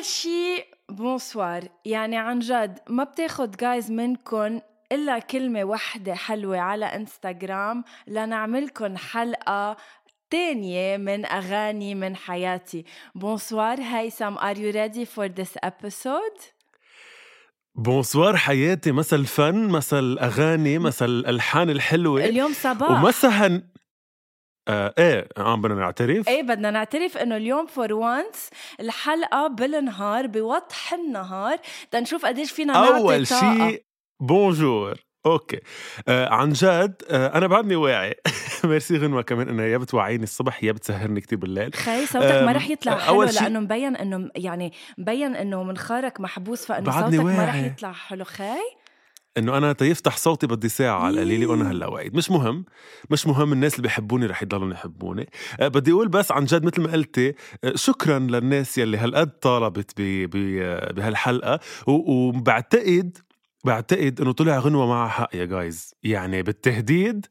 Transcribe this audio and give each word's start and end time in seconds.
أول 0.00 0.08
شي 0.08 0.64
bonsoir 0.90 1.68
يعني 1.84 2.16
عن 2.16 2.38
جد 2.38 2.78
ما 2.88 3.04
بتاخد 3.04 3.56
جايز 3.56 3.90
منكم 3.90 4.60
إلا 4.92 5.18
كلمة 5.18 5.64
واحدة 5.64 6.14
حلوة 6.14 6.58
على 6.58 6.84
انستغرام 6.84 7.84
لنعملكن 8.06 8.98
حلقة 8.98 9.76
تانية 10.30 10.96
من 10.96 11.26
أغاني 11.26 11.94
من 11.94 12.16
حياتي. 12.16 12.84
bonsoir 13.14 13.80
هيثم 13.80 14.36
are 14.36 14.56
you 14.56 14.72
ready 14.74 15.04
for 15.04 15.28
this 15.28 15.58
episode؟ 15.66 16.42
bonsoir 17.74 18.36
حياتي 18.36 18.92
مثل 18.92 19.26
فن 19.26 19.68
مثل 19.68 20.18
أغاني 20.20 20.78
مثل 20.78 21.06
الألحان 21.06 21.70
الحلوة. 21.70 22.24
اليوم 22.24 22.52
صباح. 22.52 22.90
ومسها 22.90 23.62
آه 24.70 24.94
إيه 24.98 25.28
عم 25.38 25.60
بدنا 25.60 25.74
نعترف. 25.80 26.28
إيه 26.28 26.42
بدنا 26.42 26.70
نعترف 26.70 27.16
إنه 27.16 27.36
اليوم 27.36 27.66
for 27.66 27.92
once 27.92 28.50
الحلقة 28.80 29.46
بالنهار 29.46 30.26
بوضح 30.26 30.92
النهار 30.92 31.56
تنشوف 31.90 32.26
قديش 32.26 32.52
فينا 32.52 32.72
نعطي 32.72 32.96
أول. 32.96 33.26
شيء 33.26 33.82
bonjour 34.22 34.94
okay. 35.26 35.60
آه 36.08 36.28
عن 36.28 36.52
جد 36.52 37.02
آه 37.10 37.38
أنا 37.38 37.46
بعدني 37.46 37.76
واعي. 37.76 38.14
ميرسي 38.64 38.96
غنوة 38.98 39.22
كمان 39.22 39.48
إنها 39.48 39.64
يا 39.66 39.78
بتوعيني 39.78 40.22
الصبح 40.24 40.64
يا 40.64 40.72
بتسهرني 40.72 41.20
كتير 41.20 41.38
بالليل. 41.38 41.74
خي 41.74 42.06
صوتك 42.06 42.24
ما 42.26 42.40
أم، 42.50 42.56
رح 42.56 42.70
يطلع 42.70 42.98
حلو 42.98 43.14
أول 43.14 43.32
شي- 43.32 43.40
لأنه 43.44 43.60
مبين 43.60 43.96
إنه 43.96 44.30
يعني 44.36 44.72
مبين 44.98 45.36
إنه 45.36 45.62
منخارك 45.62 46.20
محبوس 46.20 46.66
فإنه 46.66 46.90
صوتك 47.00 47.14
ما 47.20 47.44
رح 47.44 47.54
واعي. 47.54 47.66
يطلع 47.66 47.92
حلو 47.92 48.24
خي. 48.24 48.44
إنه 49.38 49.56
أنا 49.58 49.72
تيفتح 49.72 50.16
صوتي 50.16 50.46
بدي 50.46 50.68
ساعة 50.68 51.00
على 51.00 51.14
القليله 51.14 51.46
وأنا 51.46 51.70
هلأ 51.70 51.86
واعي 51.86 52.10
مش 52.14 52.30
مهم. 52.30 52.64
مش 53.10 53.26
مهم. 53.26 53.52
الناس 53.52 53.72
اللي 53.76 53.82
بيحبوني 53.82 54.26
رح 54.26 54.42
يضلوا 54.42 54.72
يحبوني. 54.72 55.28
أه 55.60 55.68
بدي 55.68 55.92
أقول 55.92 56.08
بس 56.08 56.32
عن 56.32 56.44
جد 56.44 56.64
مثل 56.64 56.80
ما 56.82 56.92
قلتي 56.92 57.34
أه، 57.64 57.72
شكرا 57.74 58.18
للناس 58.18 58.78
يلي 58.78 58.96
هالقد 58.96 59.30
طالبت 59.38 59.92
بهالحلقة. 59.96 61.60
وبعتقد 61.86 63.18
بعتقد 63.64 64.20
إنه 64.20 64.32
طلع 64.32 64.58
غنوة 64.58 64.86
معها 64.86 65.08
حق 65.08 65.28
يا 65.36 65.44
جايز 65.44 65.94
يعني 66.02 66.42
بالتهديد 66.42 67.26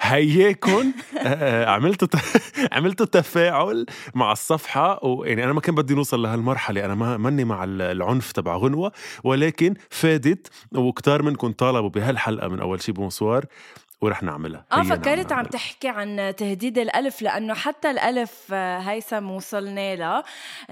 هياكن 0.00 0.70
أه، 1.18 1.26
أه، 1.26 1.66
عملتوا 1.70 2.08
ت- 2.08 2.16
عملتوا 2.76 3.06
تفاعل 3.06 3.86
مع 4.14 4.32
الصفحة 4.32 5.04
ويعني 5.04 5.44
أنا 5.44 5.52
ما 5.52 5.60
كان 5.60 5.74
بدي 5.74 5.94
نوصل 5.94 6.22
لهالمرحلة. 6.22 6.84
أنا 6.84 6.94
ما 6.94 7.16
ماني 7.16 7.44
مع 7.44 7.64
ال- 7.64 7.82
العنف 7.82 8.32
تبع 8.32 8.56
غنوة 8.56 8.92
ولكن 9.24 9.74
فادت. 9.90 10.48
وكتار 10.74 11.22
منكم 11.22 11.52
طالبوا 11.52 11.88
بهالحلقة 11.88 12.48
من 12.48 12.60
أول 12.60 12.82
شي 12.82 12.92
bonsoir 12.92 13.44
ورح 14.02 14.22
نعملها. 14.22 14.64
آه 14.72 14.82
فكرت 14.82 15.32
عم. 15.32 15.44
تحكي 15.44 15.88
عن 15.88 16.34
تهديد 16.36 16.78
الألف 16.78 17.22
لأنه 17.22 17.54
حتى 17.54 17.90
الألف 17.90 18.32
آه، 18.52 18.78
هيثم 18.78 19.30
وصلنا 19.30 19.96
لها 19.96 20.24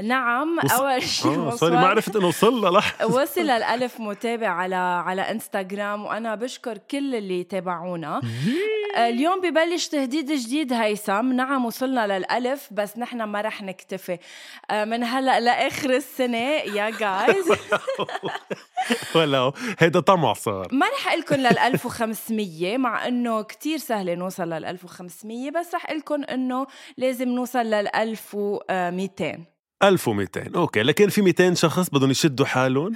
نعم 0.03 0.59
وص- 0.65 0.72
أول 0.72 1.03
شيء 1.03 1.39
آه 1.39 1.50
sorry 1.56 1.72
ما 1.77 1.87
عرفت 1.87 2.16
إنه 2.16 2.27
وصلنا 2.27 2.69
لح 2.78 2.94
وصل 3.21 3.41
الألف 3.50 4.00
متابع 4.00 4.49
على 4.49 4.77
على 4.77 5.22
إنستغرام 5.22 6.05
وأنا 6.05 6.34
بشكر 6.34 6.78
كل 6.78 7.15
اللي 7.15 7.44
تابعونا. 7.44 8.21
اليوم 8.97 9.41
ببلش 9.41 9.87
تهديد 9.89 10.33
جديد 10.33 10.72
هيثم. 10.72 11.33
نعم 11.33 11.65
وصلنا 11.65 12.06
للألف 12.19 12.69
بس 12.71 12.99
نحن 12.99 13.22
ما 13.22 13.41
رح 13.41 13.62
نكتفي. 13.62 14.19
آه، 14.71 14.84
من 14.84 15.05
هلأ 15.05 15.41
لآخر 15.41 15.91
السنة 15.91 16.39
يا 16.49 16.91
جايز 16.91 17.53
ولا 19.16 19.53
هيدا 19.78 20.00
طمع 20.00 20.33
صار. 20.33 20.69
ما 20.72 20.87
رح 20.87 21.15
لكم 21.15 21.34
لل 21.34 21.59
1500 21.59 22.78
مع 22.78 23.09
إنه 23.09 23.43
كتير 23.43 23.78
سهل 23.78 24.19
نوصل 24.19 24.49
لل 24.49 24.65
1500 24.65 25.50
بس 25.50 25.75
رح 25.75 25.91
لكم 25.91 26.25
إنه 26.25 26.66
لازم 26.97 27.28
نوصل 27.28 27.59
لل 27.59 27.97
1200 27.97 29.39
1200 29.83 30.56
أوكي. 30.56 30.83
لكن 30.83 31.09
في 31.09 31.22
200 31.22 31.55
شخص 31.55 31.91
بدهم 31.91 32.11
يشدوا 32.11 32.47
حالهم 32.47 32.93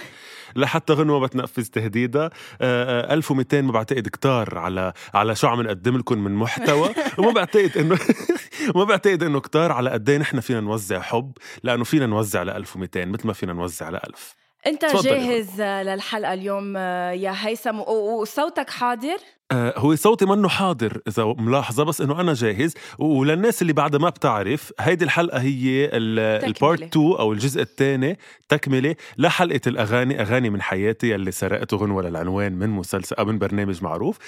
لحتى 0.56 0.92
غنوة 0.92 1.26
بتنفذ 1.26 1.64
تهديدها. 1.66 2.30
آه، 2.60 3.10
آه، 3.10 3.14
1200 3.14 3.62
ما 3.62 3.72
بعتقد 3.72 4.08
كتار 4.08 4.58
على 4.58 4.92
على 5.14 5.34
شو 5.34 5.46
عم 5.46 5.62
نقدم 5.62 5.98
لكم 5.98 6.18
من 6.18 6.34
محتوى. 6.34 6.90
وما 7.18 7.32
بعتقد 7.32 7.78
إنه 7.78 7.98
ما 8.76 8.84
بعتقد 8.84 9.22
إنه 9.22 9.40
كتار 9.40 9.72
على 9.72 9.90
قد 9.90 10.10
إيه 10.10 10.18
نحن 10.18 10.40
فينا 10.40 10.60
نوزع 10.60 11.00
حب 11.00 11.32
لأنه 11.62 11.84
فينا 11.84 12.06
نوزع 12.06 12.42
ل 12.42 12.50
1200 12.50 13.04
مثل 13.04 13.26
ما 13.26 13.32
فينا 13.32 13.52
نوزع 13.52 13.90
ل 13.90 13.94
1000 13.94 14.41
انت 14.66 14.84
جاهز 15.04 15.60
للحلقة 15.60 16.32
اليوم 16.32 16.76
آه، 16.76 17.10
يا 17.10 17.34
هيثم؟ 17.36 17.80
وصوتك 17.80 18.70
حاضر؟ 18.70 19.16
هو 19.52 19.94
صوتي 19.94 20.24
منه 20.24 20.48
حاضر 20.48 21.00
إذا 21.08 21.24
ملاحظة 21.24 21.84
بس 21.84 22.00
إنه 22.00 22.20
أنا 22.20 22.34
جاهز. 22.34 22.74
وللناس 22.98 23.62
اللي 23.62 23.72
بعدها 23.72 24.00
ما 24.00 24.08
بتعرف 24.08 24.72
هيدي 24.80 25.04
الحلقة 25.04 25.40
هي 25.40 25.90
البارت 25.92 26.82
2 26.82 27.06
أو 27.06 27.32
الجزء 27.32 27.62
الثاني 27.62 28.18
تكملة 28.48 28.94
لحلقة 29.18 29.60
الأغاني 29.66 30.20
أغاني 30.22 30.50
من 30.50 30.62
حياتي 30.62 31.14
اللي 31.14 31.30
سرقته 31.30 31.76
غنوه 31.76 32.02
للعنوان 32.02 32.52
من 32.52 32.70
مسلسل 32.70 33.16
أو 33.16 33.24
من 33.24 33.38
برنامج 33.38 33.82
معروف. 33.82 34.18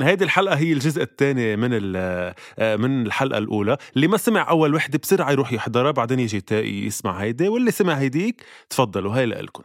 هيدي 0.00 0.24
الحلقة 0.24 0.54
هي 0.56 0.72
الجزء 0.72 1.02
الثاني 1.02 1.56
من 1.56 1.92
آه، 1.96 2.34
من 2.76 3.06
الحلقة 3.06 3.38
الأولى. 3.38 3.76
اللي 3.96 4.06
ما 4.06 4.16
سمع 4.16 4.50
أول 4.50 4.74
وحدة 4.74 4.98
بسرعة 5.02 5.30
يروح 5.32 5.52
يحضرها 5.52 5.90
بعدين 5.90 6.20
يجي 6.20 6.44
يسمع 6.86 7.12
هيدي 7.16 7.48
واللي 7.48 7.70
سمع 7.70 7.94
هيديك 7.94 8.42
تفضلوا 8.70 9.16
هاي 9.16 9.26
لكم 9.26 9.62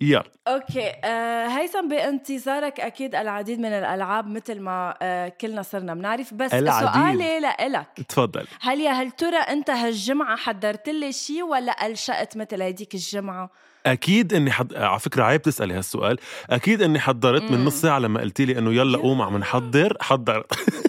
يلا. 0.00 0.24
أوكي. 0.48 0.92
آه 1.04 1.46
هيثم 1.46 1.88
بانتظارك 1.88 2.80
أكيد 2.80 3.14
العديد 3.14 3.58
من 3.58 3.68
الألعاب 3.72 4.26
مثل 4.26 4.60
ما 4.60 4.94
آه 5.02 5.28
كلنا 5.40 5.62
صرنا 5.62 5.94
بنعرف. 5.94 6.34
بس 6.34 6.54
العديد. 6.54 6.92
سؤالي 7.20 7.40
لإلك. 7.40 7.86
تفضل. 8.08 8.46
هل 8.60 8.80
يا 8.80 8.90
هل 8.90 9.10
ترى 9.10 9.36
أنت 9.36 9.70
هالجمعة 9.70 10.36
حضرت 10.36 10.88
لي 10.88 11.12
شيء 11.12 11.42
ولا 11.42 11.86
الشقت 11.86 12.36
مثل 12.36 12.62
هديك 12.62 12.94
الجمعة؟ 12.94 13.50
أكيد 13.86 14.32
إني 14.34 14.50
حد... 14.52 14.74
على 14.74 14.98
فكرة 14.98 15.24
عيب 15.24 15.42
تسألي 15.42 15.74
هالسؤال. 15.74 16.18
أكيد 16.50 16.82
إني 16.82 16.98
حضرت 17.00 17.42
من. 17.42 17.64
نص 17.64 17.80
ساعة 17.80 17.98
لما 17.98 18.20
قلت 18.20 18.40
لي 18.40 18.58
إنه 18.58 18.72
يلا 18.74 18.98
قوم 18.98 19.22
عم 19.22 19.36
نحضر. 19.36 19.96
حضرت 20.00 20.52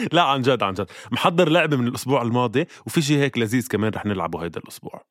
لا 0.12 0.22
عن 0.22 0.42
جد 0.42 0.62
عن 0.62 0.74
جد. 0.74 0.90
محضر 1.10 1.48
لعبة 1.48 1.76
من 1.76 1.86
الأسبوع 1.86 2.22
الماضي 2.22 2.66
وفي 2.86 3.02
شيء 3.02 3.18
هيك 3.18 3.38
لذيذ 3.38 3.68
كمان 3.68 3.92
رح 3.92 4.06
نلعبه 4.06 4.44
هيدا 4.44 4.60
الأسبوع. 4.60 5.02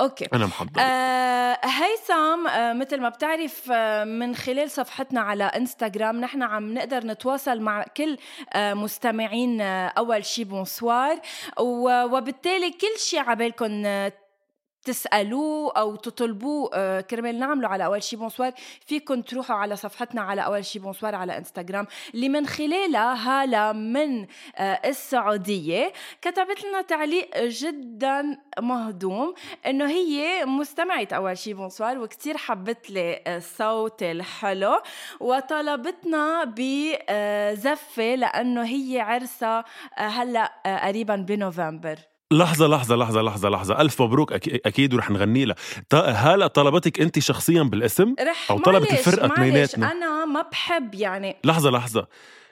okay. 0.00 0.26
أنا 0.34 0.46
محضر. 0.46 0.80
آه 0.80 1.58
هيثم 1.64 2.46
آه 2.48 2.72
مثل 2.72 3.00
ما 3.00 3.08
بتعرف 3.08 3.70
آه 3.72 4.04
من 4.04 4.34
خلال 4.34 4.70
صفحتنا 4.70 5.20
على 5.20 5.44
إنستغرام 5.44 6.20
نحن 6.20 6.42
عم 6.42 6.74
نقدر 6.74 7.06
نتواصل 7.06 7.60
مع 7.60 7.84
كل 7.96 8.16
آه 8.52 8.74
مستمعين 8.74 9.60
آه 9.60 9.86
أول 9.86 10.24
شي 10.24 10.44
bonsoir 10.44 11.20
وبالتالي 11.60 12.70
كل 12.70 12.98
شي 13.00 13.18
عبالكم 13.18 13.82
آه 14.88 14.94
تسألوه 14.94 15.72
أو 15.76 15.96
تطلبوه 15.96 16.70
آه، 16.74 17.00
كرمال 17.00 17.38
نعمله 17.38 17.68
على 17.68 17.84
أول 17.84 18.02
شي 18.02 18.16
bonsoir 18.16 18.52
فيكم 18.86 19.22
تروحوا 19.22 19.56
على 19.56 19.76
صفحتنا 19.76 20.22
على 20.22 20.44
أول 20.44 20.64
شي 20.64 20.78
bonsoir 20.78 21.14
على 21.14 21.38
إنستغرام 21.38 21.86
اللي 22.14 22.28
من 22.28 22.46
خلالها 22.46 23.14
هالة 23.14 23.72
من 23.72 24.26
آه، 24.56 24.80
السعودية 24.84 25.92
كتبت 26.22 26.64
لنا 26.64 26.82
تعليق 26.82 27.38
جدا 27.38 28.38
مهضوم 28.60 29.34
إنه 29.66 29.86
هي 29.90 30.44
مستمعة 30.44 31.08
أول 31.12 31.38
شي 31.38 31.54
بونسوار 31.54 31.98
وكتير 31.98 32.36
حبت 32.36 32.90
لي 32.90 33.22
الصوت 33.26 34.02
الحلو 34.02 34.80
وطلبتنا 35.20 36.44
بزفة 36.44 38.14
لأنه 38.14 38.64
هي 38.64 39.00
عرسها 39.00 39.64
هلأ 39.94 40.52
قريبا 40.86 41.16
بنوفمبر. 41.16 42.13
لحظة 42.38 42.66
لحظة 42.66 42.96
لحظة 42.96 43.22
لحظة 43.22 43.48
لحظة. 43.48 43.80
ألف 43.80 44.02
مبروك 44.02 44.32
أكيد, 44.32 44.60
أكيد 44.66 44.94
ورح 44.94 45.10
نغني 45.10 45.44
لها 45.44 45.56
هلا 46.32 46.46
طلبتك 46.46 47.00
أنت 47.00 47.18
شخصيا 47.18 47.62
بالاسم؟ 47.62 48.14
رح 48.20 48.50
أو 48.50 48.58
طلبت 48.58 48.92
الفرقة 48.92 49.26
اثنيناتنا؟ 49.26 49.92
أنا 49.92 50.24
ما 50.24 50.42
بحب 50.42 50.94
يعني 50.94 51.36
لحظة 51.44 51.70
لحظة. 51.70 52.06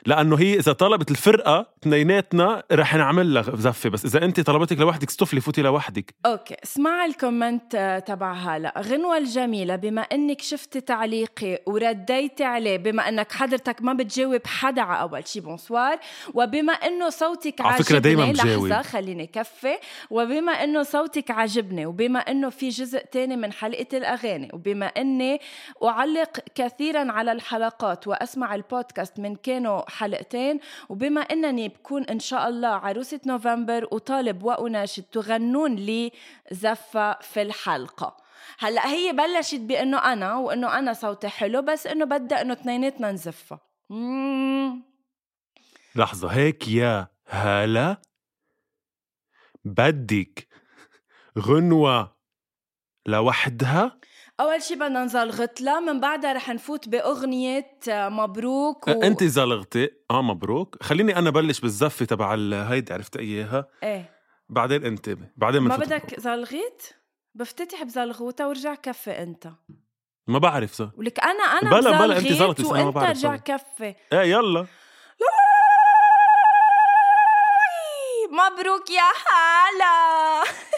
لأنه 0.06 0.37
هي 0.38 0.58
إذا 0.58 0.72
طلبت 0.72 1.10
الفرقة 1.10 1.66
اثنيناتنا 1.82 2.62
رح 2.72 2.94
نعمل 2.94 3.34
لها 3.34 3.43
زفة. 3.43 3.90
بس 3.90 4.04
إذا 4.04 4.25
أنت 4.25 4.40
طلبتك 4.40 4.78
لوحدك 4.78 5.08
اصطفلي 5.08 5.40
فوتي 5.40 5.62
لوحدك. 5.62 6.14
okay 6.26 6.56
اسمع 6.64 7.04
ال 7.04 7.13
comment 7.13 7.74
آه، 7.75 7.99
تبع 7.99 8.32
هلا. 8.32 8.75
غنوة 8.78 9.19
الجميلة 9.19 9.76
بما 9.76 10.00
إنك 10.02 10.40
شفتي 10.40 10.81
تعليقي 10.81 11.62
ورديتي 11.66 12.44
عليه 12.44 12.76
بما 12.76 13.08
إنك 13.08 13.32
حضرتك 13.32 13.82
ما 13.82 13.93
بتجاوب 13.93 14.40
حدا 14.46 14.82
على 14.82 15.00
أول 15.00 15.28
شي 15.28 15.40
bonsoir 15.40 15.98
وبما 16.34 16.72
إنه 16.72 17.08
صوتك 17.08 17.60
على 17.60 17.69
عجبني 17.69 17.84
فكرة 17.84 17.98
دايماً 17.98 18.25
بجاوب. 18.32 18.66
لحظة 18.66 18.82
خليني 18.82 19.26
كفي. 19.26 19.78
وبما 20.10 20.52
إنه 20.52 20.82
صوتك 20.82 21.31
عجبني 21.31 21.87
وبما 21.87 22.19
إنه 22.19 22.50
في 22.50 22.69
جزء 22.69 22.98
تاني 22.98 23.37
من 23.37 23.52
حلقة 23.52 23.87
الأغاني 23.98 24.50
وبما 24.52 24.87
إني 24.87 25.40
أعلق 25.84 26.40
كثيرا 26.55 27.12
على 27.12 27.32
الحلقات 27.32 28.08
وأسمع 28.08 28.55
البودكاست 28.55 29.20
من 29.20 29.37
كانوا 29.37 29.82
حلقتين. 29.92 30.60
وبما 30.88 31.20
أنني 31.20 31.68
بكون 31.68 32.02
إن 32.04 32.20
شاء 32.20 32.48
الله 32.48 32.68
عروسة 32.68 33.20
نوفمبر 33.26 33.88
وطالب 33.92 34.42
وأناشد 34.42 35.02
تغنون 35.02 35.74
لي 35.74 36.12
زفة 36.50 37.18
في 37.20 37.42
الحلقة. 37.42 38.16
هلأ 38.58 38.86
هي 38.86 39.12
بلشت 39.12 39.60
بإنه 39.60 39.98
أنا 40.12 40.36
وإنه 40.36 40.78
أنا 40.78 40.92
صوتي 40.92 41.28
حلو 41.28 41.62
بس 41.62 41.86
إنه 41.86 42.04
بدها 42.04 42.40
إنه 42.42 42.52
اثنيناتنا 42.52 43.12
نزفها. 43.12 43.60
لحظة 45.96 46.28
هيك 46.28 46.68
يا 46.68 47.08
هلا؟ 47.26 47.96
بدك 49.64 50.48
غنوة 51.38 52.16
لوحدها؟ 53.06 54.00
أول 54.42 54.62
شي 54.62 54.74
بدنا 54.74 55.04
نزلغط 55.04 55.60
لها 55.60 55.80
من 55.80 56.00
بعدها 56.00 56.32
رح 56.32 56.48
نفوت 56.48 56.88
بأغنية 56.88 57.78
آه، 57.88 58.08
مبروك 58.08 58.88
و... 58.88 58.90
أنت 58.90 59.24
زلغتي. 59.24 59.90
آه 60.10 60.22
مبروك. 60.22 60.82
خليني 60.82 61.16
أنا 61.18 61.30
بلش 61.30 61.60
بالزفة 61.60 62.04
تبع 62.04 62.34
هيدي 62.52 62.92
عرفت 62.92 63.16
إياها؟ 63.16 63.68
إيه. 63.82 64.10
بعدين 64.48 64.84
أنت 64.84 65.16
بعدين 65.36 65.62
ما 65.62 65.76
بدك 65.76 66.20
زلغيت؟ 66.20 66.82
بفتتح 67.34 67.82
بزلغوطة 67.82 68.48
ورجع 68.48 68.74
كفي 68.74 69.10
أنت. 69.10 69.48
ما 70.26 70.38
بعرف 70.38 70.72
صح. 70.72 70.88
ولك 70.98 71.20
أنا 71.20 71.44
أنا 71.44 71.70
بلا- 71.70 72.06
بلا، 72.06 72.20
زلطي، 72.34 72.62
بس 72.62 72.68
أنا 72.70 72.78
ما 72.78 72.84
وأنت 72.84 72.94
بعرف 72.96 73.08
رجع. 73.18 73.36
كفي. 73.36 73.94
إيه 74.12 74.18
يلا. 74.20 74.66
مبروك 78.30 78.90
يا 78.90 79.02
هلا 79.02 80.42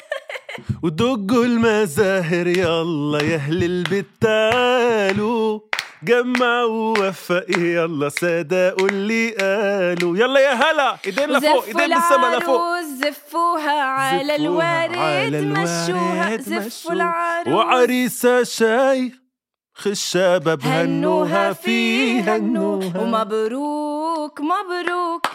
ودقوا 0.83 1.45
المزاهر 1.45 2.47
يلا 2.47 3.23
يا 3.25 3.35
أهل 3.37 3.65
البيت 3.65 4.07
تعالوا 4.21 5.61
جمعوا 6.03 6.99
ووفق 6.99 7.45
يلا 7.59 8.09
صدقوا 8.09 8.89
اللي 8.89 9.31
قالوا. 9.31 10.17
يلا 10.17 10.41
يا 10.41 10.53
هلا 10.53 10.97
ايدين 11.07 11.31
لفوق 11.31 11.65
ايدين 11.65 11.89
بالسما 11.89 12.37
لفوق. 12.37 12.61
زفوها 13.03 13.83
على 13.83 14.33
على 14.97 15.41
مشوها 15.41 16.37
زفوا. 16.37 16.93
العروس. 16.93 17.55
وعريسة 17.55 18.43
شاي 18.43 19.13
خشابة 19.75 20.55
بهنوها 20.55 21.53
فيه 21.53 22.37
هنوها 22.37 23.01
ومبروك 23.01 24.41
مبروك. 24.41 25.27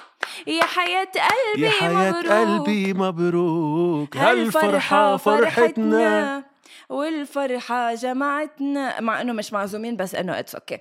يا 0.49 0.63
حياة 0.63 1.03
قلبي 1.05 1.65
يا 1.65 1.69
حياة 1.71 2.11
مبروك. 2.11 2.27
قلبي 2.31 2.93
مبروك. 2.93 4.17
هالفرحة 4.17 5.17
فرحتنا؟ 5.17 6.43
والفرحة 6.89 7.93
جمعتنا. 7.95 9.01
مع 9.01 9.21
إنه 9.21 9.33
مش 9.33 9.53
معزومين 9.53 9.95
بس 9.95 10.15
إنه 10.15 10.39
it's 10.39 10.56
okay 10.56 10.77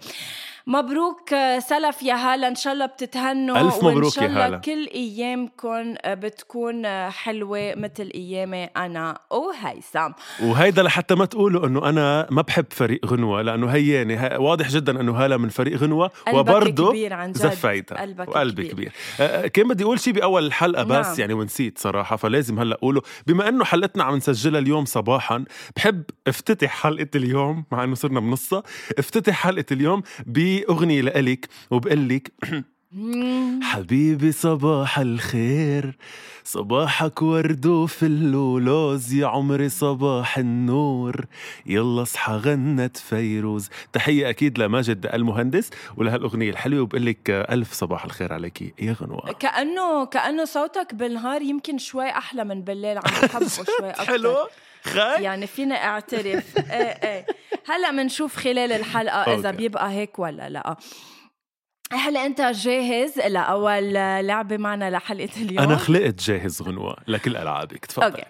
مبروك 0.68 1.32
آه، 1.32 1.58
سلف 1.58 2.02
يا 2.02 2.14
هلا 2.14 2.48
إن 2.48 2.54
شاء 2.54 2.72
الله 2.72 2.86
بتتهنوا 2.86 3.60
ألف 3.60 3.84
مبروك 3.84 4.12
شاء 4.12 4.24
يا 4.24 4.28
الله 4.28 4.46
هلا. 4.46 4.56
كل 4.58 4.86
أيامكم 4.94 5.94
آه، 6.02 6.14
بتكون 6.14 6.86
آه، 6.86 7.08
حلوة 7.10 7.74
مثل 7.76 8.10
أيامي 8.14 8.64
أنا 8.64 9.18
وهيثم 9.30 10.10
وهيدا 10.42 10.82
لحتى 10.82 11.14
ما 11.14 11.24
تقولوا 11.24 11.66
إنه 11.66 11.88
أنا 11.88 12.26
ما 12.30 12.42
بحب 12.42 12.64
فريق 12.70 13.06
غنوة 13.06 13.42
لأنه 13.42 13.66
هياني 13.68 14.16
ه- 14.16 14.40
واضح 14.40 14.68
جدا 14.68 15.00
إنه 15.00 15.18
هلا 15.18 15.36
من 15.36 15.48
فريق 15.48 15.76
غنوة 15.76 16.06
قلبك 16.26 16.38
وبرضه 16.38 16.88
كبير 16.90 17.12
عن 17.14 17.32
جد 17.32 17.36
زفيتها 17.38 18.00
قلبك 18.00 18.28
وقلبي 18.28 18.68
كبير. 18.68 18.92
كبير. 19.18 19.46
كان 19.48 19.68
بدي 19.68 19.84
أقول 19.84 20.00
شيء 20.00 20.12
بأول 20.12 20.46
الحلقة 20.46 20.82
بس 20.82 21.06
نعم. 21.06 21.16
يعني 21.20 21.32
ونسيت 21.34 21.78
صراحة 21.78 22.16
فلازم 22.16 22.58
هلا 22.58 22.74
أقوله 22.74 23.02
بما 23.26 23.48
إنه 23.48 23.64
حلقتنا 23.64 24.04
عم 24.04 24.16
نسجلها 24.16 24.60
اليوم 24.60 24.84
صباحا 24.84 25.44
بحب 25.76 26.02
أفتتح 26.26 26.70
حلقة 26.82 27.08
اليوم 27.14 27.64
مع 27.72 27.84
إنه 27.84 27.94
صرنا 27.94 28.20
بنصها 28.20 28.62
أفتتح 28.98 29.34
حلقة 29.34 29.64
اليوم 29.72 30.02
باغنيه 30.64 31.00
لإلك 31.00 31.49
وبقول 31.70 32.08
لك. 32.08 32.32
حبيبي 33.62 34.32
صباح 34.32 34.99
الخير 34.99 35.96
صباحك 36.44 37.22
ورد 37.22 37.66
وفل 37.66 38.34
ولوز 38.34 39.12
يا 39.14 39.26
عمري 39.26 39.69
صباح 39.69 40.38
النور. 40.38 41.25
يلا 41.66 42.02
اصحى 42.02 42.32
غنت 42.32 42.96
فيروز. 42.96 43.69
تحية 43.93 44.28
أكيد 44.31 44.58
لماجد 44.58 45.06
المهندس 45.06 45.70
ولهالأغنية 45.96 46.50
الحلوة 46.50 46.81
وبقول 46.82 47.06
لك 47.06 47.31
ألف 47.31 47.72
صباح 47.72 48.04
الخير 48.04 48.32
عليك 48.32 48.75
يا 48.82 48.93
غنوة. 49.02 49.32
كأنه 49.32 50.04
كأنه 50.06 50.44
صوتك 50.44 50.94
بالنهار 50.94 51.43
يمكن 51.43 51.78
شوي 51.78 52.08
أحلى 52.11 52.44
من 52.44 52.62
بالليل 52.62 52.99
عم 52.99 53.02
بحبه 53.22 53.49
شوي 53.78 53.90
أكتر. 53.90 54.04
حلو 54.04 54.37
يعني 54.96 55.46
فينا 55.46 55.75
أعترف. 55.75 56.58
إيه 56.72 56.82
إيه. 56.82 57.26
هلأ 57.69 57.90
بنشوف 57.90 58.36
خلال 58.36 58.72
الحلقة 58.72 59.34
إذا. 59.34 59.50
بيبقى 59.50 59.90
هيك 59.90 60.19
ولا 60.19 60.48
لأ. 60.48 60.76
هلأ 61.92 62.26
أنت 62.26 62.40
جاهز 62.40 63.19
لأول 63.19 63.92
لعبة 64.26 64.56
معنا 64.56 64.90
لحلقة 64.90 65.42
اليوم؟ 65.42 65.58
أنا 65.64 65.76
خلقت 65.76 66.22
جاهز 66.22 66.62
غنوة 66.62 66.96
لكل 67.06 67.36
ألعابك. 67.36 67.86
تفضل. 67.86 68.04
أوكي. 68.04 68.22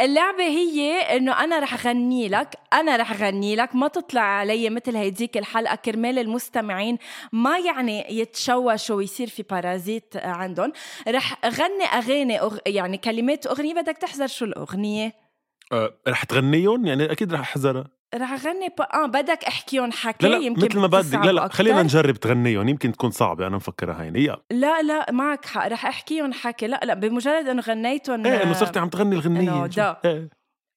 اللعبة 0.00 0.42
هي 0.42 0.92
إنه 1.16 1.44
أنا 1.44 1.58
رح 1.58 1.86
غني 1.86 2.28
لك 2.28 2.54
أنا 2.72 2.96
رح 2.96 3.12
غني 3.12 3.56
لك 3.56 3.74
ما 3.74 3.88
تطلع 3.88 4.20
علي 4.20 4.70
مثل 4.70 4.96
هيديك 4.96 5.36
الحلقة 5.36 5.74
كرمال 5.74 6.18
المستمعين 6.18 6.98
ما 7.32 7.58
يعني 7.58 8.18
يتشوشوا 8.18 8.96
ويصير 8.96 9.28
في 9.28 9.42
parasites 9.42 10.16
عندهم. 10.16 10.72
رح 11.08 11.46
غني 11.46 11.84
أغاني 11.84 12.40
أغ... 12.40 12.58
يعني 12.66 12.98
كلمات 12.98 13.46
أغنية 13.46 13.74
بدك 13.74 13.98
تحذر 13.98 14.26
شو 14.26 14.44
الأغنية. 14.44 15.25
أه 15.72 15.94
رح 16.08 16.24
تغنيهم؟ 16.24 16.86
يعني 16.86 17.12
أكيد 17.12 17.32
رح 17.32 17.40
أحذرها. 17.40 17.84
رح 18.14 18.46
غني 18.46 18.68
ب... 18.68 18.80
آه 18.80 19.06
بدك 19.06 19.44
احكيهم 19.44 19.92
حكي 19.92 20.28
لا 20.28 20.36
لا 20.36 20.44
يمكن 20.44 20.66
مثل 20.66 20.78
ما 20.78 20.86
بدك 20.86 21.14
لا 21.14 21.32
لا. 21.32 21.48
خلينا 21.48 21.82
نجرب 21.82 22.16
تغنيهم 22.16 22.68
يمكن 22.68 22.92
تكون 22.92 23.10
صعبة 23.10 23.46
أنا 23.46 23.56
مفكرها 23.56 24.02
هيني. 24.02 24.24
يلا. 24.24 24.42
لا 24.50 24.82
لا 24.82 25.12
معك 25.12 25.44
حق 25.44 25.66
رح 25.66 25.86
احكيهم 25.86 26.32
حكي. 26.32 26.66
لا 26.66 26.80
لا 26.84 26.94
بمجرد 26.94 27.48
إنه 27.48 27.62
غنيتهم 27.62 28.26
إيه 28.26 28.42
إنه 28.42 28.52
صرتي 28.52 28.78
عم 28.78 28.88
تغني 28.88 29.68
دا. 29.68 29.96
إيه. 30.04 30.28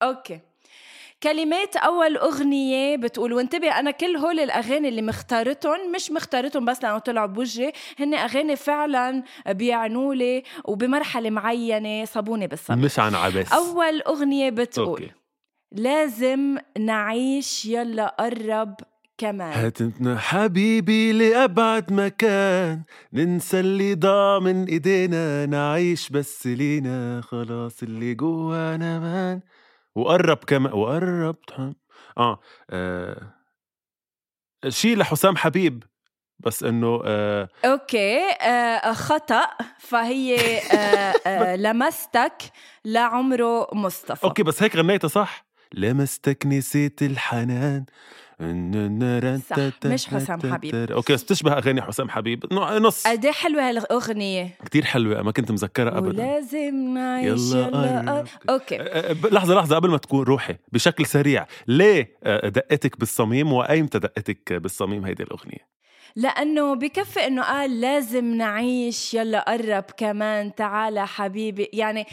okay. 0.04 0.40
كلمات 1.24 1.76
أول 1.76 2.18
أغنية 2.18 2.98
بتقول 2.98 3.34
وانتبه 3.34 3.80
أنا 3.80 3.92
كل 3.92 4.18
هول 4.18 4.40
الأغاني 4.40 4.90
اللي 4.90 5.02
مختارتهم 5.02 5.92
مش 5.96 6.12
مختارتهم 6.12 6.66
بس 6.66 6.84
لأنه 6.84 6.98
طلعوا 6.98 7.28
بوجهي 7.28 7.72
هن 8.00 8.14
أغاني 8.14 8.56
فعلا 8.56 9.24
بيعنوا 9.50 10.16
لي 10.16 10.44
وبمرحلة 10.66 11.30
معينة 11.30 12.06
صابوني 12.06 12.48
بالصبر. 12.48 12.76
مش 12.78 13.00
عن 13.00 13.16
عبس. 13.16 13.54
أول 13.54 14.02
أغنية 14.02 14.50
بتقول 14.50 14.88
أوكي. 14.88 15.12
لازم 15.72 16.58
نعيش 16.80 17.66
يلا 17.66 18.16
قرب 18.20 18.76
كمان. 19.18 19.54
هاتنا 19.54 20.18
حبيبي 20.18 21.12
لأبعد 21.12 21.94
مكان 21.94 22.82
ننسى 23.14 23.60
اللي 23.60 23.96
ضاع 23.96 24.40
من 24.40 24.66
إيدينا 24.66 25.46
نعيش 25.46 26.10
بس 26.10 26.48
لينا 26.48 27.22
خلاص 27.22 27.84
اللي 27.84 28.14
جوانا 28.14 29.00
مان. 29.00 29.40
وقرب 29.96 30.38
كمان 30.38 30.74
وقرب 30.74 31.42
تحم. 31.42 31.74
آه, 32.18 32.40
آه. 32.70 33.34
شي 34.68 34.96
لحسام 34.96 35.38
حبيب 35.38 35.84
بس 36.40 36.64
إنه 36.64 37.02
آه 37.06 37.50
okay 37.66 38.20
آه 38.42 38.94
خطأ 38.94 39.48
فهي 39.80 40.58
آه 40.58 41.14
آه 41.28 41.56
لمستك 41.66 42.34
لعمرو 42.86 43.68
مصطفى 43.74 44.24
okay 44.24 44.44
بس 44.44 44.64
هيك 44.64 44.76
غنيتها 44.76 45.08
صح 45.08 45.46
لمستك 45.74 46.46
نسيت 46.46 47.02
الحنان 47.02 47.86
مش 48.42 50.08
حسام 50.08 50.54
حبيب. 50.54 50.92
okay 50.92 51.14
بس 51.14 51.24
بتشبه 51.24 51.58
اغاني 51.58 51.82
حسام 51.82 52.10
حبيب 52.10 52.54
نص 52.54 53.08
قد 53.08 53.26
إيه 53.26 53.32
حلوة 53.32 53.70
هالاغنيه 53.70 54.58
كتير 54.66 54.86
حلوة 54.86 55.22
ما 55.22 55.32
كنت 55.32 55.52
مذكرها 55.52 55.98
ابدا 55.98 56.24
ولازم 56.24 56.94
نعيش 56.94 57.52
يلا. 57.54 58.24
okay 58.50 58.78
لحظة 59.32 59.56
لحظة 59.56 59.76
قبل 59.76 59.90
ما 59.90 59.98
تكون 59.98 60.24
روحي 60.24 60.56
بشكل 60.72 61.06
سريع 61.06 61.46
ليه 61.68 62.18
دقتك 62.44 63.00
بالصميم 63.00 63.54
وأيمتى 63.54 64.00
دقتك 64.00 64.54
بالصميم 64.54 65.06
هيدي 65.06 65.24
الأغنية 65.24 65.70
لأنه 66.16 66.74
بكفي 66.76 67.28
انه 67.28 67.44
قال 67.44 67.82
لازم 67.82 68.26
نعيش 68.26 69.14
يلا 69.14 69.40
قرب 69.52 69.84
كمان 69.98 70.56
تعال 70.56 71.00
حبيبي 71.00 71.70
يعني 71.74 72.06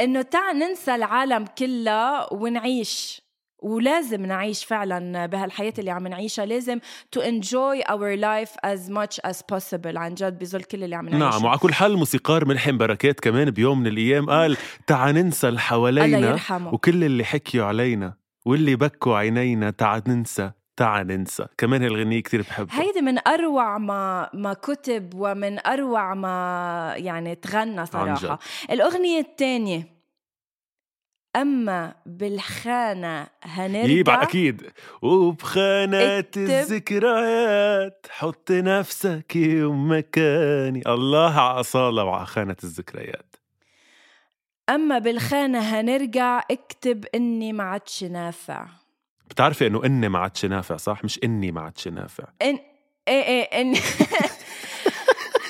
انه 0.00 0.22
تعال 0.22 0.58
ننسى 0.58 0.94
العالم 0.94 1.44
كلها 1.58 2.32
ونعيش 2.32 3.21
ولازم 3.62 4.26
نعيش 4.26 4.64
فعلا 4.64 5.26
بهالحياة 5.26 5.72
اللي 5.78 5.90
عم 5.90 6.06
نعيشها. 6.06 6.46
لازم 6.46 6.78
to 7.16 7.20
enjoy 7.20 7.82
our 7.88 8.16
life 8.16 8.56
as 8.66 8.90
much 8.90 9.30
as 9.30 9.36
possible. 9.52 9.96
عن 9.96 10.14
جد 10.14 10.38
بظل 10.38 10.62
كل 10.62 10.84
اللي 10.84 10.96
عم 10.96 11.08
نعيشه. 11.08 11.30
نعم 11.30 11.44
وعلى 11.44 11.58
كل 11.58 11.74
حال 11.74 11.92
الموسيقار 11.92 12.44
ملحم 12.44 12.78
بركات 12.78 13.20
كمان 13.20 13.50
بيوم 13.50 13.80
من 13.80 13.86
الأيام 13.86 14.30
قال 14.30 14.56
تعا 14.86 15.12
ننسى 15.12 15.48
اللي 15.48 15.60
حوالينا 15.60 16.38
وكل 16.50 17.04
اللي 17.04 17.24
حكيوا 17.24 17.66
علينا 17.66 18.14
واللي 18.44 18.76
بكوا 18.76 19.16
عينينا. 19.16 19.70
تعا 19.70 20.02
ننسى 20.08 20.50
تعا 20.76 21.02
ننسى. 21.02 21.46
كمان 21.58 21.82
هالغنية 21.82 22.22
كتير 22.22 22.42
بحبها. 22.42 22.82
هيدي 22.82 23.00
من 23.00 23.18
أروع 23.26 23.78
ما 23.78 24.30
ما 24.34 24.52
كتب 24.52 25.10
ومن 25.14 25.66
أروع 25.66 26.14
ما 26.14 26.94
يعني 26.96 27.34
تغنى 27.34 27.80
عن 27.80 27.86
صراحة. 27.86 28.38
جد. 28.70 29.84
أما 31.36 31.94
بالخانة 32.06 33.26
هنرجع. 33.42 33.88
يبقى 33.92 34.22
أكيد. 34.22 34.62
وبخانات 35.02 36.26
اكتب. 36.26 36.40
الذكريات. 36.50 38.06
حط 38.10 38.50
نفسك 38.50 39.36
يوم 39.36 39.92
مكاني. 39.92 40.82
الله 40.86 41.40
على 41.40 41.60
أصالة 41.60 42.04
وعلى 42.04 42.26
خانة 42.26 42.56
الذكريات. 42.64 43.36
أما 44.70 44.98
بالخانة 44.98 45.58
هنرجع. 45.58 46.42
اكتب 46.50 47.04
إني 47.14 47.52
ما 47.52 47.64
عادش 47.64 48.04
نافع. 48.04 48.66
بتعرفي 49.30 49.66
إنه 49.66 49.84
إني 49.84 50.08
ما 50.08 50.18
عادش 50.18 50.44
نافع 50.44 50.76
صح؟ 50.76 51.04
مش 51.04 51.20
إني 51.24 51.52
ما 51.52 51.60
عادش 51.60 51.88
نافع. 51.88 52.24
ان 52.42 52.58
إيه 53.08 53.22
إيه 53.22 53.60
ان 53.60 53.74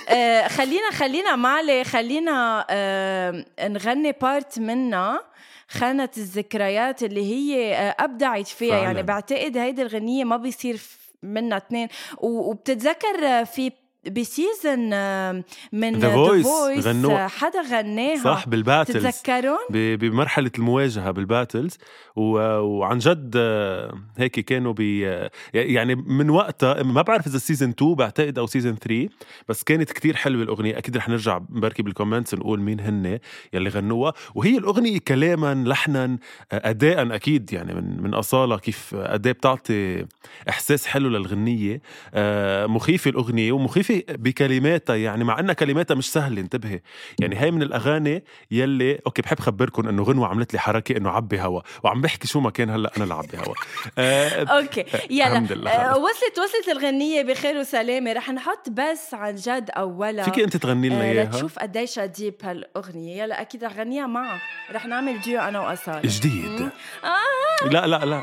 آه، 0.09 0.49
خلينا 0.49 0.91
خلينا 0.93 1.37
معلي 1.37 1.85
خلينا 1.85 2.67
آه، 2.71 3.45
نغني 3.69 4.13
بارت 4.13 4.59
منها 4.59 5.32
خانة 5.73 6.09
الذكريات 6.17 7.03
اللي 7.03 7.25
هي 7.35 7.75
آه، 7.75 7.97
أبدعت 7.99 8.47
فيها 8.47 8.71
فعلاً. 8.71 8.83
يعني 8.83 9.03
بعتقد 9.03 9.57
هيدي 9.57 9.83
الغنية 9.83 10.25
ما 10.25 10.37
بيصير 10.37 10.81
منها 11.23 11.57
اثنين 11.59 11.89
وبتتذكر 12.19 13.45
في 13.45 13.73
بسيزن 14.11 14.91
آه، 14.93 15.45
من 15.73 15.99
ذا 15.99 16.15
Voice 16.15 16.43
فويس. 16.47 16.89
حدا 17.17 17.63
غناها. 17.71 18.17
صح 18.25 18.49
بال 18.49 18.60
battles. 18.60 19.07
تتذكرون؟ 19.07 19.59
بمرحلة 19.71 20.51
المواجهة 20.59 21.11
بال 21.11 21.24
battles. 21.24 21.77
وعن 22.17 22.99
جد 22.99 23.35
آه، 23.37 23.95
هيك 24.19 24.41
كانوا 24.41 24.73
بي 24.73 25.09
آه، 25.09 25.31
يعني 25.55 25.95
من 25.95 26.31
وقتها 26.31 26.83
ما 26.83 27.03
بعرف 27.03 27.27
إذا 27.27 27.39
season 27.39 27.69
2 27.69 27.95
بعتقد 27.95 28.39
أو 28.39 28.47
season 28.47 28.75
3 28.77 29.09
بس 29.49 29.63
كانت 29.63 29.93
كتير 29.93 30.17
حلوة 30.17 30.43
الأغنية. 30.43 30.79
أكيد 30.79 30.97
رح 30.97 31.09
نرجع 31.09 31.39
بركي 31.49 31.83
بال 31.83 31.93
comments 31.93 32.35
نقول 32.35 32.61
مين 32.61 32.81
هن 32.81 33.19
يلي 33.53 33.71
غنوها. 33.71 34.13
وهي 34.35 34.59
الأغنية 34.59 34.99
كلاما 34.99 35.65
لحنا 35.67 36.05
آه، 36.53 36.71
أداء 36.71 37.15
أكيد 37.15 37.53
يعني 37.53 37.75
من 37.75 38.03
من 38.03 38.15
أصالة 38.15 38.59
كيف 38.59 38.95
أداء 38.95 39.33
بتعطي 39.33 40.07
إحساس 40.49 40.87
حلو 40.87 41.09
للغنية. 41.09 41.81
آه، 42.15 42.67
مخيفة 42.67 43.11
الأغنية 43.11 43.53
ومخيفة 43.53 43.92
بكلماتها 44.09 44.97
يعني 44.97 45.25
مع 45.25 45.39
أنها 45.41 45.55
كلماتها 45.55 45.95
مش 45.95 46.13
سهلة 46.13 46.41
انتبهي. 46.41 46.81
يعني 47.21 47.37
هاي 47.37 47.51
من 47.51 47.63
الأغاني 47.63 48.25
يلي 48.51 48.99
okay 49.07 49.23
بحب 49.23 49.41
خبركم 49.41 49.89
إنه 49.89 50.03
غنوة 50.03 50.29
عملت 50.29 50.53
لي 50.53 50.59
حركة 50.59 50.97
إنه 50.97 51.11
عبي 51.11 51.41
هوا 51.41 51.61
وعم 51.83 52.01
بحكي 52.01 52.29
شو 52.29 52.41
ما 52.41 52.51
كان 52.51 52.71
هلأ 52.71 52.91
أنا 52.97 53.05
اللي 53.05 53.15
عبي 53.15 53.37
هوا. 53.39 53.55
آه، 53.99 54.45
okay 54.45 54.85
يلا. 55.11 55.27
الحمد 55.33 55.53
لله. 55.53 55.71
آه، 55.71 55.97
وصلت 55.99 56.39
وصلت 56.39 56.69
الغنية 56.79 57.23
بخير 57.23 57.57
وسلامة. 57.59 58.13
رح 58.13 58.31
نحط 58.31 58.71
بس 58.71 59.15
عن 59.15 59.35
جد 59.35 59.71
أولا 59.77 60.23
فيك 60.23 60.39
أنت 60.39 60.57
تغني 60.57 60.89
لنا 60.89 61.01
آه، 61.01 61.05
إياها؟ 61.05 61.25
لتشوف 61.25 61.59
قديش 61.59 61.99
deep 61.99 62.35
هالأغنية 62.43 63.23
يلا 63.23 63.41
أكيد 63.41 63.65
رح 63.65 63.77
غنيها 63.77 64.07
معها 64.07 64.41
رح 64.73 64.87
نعمل 64.87 65.21
ديو 65.21 65.41
أنا 65.41 65.61
وأصالة. 65.61 66.01
جديد. 66.05 66.61
آه. 67.05 67.69
لا 67.69 67.87
لا 67.87 68.05
لا. 68.05 68.23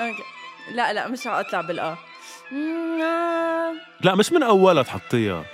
أوكي. 0.00 0.22
لا 0.74 0.92
لا 0.92 1.08
مش 1.08 1.24
حأطلع 1.24 1.60
بالآ 1.60 1.84
مم، 1.90 1.90
آه. 1.90 1.98
لا 4.00 4.14
مش 4.14 4.32
من 4.32 4.42
أولها 4.42 4.82
تحطيها. 4.82 5.44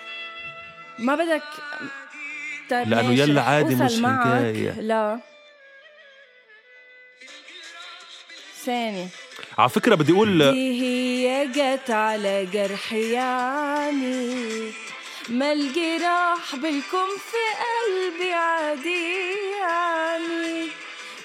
ما 0.98 1.14
بدك 1.14 1.42
طيب 2.70 2.88
ماشي، 2.88 3.22
يلا 3.22 3.42
عادي 3.42 3.74
مش 3.74 3.92
معك. 3.92 4.26
حكاية. 4.26 4.80
لا. 4.80 5.20
ثانية. 8.64 9.06
على 9.58 9.68
فكرة 9.68 9.94
بدي 9.94 10.12
أقول 10.12 10.42
هي 10.42 11.46
جت 11.46 11.90
على 11.90 12.46
جرحي 12.52 13.12
يعني. 13.12 14.72
ما 15.28 15.52
الجراح 15.52 16.56
بالكم 16.56 17.08
في 17.30 17.44
قلبي 17.62 18.32
عادي 18.32 19.32
يعني. 19.60 20.68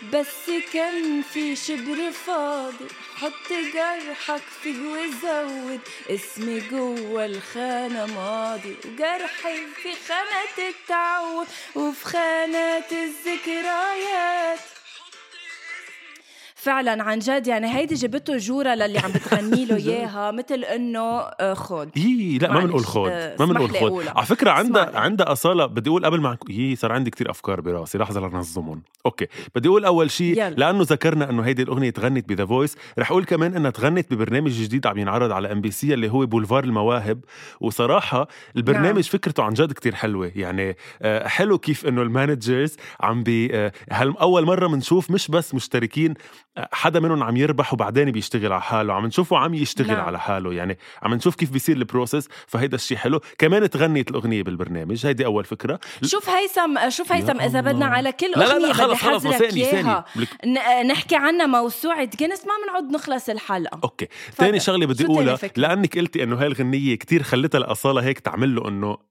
بس 0.01 0.49
كان 0.73 1.21
في 1.21 1.55
شبر 1.55 2.11
فاضي. 2.11 2.87
حط 3.15 3.49
جرحك 3.73 4.41
فيه 4.63 4.79
وزود 4.87 5.79
اسمي 6.09 6.59
جوه 6.59 7.25
الخانة 7.25 8.05
ماضي. 8.05 8.75
وجرحي 8.85 9.65
في 9.83 9.93
خانة 10.07 10.69
التعود 10.69 11.47
وفي 11.75 12.05
خانة 12.05 12.85
الذكريات. 12.91 14.59
فعلا 16.61 17.03
عن 17.03 17.19
جد 17.19 17.47
يعني 17.47 17.75
هيدي 17.75 17.95
جبته 17.95 18.37
جورة 18.37 18.75
للي 18.75 18.99
عم 18.99 19.11
بتغني 19.11 19.65
له 19.65 19.75
إياها 19.87 20.31
مثل 20.31 20.63
إنه 20.63 21.19
آه، 21.19 21.53
خود. 21.53 21.97
يي 21.97 22.37
لا 22.37 22.53
ما 22.53 22.59
بنقول 22.59 22.85
خود. 22.85 23.11
آه، 23.11 23.35
ما 23.39 23.45
بنقول 23.45 23.69
خود. 23.69 24.07
على 24.07 24.25
فكرة 24.25 24.51
عندها. 24.51 24.99
عندها 24.99 25.31
أصالة. 25.31 25.65
بدي 25.65 25.89
أقول 25.89 26.05
قبل 26.05 26.21
ما 26.21 26.37
يي 26.49 26.75
صار 26.75 26.91
عندي 26.91 27.09
كتير 27.09 27.31
أفكار 27.31 27.61
براسي. 27.61 27.97
لحظة 27.97 28.19
لنظمهم 28.19 28.81
أوكي. 29.05 29.27
بدي 29.55 29.67
أقول 29.69 29.85
أول 29.85 30.11
شيء. 30.11 30.47
لأنه 30.47 30.81
ذكرنا 30.81 31.29
إنه 31.29 31.41
هيدي 31.43 31.61
الأغنية 31.63 31.89
تغنت 31.89 32.29
ب 32.29 32.33
The 32.33 32.45
Voice 32.45 32.77
رح 32.99 33.11
أقول 33.11 33.23
كمان 33.25 33.55
إنها 33.55 33.71
تغنت 33.71 34.13
ببرنامج 34.13 34.51
جديد 34.51 34.87
عم 34.87 34.97
ينعرض 34.97 35.31
على 35.31 35.51
إم 35.51 35.61
بي 35.61 35.71
سي 35.71 35.93
اللي 35.93 36.09
هو 36.09 36.25
بولفار 36.25 36.63
المواهب. 36.63 37.19
وصراحة 37.61 38.27
البرنامج 38.55 38.85
نعم. 38.93 39.01
فكرته 39.01 39.43
عن 39.43 39.53
جد 39.53 39.71
كتير 39.71 39.95
حلوة. 39.95 40.31
يعني 40.35 40.77
آه، 41.01 41.27
حلو 41.27 41.57
كيف 41.57 41.85
إنه 41.87 42.01
ال 42.01 42.10
managers 42.10 42.75
عم 43.01 43.23
بي 43.23 43.71
هل 43.91 44.17
أول 44.17 44.45
مرة 44.45 44.67
بنشوف 44.67 45.11
مش 45.11 45.27
بس 45.27 45.55
مشتركين 45.55 46.13
حدا 46.57 46.99
منهم 46.99 47.23
عم 47.23 47.37
يربح 47.37 47.73
وبعدين 47.73 48.11
بيشتغل 48.11 48.53
على 48.53 48.61
حاله 48.61 48.93
عم 48.93 49.05
نشوفه 49.05 49.37
عم 49.37 49.53
يشتغل 49.53 49.87
نعم. 49.87 50.05
على 50.05 50.19
حاله 50.19 50.53
يعني 50.53 50.77
عم 51.03 51.13
نشوف 51.13 51.35
كيف 51.35 51.51
بيصير 51.51 51.77
ال 51.77 51.84
process 51.84 52.29
فهيدا 52.47 52.75
الشيء 52.75 52.97
حلو. 52.97 53.21
كمان 53.37 53.69
تغنيت 53.69 54.11
الأغنية 54.11 54.43
بالبرنامج 54.43 55.05
هيدي 55.05 55.25
أول 55.25 55.45
فكرة. 55.45 55.79
شوف 56.03 56.29
هيثم 56.29 56.89
شوف 56.89 57.11
هيثم 57.11 57.41
إذا. 57.41 57.61
بدنا 57.61 57.85
على 57.85 58.11
كل 58.11 58.31
لا 58.31 58.39
لا 58.39 58.51
أغنية 58.51 58.67
لا 58.67 58.73
خلص 58.73 59.03
خلص 59.03 59.23
ثاني 59.27 59.65
ثاني 59.65 60.03
نحكي 60.87 61.15
عنها 61.15 61.45
موسوعة 61.45 62.09
جنس 62.19 62.45
ما 62.45 62.53
بنعود 62.65 62.91
نخلص 62.95 63.29
الحلقة. 63.29 63.79
أوكي. 63.83 64.07
ثاني 64.33 64.59
شغلة 64.59 64.85
بدي 64.85 65.05
أقولها؟ 65.05 65.39
لأنك 65.55 65.97
قلتي 65.97 66.23
إنه 66.23 66.35
هاي 66.35 66.47
الغنية 66.47 66.95
كتير 66.95 67.23
خلتها 67.23 67.57
الأصالة 67.57 68.01
هيك 68.01 68.19
تعمل 68.19 68.55
له 68.55 68.67
إنه 68.67 69.10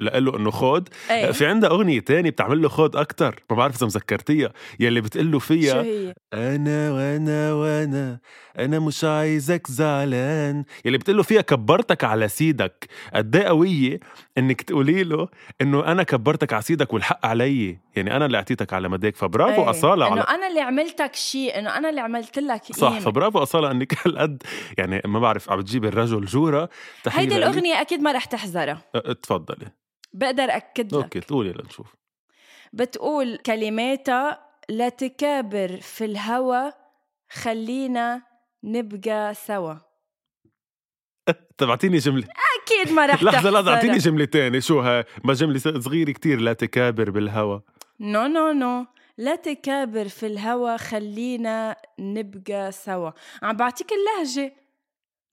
لقله 0.00 0.36
إنه 0.36 0.50
خود 0.50 0.88
إيه. 1.10 1.30
في 1.30 1.46
عندها 1.46 1.70
أغنية 1.70 2.00
تانية 2.00 2.30
بتعمل 2.30 2.62
له 2.62 2.68
خود 2.68 2.96
أكتر. 2.96 3.42
ما 3.50 3.56
بعرف 3.56 3.76
إذا 3.76 3.86
مذكرتيها. 3.86 4.52
يلي 4.80 5.00
بتقول 5.00 5.32
له 5.32 5.38
شو 5.38 5.46
فيها 5.46 5.82
هي؟ 5.82 6.14
أنا 6.34 6.92
وأنا 6.92 7.52
وأنا 7.54 8.18
أنا 8.58 8.78
مش 8.78 9.04
عايزك 9.04 9.66
زعلان. 9.70 10.64
يلي 10.84 10.98
بتقول 10.98 11.16
له 11.16 11.22
فيها 11.22 11.40
كبرتك 11.40 12.04
على 12.04 12.28
سيدك. 12.28 12.88
قد 13.14 13.36
إيه 13.36 13.44
قوية 13.44 14.00
إنك 14.38 14.62
تقولي 14.62 15.04
له 15.04 15.28
إنه 15.60 15.86
أنا 15.86 16.02
كبرتك 16.02 16.52
على 16.52 16.62
سيدك 16.62 16.92
والحق 16.92 17.26
علي. 17.26 17.78
يعني 17.96 18.16
أنا 18.16 18.26
اللي 18.26 18.36
أعطيتك 18.36 18.72
على 18.72 18.88
مداك. 18.88 19.16
فبرافو 19.16 19.62
إيه. 19.62 19.70
أصالة 19.70 20.06
إنه 20.06 20.12
على 20.12 20.20
أنا 20.20 20.48
اللي 20.48 20.60
عملتك 20.60 21.14
شيء. 21.14 21.58
إنه 21.58 21.76
أنا 21.78 21.90
اللي 21.90 22.00
عملت 22.00 22.38
لك 22.38 22.62
صح 22.72 22.88
قيمة. 22.88 23.00
فبرافو 23.00 23.38
أصالة 23.38 23.70
إنك 23.70 23.94
هالقد 24.06 24.42
يعني 24.78 25.02
ما 25.04 25.20
بعرف 25.20 25.50
عم 25.50 25.58
بتجيب 25.58 25.84
الرجل 25.84 26.24
جورة. 26.24 26.68
هيدي. 27.08 27.36
الأغنية 27.36 27.80
أكيد 27.80 28.00
ما 28.00 28.12
رح 28.12 28.24
تحذرها 28.24 28.82
أه، 28.94 29.12
تفضلي. 29.12 29.66
بقدر 30.12 30.44
اكد 30.44 30.94
لك. 30.94 31.02
أوكي 31.02 31.20
قولي 31.20 31.52
لنشوف. 31.52 31.94
بتقول 32.72 33.36
كلماتها 33.36 34.46
لا 34.68 34.88
تكابر 34.88 35.76
في 35.80 36.04
الهوى 36.04 36.72
خلينا 37.30 38.22
نبقى 38.64 39.34
سوا. 39.34 39.74
تبعتيني 41.58 41.98
جملة. 41.98 42.28
أكيد 42.62 42.92
ما 42.92 43.06
رح 43.06 43.22
لحظة 43.22 43.40
تحذرها. 43.50 43.74
أعطيني 43.74 43.98
جملة 43.98 44.24
تانية. 44.24 44.60
شو 44.60 44.80
ها؟ 44.80 45.04
ما 45.24 45.34
جملة 45.34 45.58
صغيرة 45.58 46.10
كتير. 46.12 46.40
لا 46.40 46.52
تكابر 46.52 47.10
بالهوى. 47.10 47.62
no 48.00 48.26
no 48.26 48.52
no 48.52 48.86
لا 49.18 49.36
تكابر 49.36 50.08
في 50.08 50.26
الهوى 50.26 50.78
خلينا 50.78 51.76
نبقى 51.98 52.72
سوا. 52.72 53.10
عم 53.42 53.56
بعطيك 53.56 53.88
اللهجة 53.92 54.54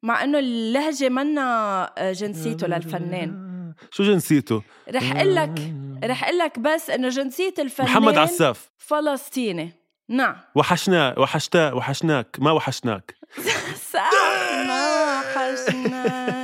مع 0.03 0.23
إنه 0.23 0.39
اللهجة 0.39 1.09
منا 1.09 1.93
جنسيته 2.11 2.67
للفنان. 2.67 3.47
شو 3.91 4.03
جنسيته؟ 4.03 4.61
رح 4.89 5.11
أقول 5.15 5.35
لك 5.35 5.73
رح 6.03 6.23
أقول 6.23 6.37
لك 6.37 6.59
بس 6.59 6.89
إنه 6.89 7.09
جنسية 7.09 7.53
الفنان 7.59 7.89
محمد 7.89 8.17
عساف. 8.17 8.69
فلسطيني. 8.77 9.73
نعم. 10.09 10.35
وحشنا 10.55 11.19
وحشتا 11.19 11.73
وحشناك 11.73 12.37
ما 12.39 12.51
وحشناك. 12.51 13.15
ما 14.67 15.19
وحشناك. 15.19 16.36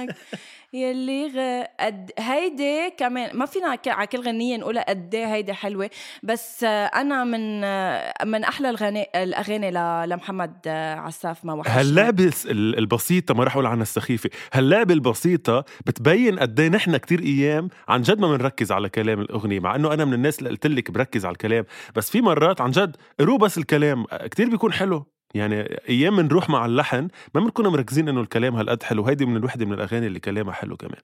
يلي 0.74 1.28
غ... 1.28 1.64
قد 1.86 2.12
هيدي 2.20 2.90
كمان 2.98 3.38
ما 3.38 3.46
فينا 3.46 3.78
على 3.88 4.08
كل 4.08 4.22
غنية 4.22 4.58
نقولها 4.58 4.90
قد 4.90 5.16
إيه 5.16 5.34
هيدي 5.34 5.54
حلوة 5.54 5.90
بس 6.24 6.64
آه، 6.64 6.86
أنا 6.86 7.24
من 7.24 7.64
آه، 7.64 8.14
من 8.26 8.44
أحلى 8.44 8.70
الغني 8.70 9.06
الأغاني 9.16 9.72
ل... 9.72 10.10
لمحمد 10.10 10.54
آه، 10.68 10.96
عساف 10.96 11.46
ما 11.46 11.54
وحشني. 11.54 11.80
هاللعبة 11.80 12.32
البسيطة 12.52 13.34
ما 13.34 13.44
رح 13.44 13.54
أقول 13.54 13.66
عنها 13.66 13.82
السخيفة 13.82 14.30
هاللعبة 14.54 14.94
البسيطة 14.94 15.66
بتبين 15.86 16.40
قد 16.40 16.60
إيه 16.60 16.70
نحن 16.70 16.98
كتير 16.98 17.20
أيام 17.20 17.70
عن 17.88 18.02
جد 18.02 18.20
ما 18.20 18.38
بنركز 18.38 18.72
على 18.72 18.90
كلام 18.90 19.22
الأغنية 19.22 19.60
مع 19.60 19.76
إنه 19.76 19.94
أنا 19.94 20.06
من 20.06 20.14
الناس 20.14 20.40
اللي 20.40 20.50
قلت 20.50 20.68
لك 20.68 20.92
بركز 20.92 21.26
على 21.26 21.34
الكلام 21.34 21.66
بس 21.96 22.10
في 22.10 22.22
مرات 22.22 22.62
عن 22.62 22.72
جد 22.72 22.96
قروا 23.20 23.38
بس 23.38 23.58
الكلام 23.58 24.06
كتير 24.06 24.50
بيكون 24.50 24.74
حلو. 24.74 25.13
يعني 25.34 25.80
أيام 25.90 26.22
بنروح 26.22 26.50
مع 26.50 26.66
اللحن 26.66 27.08
ما 27.36 27.42
بنكون 27.42 27.68
مركزين 27.68 28.10
إنه 28.10 28.22
الكلام 28.22 28.56
هالقد 28.56 28.84
حلو. 28.84 29.04
هيدي 29.06 29.26
من 29.26 29.38
الوحدة 29.38 29.66
من 29.66 29.74
الأغاني 29.74 30.08
اللي 30.08 30.20
كلامها 30.20 30.54
حلو 30.54 30.78
كمان. 30.78 31.00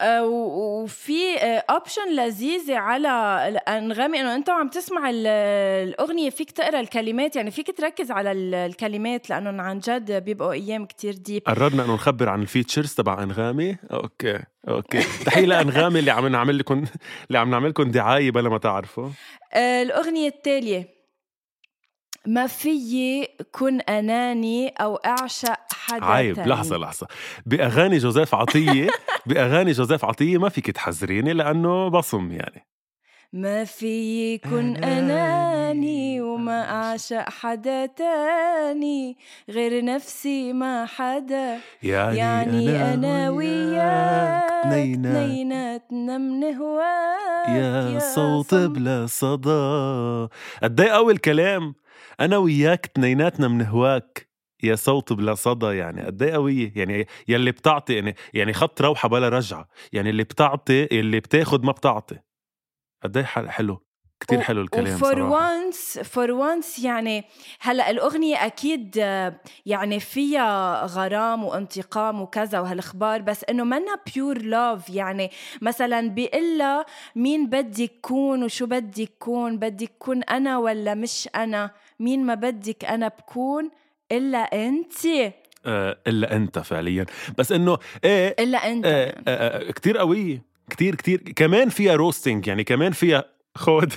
آه، 0.00 0.26
وفي 0.26 1.36
option 1.70 2.16
لذيذة 2.16 2.76
على 2.76 3.08
الانغامي 3.48 4.20
إنه 4.20 4.34
أنت 4.34 4.50
عم 4.50 4.68
تسمع 4.68 5.10
ال- 5.10 5.26
الأغنية 5.88 6.30
فيك 6.30 6.50
تقرأ 6.50 6.80
الكلمات 6.80 7.36
يعني 7.36 7.50
فيك 7.50 7.76
تركز 7.78 8.10
على 8.10 8.32
ال- 8.32 8.54
الكلمات 8.54 9.30
لأنه 9.30 9.62
عن 9.62 9.78
جد 9.78 10.12
بيبقوا 10.24 10.52
أيام 10.52 10.84
كتير 10.86 11.14
deep 11.14 11.42
قررنا 11.46 11.84
إنه 11.84 11.94
نخبر 11.94 12.28
عن 12.28 12.42
ال 12.42 12.48
features 12.48 12.94
تبع 12.94 13.22
أنغامي. 13.22 13.76
okay 13.92 14.38
okay. 14.68 15.00
تحية 15.26 15.46
لأنغامي 15.46 15.98
اللي 15.98 16.10
عم 16.10 16.26
نعمل 16.26 16.58
لكم 16.58 16.84
اللي 17.28 17.38
عم 17.38 17.50
نعمل 17.50 17.68
لكم 17.68 17.90
دعاية 17.90 18.30
بلا 18.30 18.48
ما 18.48 18.58
تعرفوا. 18.58 19.08
آه، 19.54 19.82
الأغنية 19.82 20.28
التالية. 20.28 21.01
ما 22.26 22.46
فيي 22.46 23.28
كن 23.52 23.80
أناني 23.80 24.68
أو 24.68 24.96
أعشق 24.96 25.58
حدا 25.72 26.04
عيب 26.04 26.34
تاني. 26.36 26.48
لحظة 26.48 26.76
لحظة. 26.76 27.06
بأغاني 27.46 27.98
جوزيف 27.98 28.34
عطية 28.34 28.88
بأغاني 29.26 29.72
جوزيف 29.72 30.04
عطية 30.04 30.38
ما 30.38 30.48
فيك 30.48 30.70
تحذريني 30.70 31.32
لأنه 31.32 31.88
بصم 31.88 32.32
يعني. 32.32 32.66
ما 33.32 33.64
فيي 33.64 34.38
كن 34.38 34.76
أناني. 34.76 36.20
وما 36.20 36.70
أعشق 36.70 37.30
حدا 37.30 37.86
تاني 37.86 39.16
غير 39.50 39.84
نفسي 39.84 40.52
ما 40.52 40.86
حدا. 40.86 41.58
يعني, 41.82 42.18
يعني 42.18 42.94
أنا 42.94 43.30
وياك 43.30 44.50
تنينا 44.64 45.10
اثنيناتنا 45.10 46.18
من 46.18 46.54
هواك 46.54 47.48
يا 47.48 47.98
صوت 47.98 48.54
بلا 48.54 49.06
صدى. 49.06 50.28
قد 50.62 50.80
إيه 50.80 50.90
قوي 50.90 51.12
الكلام 51.12 51.74
أنا 52.20 52.36
وياك 52.36 52.86
تنيناتنا 52.86 53.48
من 53.48 53.66
هواك 53.66 54.28
يا 54.62 54.74
صوت 54.74 55.12
بلا 55.12 55.34
صدى 55.34 55.66
يعني 55.76 56.02
قد 56.02 56.22
إيه 56.22 56.32
قوية؟ 56.32 56.72
يعني 56.76 57.06
يلي 57.28 57.50
بتعطي 57.50 57.94
يعني 57.94 58.16
يعني 58.34 58.52
خط 58.52 58.82
روحة 58.82 59.08
بلا 59.08 59.28
رجعة 59.28 59.68
يعني 59.92 60.10
اللي 60.10 60.24
بتعطي 60.24 60.84
اللي 61.00 61.20
بتاخد 61.20 61.64
ما 61.64 61.72
بتعطي. 61.72 62.18
قد 63.02 63.16
إيه 63.16 63.24
حل- 63.24 63.50
حلو 63.50 63.82
كتير 64.20 64.40
حلو 64.40 64.62
الكلام 64.62 64.98
for 64.98 65.20
once 65.22 65.98
for 65.98 66.30
once 66.30 66.78
يعني 66.78 67.24
هلأ 67.60 67.90
الأغنية 67.90 68.46
أكيد 68.46 68.96
يعني 69.66 70.00
فيها 70.00 70.84
غرام 70.86 71.44
وانتقام 71.44 72.20
وكذا 72.22 72.60
وهالأخبار 72.60 73.22
بس 73.22 73.44
إنه 73.44 73.64
منا 73.64 73.98
pure 74.14 74.38
love 74.38 74.90
يعني. 74.90 75.30
مثلا 75.62 76.08
بيقلها 76.08 76.86
مين 77.16 77.46
بدي 77.46 77.88
كون 78.02 78.42
وشو 78.44 78.66
بدي 78.66 79.06
كون 79.18 79.58
بدي 79.58 79.86
كون 79.98 80.22
أنا 80.22 80.58
ولا 80.58 80.94
مش 80.94 81.28
أنا؟ 81.36 81.70
مين 82.02 82.26
ما 82.26 82.34
بدك 82.34 82.84
أنا 82.84 83.08
بكون 83.08 83.70
إلا 84.12 84.38
أنت. 84.38 85.06
آه 85.66 85.98
إلا 86.06 86.36
أنت 86.36 86.58
فعليا. 86.58 87.06
بس 87.38 87.52
إنه 87.52 87.78
إيه 88.04 88.36
إلا 88.38 88.72
أنت 88.72 88.86
آه 88.86 88.90
آه 89.28 89.68
آه 89.68 89.70
كتير 89.70 89.98
قويه 89.98 90.42
كتير 90.70 90.94
كتير. 90.94 91.18
كمان 91.36 91.68
فيها 91.68 91.94
roasting 91.94 92.46
يعني 92.46 92.64
كمان 92.64 92.92
فيها 92.92 93.24
خود. 93.56 93.92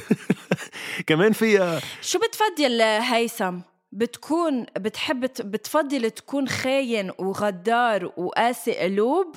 كمان 1.07 1.31
فيها 1.31 1.81
شو 2.01 2.19
بتفضل 2.19 2.81
هيثم؟ 2.81 3.59
بتكون 3.91 4.65
بتحب 4.77 5.19
بتفضل 5.21 6.11
تكون 6.11 6.47
خاين 6.47 7.11
وغدار 7.19 8.05
وقاسي 8.17 8.73
قلوب؟ 8.77 9.35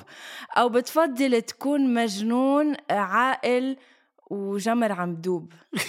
أو 0.57 0.69
بتفضل 0.69 1.41
تكون 1.41 1.93
مجنون 1.93 2.75
عاقل 2.89 3.77
وجمر 4.29 4.91
عم 4.91 5.15
دوب؟ 5.15 5.53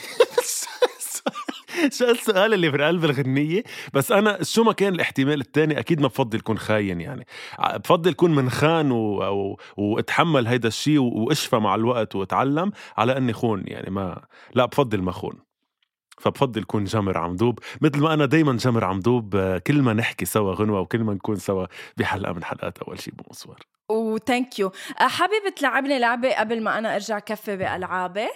شو 1.99 2.05
السؤال 2.05 2.55
اللي 2.55 2.71
في 2.71 2.85
قلب 2.85 3.05
الغنية؟ 3.05 3.63
بس 3.95 4.13
أنا 4.13 4.43
شو 4.43 4.65
ما 4.65 4.73
كان 4.73 4.95
الاحتمال 4.95 5.41
الثاني 5.41 5.79
أكيد 5.79 6.01
ما 6.01 6.09
بفضل 6.09 6.39
يكون 6.39 6.59
خاين 6.59 7.01
يعني. 7.01 7.27
بفضل 7.75 8.11
يكون 8.11 8.35
منخان 8.35 8.93
و... 8.93 9.23
و... 9.23 9.57
واتحمل 9.77 10.47
هيدا 10.47 10.69
الشيء 10.69 10.99
و... 10.99 11.09
واشفى 11.09 11.57
مع 11.57 11.75
الوقت 11.75 12.17
واتعلم 12.17 12.73
على 12.97 13.17
أني 13.17 13.33
خون 13.33 13.63
يعني 13.67 13.91
ما 13.91 14.25
لا 14.55 14.65
بفضل 14.65 15.03
ما 15.03 15.13
خون. 15.13 15.51
فبفضل 16.21 16.65
كون 16.65 16.85
جمر 16.85 17.19
عمدوب 17.19 17.59
مثل 17.81 18.01
ما 18.01 18.15
أنا 18.15 18.27
دايما 18.27 18.53
جمر 18.53 18.85
عمدوب 18.85 19.59
كل 19.67 19.83
ما 19.83 19.93
نحكي 19.93 20.25
سوا 20.25 20.55
غنوة 20.55 20.81
وكل 20.81 21.05
ما 21.05 21.15
نكون 21.15 21.37
سوا 21.37 21.67
بحلقة 21.97 22.33
من 22.33 22.45
حلقات 22.45 22.79
أول 22.79 23.01
شيء 23.01 23.15
bonsoir. 23.15 23.57
و 23.91 24.02
thank 24.02 24.59
you 24.59 24.73
حابب 24.97 25.55
تلعبني 25.57 25.99
لعبة 25.99 26.35
قبل 26.39 26.63
ما 26.63 26.79
أنا 26.79 26.95
أرجع 26.95 27.19
كفي 27.19 27.57
بألعابي. 27.57 28.29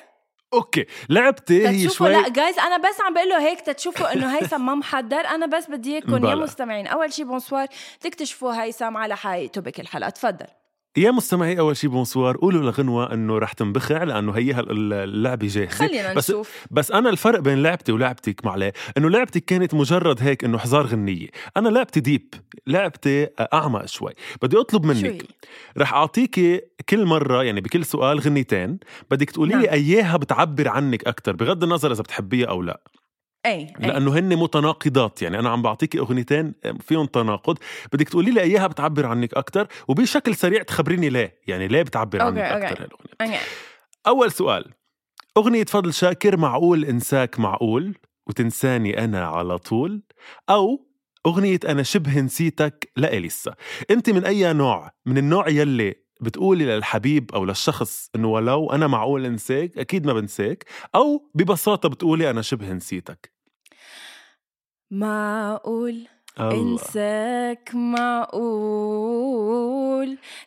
okay 0.55 0.87
لعبتي 1.09 1.69
هي 1.69 1.89
شوي 1.89 2.09
لا 2.13 2.29
جايز 2.29 2.59
أنا 2.59 2.77
بس 2.77 3.01
عم 3.01 3.15
بقول 3.15 3.29
له 3.29 3.49
هيك 3.49 3.61
تتشوفوا 3.61 4.13
إنه 4.13 4.37
هيثم 4.37 4.67
ما 4.67 4.75
محضر 4.75 5.21
أنا 5.21 5.47
بس 5.47 5.71
بدي 5.71 5.93
إياكم 5.93 6.27
يا. 6.27 6.35
مستمعين 6.35 6.87
أول 6.87 7.13
شي 7.13 7.25
bonsoir 7.25 7.67
تكتشفوا 8.01 8.63
هيثم 8.63 8.97
على 8.97 9.17
حقيقته 9.17 9.61
بكل 9.61 9.87
حلقه 9.87 10.11
تفضل 10.11 10.47
يا 10.97 11.11
مستمعي 11.11 11.59
اول 11.59 11.77
شيء 11.77 11.91
bonsoir 11.91 12.37
قولوا 12.37 12.63
لغنوة 12.63 13.13
إنه 13.13 13.39
رح 13.39 13.53
تنبخع 13.53 14.03
لأنه 14.03 14.33
هي 14.33 14.61
اللعبة 14.61 15.47
جاهزة. 15.47 15.67
خلينا 15.67 16.15
بس 16.15 16.31
نشوف. 16.31 16.67
بس 16.71 16.91
أنا 16.91 17.11
الفرق 17.11 17.41
بين 17.41 17.63
لعبتي 17.63 17.93
ولعبتك 17.93 18.45
معليه 18.45 18.73
إنه 18.99 19.11
لعبتي 19.11 19.41
كانت 19.41 19.75
مجرد 19.75 20.23
هيك 20.23 20.45
إنه 20.45 20.59
حزار 20.59 20.87
غنية. 20.87 21.29
أنا 21.57 21.69
لعبتي 21.69 22.01
deep 22.01 22.35
لعبتي 22.67 23.29
أعمق 23.53 23.87
شوي. 23.87 24.13
بدي 24.43 24.57
أطلب 24.61 24.87
منك؟ 24.87 25.25
رح 25.79 25.95
اعطيكي 25.95 26.61
كل 26.89 27.05
مرة 27.05 27.43
يعني 27.43 27.61
بكل 27.61 27.85
سؤال 27.85 28.21
غنيتين 28.21 28.79
بدك 29.11 29.31
تقولي 29.31 29.55
لي 29.55 29.63
نعم. 29.63 29.73
أياها 29.73 30.17
بتعبر 30.17 30.69
عنك 30.69 31.05
أكثر 31.05 31.33
بغض 31.33 31.63
النظر 31.63 31.93
إذا 31.93 32.03
بتحبيها 32.03 32.49
أو 32.49 32.63
لا. 32.63 32.81
أي 33.47 33.73
لأنه 33.79 34.19
هن 34.19 34.37
متناقضات 34.37 35.23
يعني 35.23 35.39
أنا 35.39 35.51
عم 35.51 35.63
بعطيكي 35.63 35.99
أغنيتين 35.99 36.55
فيهم 36.81 37.07
تناقض. 37.07 37.59
بدك 37.93 38.09
تقولي 38.09 38.31
لي 38.31 38.41
إياها 38.41 38.67
بتعبر 38.67 39.07
عنك 39.07 39.35
أكثر 39.35 39.67
وبشكل 39.89 40.35
سريع 40.35 40.63
تخبريني 40.63 41.09
ليه 41.09 41.39
يعني 41.47 41.69
ليه 41.69 41.83
بتعبر 41.83 42.23
okay، 42.23 42.41
عنك 42.41 42.53
okay. 42.53 42.67
أكثر 42.67 42.85
هالاغنيه 42.85 43.37
okay. 43.37 43.45
أول 44.07 44.33
سؤال 44.33 44.65
أغنية 45.37 45.65
فضل 45.65 45.95
شاكر 45.95 46.37
معقول 46.37 46.85
إنساك 46.85 47.41
معقول 47.41 47.95
وتنساني 48.27 49.05
أنا 49.05 49.25
على 49.27 49.59
طول؟ 49.59 50.03
أو 50.51 50.87
أغنية 51.27 51.61
أنا 51.69 51.83
شبه 51.83 52.21
نسيتك 52.21 52.93
لاليسا 52.97 53.55
أنت 53.91 54.11
من 54.11 54.25
أي 54.25 54.53
نوع؟ 54.53 54.91
من 55.07 55.19
النوع 55.19 55.49
يلي 55.49 55.95
بتقولي 56.21 56.65
للحبيب 56.65 57.31
أو 57.35 57.45
للشخص 57.45 58.11
إنه 58.17 58.29
ولو 58.29 58.71
أنا 58.71 58.87
معقول 58.87 59.27
إنساك 59.27 59.79
أكيد 59.79 60.07
ما 60.07 60.13
بنساك 60.13 60.65
أو 60.95 61.31
ببساطة 61.35 61.89
بتقولي 61.89 62.31
أنا 62.31 62.43
شبه 62.43 62.73
نسيتك؟ 62.73 63.34
معقول؟ 64.91 66.07
الله. 66.41 66.61
إنساك 66.61 67.71
معقول. 67.75 69.05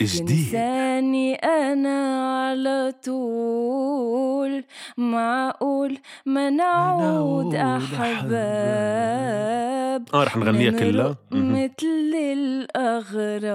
جديد 0.02 0.26
تنساني 0.28 1.36
أنا 1.36 2.30
على 2.48 2.94
طول. 3.06 4.64
معقول؟ 4.98 5.98
ما 6.26 6.50
نعود 6.50 7.56
أحباب. 7.56 8.28
آه 10.14 10.24
رح 10.24 10.38
نغنيها 10.38 10.72
كلها. 10.72 11.16
مثل 11.32 12.14
الأغراب. 12.16 13.48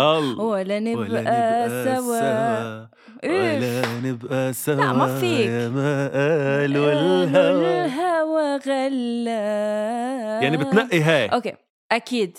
الله. 0.00 0.44
ولا 0.44 0.78
نبقى 0.78 1.68
سوا. 1.84 2.86
إيه. 3.24 3.56
ولا 3.58 3.82
نبقى 4.10 4.52
سوا 4.52 4.74
لا، 4.74 4.92
ما 4.92 5.18
فيك. 5.20 5.46
يا 5.46 5.68
ما 5.68 6.08
قالوا 6.08 7.24
قالوا 7.24 7.84
الهوى 7.84 8.56
غلاب 8.56 10.42
يعني 10.42 10.56
بتنقي 10.56 11.00
هاي 11.00 11.26
أوكي 11.26 11.52
أكيد 11.92 12.38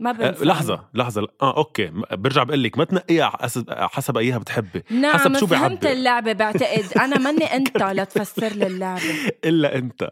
ما 0.00 0.10
أه 0.10 0.12
بنسى 0.12 0.44
لحظة 0.44 0.84
لحظة. 0.94 1.28
آه 1.42 1.56
okay. 1.56 1.92
برجع 2.12 2.42
بقول 2.42 2.62
لك 2.62 2.78
ما 2.78 2.84
تنقيها 2.84 3.32
حسب 3.42 3.70
حسب 3.70 4.16
اياها 4.16 4.38
بتحبي. 4.38 4.82
نعم 4.90 5.12
حسب 5.18 5.36
شو 5.38 5.46
فهمت 5.46 5.80
بيعبر. 5.82 5.98
اللعبة 5.98 6.32
بعتقد. 6.32 6.98
أنا 6.98 7.18
ماني 7.18 7.44
أنت 7.56 7.82
لتفسر 7.82 8.48
لي 8.48 8.66
اللعبة. 8.66 9.02
إلا 9.44 9.78
أنت. 9.78 10.10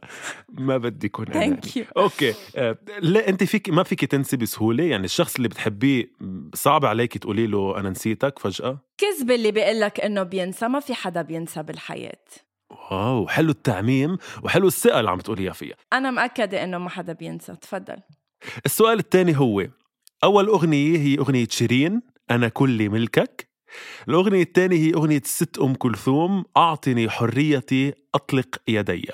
ما 0.49 0.77
بدي 0.77 1.13
أنا 1.19 1.33
thank 1.33 1.77
you 1.77 1.85
أوكي. 1.97 2.35
آه، 2.57 2.79
لا 3.01 3.29
أنت 3.29 3.45
فيك 3.45 3.69
ما 3.69 3.83
فيك 3.83 4.05
تنسي 4.05 4.37
بسهولة؟ 4.37 4.85
يعني 4.85 5.05
الشخص 5.05 5.37
اللي 5.37 5.49
بتحبيه 5.49 6.13
صعب 6.55 6.85
عليك 6.85 7.19
تقولي 7.19 7.47
له 7.47 7.79
أنا 7.81 7.91
نسيتك 7.91 8.39
فجأة؟ 8.39 8.79
كذب 8.99 9.31
اللي 9.31 9.53
بيقول 9.53 9.81
لك 9.81 10.01
إنه 10.01 10.23
بينسى. 10.23 10.69
ما 10.69 10.81
في 10.81 10.95
حدا 10.95 11.23
بينسى 11.23 11.63
بالحياة. 11.63 12.25
wow 12.91 13.29
حلو 13.29 13.51
التعميم 13.51 14.19
وحلو 14.43 14.67
الثقه 14.67 14.99
اللي 15.01 15.11
عم 15.11 15.19
تقوليها 15.21 15.53
فيها. 15.53 15.75
أنا 15.93 16.11
مأكدة 16.11 16.65
إنه 16.65 16.79
ما 16.79 16.91
حدا 16.91 17.13
بينسى. 17.13 17.57
تفضل. 17.57 17.97
السؤال 18.67 18.99
الثاني 18.99 19.39
هو 19.39 19.67
أول 20.25 20.47
أغنية 20.47 20.99
هي 20.99 21.19
أغنية 21.19 21.47
شيرين 21.51 22.03
أنا 22.31 22.49
كلي 22.49 22.89
ملكك. 22.89 23.53
الأغنية 24.09 24.43
الثانية 24.43 24.77
هي 24.77 24.95
أغنية 24.95 25.23
ست 25.25 25.59
أم 25.59 25.75
كلثوم 25.75 26.45
أعطني 26.57 27.11
حريتي 27.11 27.93
أطلق 28.15 28.57
يدي. 28.69 29.11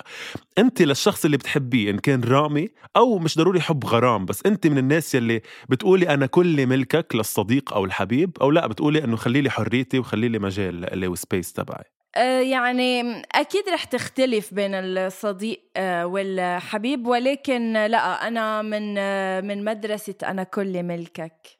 أنت 0.57 0.81
للشخص 0.81 1.25
اللي 1.25 1.37
بتحبيه 1.37 1.89
إن 1.91 1.97
كان 1.97 2.23
رامي 2.23 2.69
أو 2.97 3.19
مش 3.19 3.37
ضروري 3.37 3.61
حب 3.61 3.85
غرام 3.85 4.25
بس 4.25 4.45
أنت 4.45 4.67
من 4.67 4.77
الناس 4.77 5.15
يلي 5.15 5.41
بتقولي 5.69 6.09
أنا 6.09 6.25
كل 6.25 6.67
ملكك 6.67 7.15
للصديق 7.15 7.73
أو 7.73 7.85
الحبيب 7.85 8.37
أو 8.41 8.51
لا 8.51 8.67
بتقولي 8.67 9.03
أنه 9.03 9.15
خلي 9.15 9.41
لي 9.41 9.49
حريتي 9.49 9.99
وخلي 9.99 10.27
لي 10.27 10.39
مجال 10.39 10.81
لإلي 10.81 11.07
وسبيس 11.07 11.53
تبعي. 11.53 11.98
يعني 12.41 13.21
أكيد 13.31 13.69
رح 13.69 13.83
تختلف 13.83 14.53
بين 14.53 14.75
الصديق 14.75 15.63
آه، 15.77 16.05
والحبيب 16.05 17.07
ولكن 17.07 17.73
لا 17.73 18.27
أنا 18.27 18.61
من 18.61 18.95
آه، 18.97 19.41
من 19.41 19.63
مدرسة 19.63 20.15
أنا 20.23 20.43
كل 20.43 20.83
ملكك. 20.83 21.59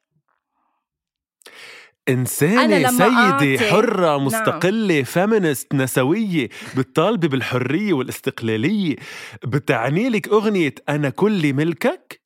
إنسانة 2.08 2.88
سيدة 2.90 3.56
أعطي- 3.58 3.70
حرة 3.72 4.18
مستقلة 4.18 5.02
فيمينست 5.02 5.74
نسوية 5.74 6.48
بتطالبي 6.76 7.28
بالحرية 7.28 7.92
والاستقلالية. 7.92 8.96
بتعني 9.44 10.08
لك 10.08 10.28
أغنية 10.28 10.74
أنا 10.88 11.10
كل 11.10 11.54
ملكك؟ 11.54 12.20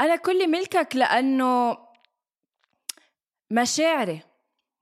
أنا 0.00 0.16
كل 0.16 0.50
ملكك 0.50 0.88
لأنه 0.96 1.78
مشاعري. 3.50 4.20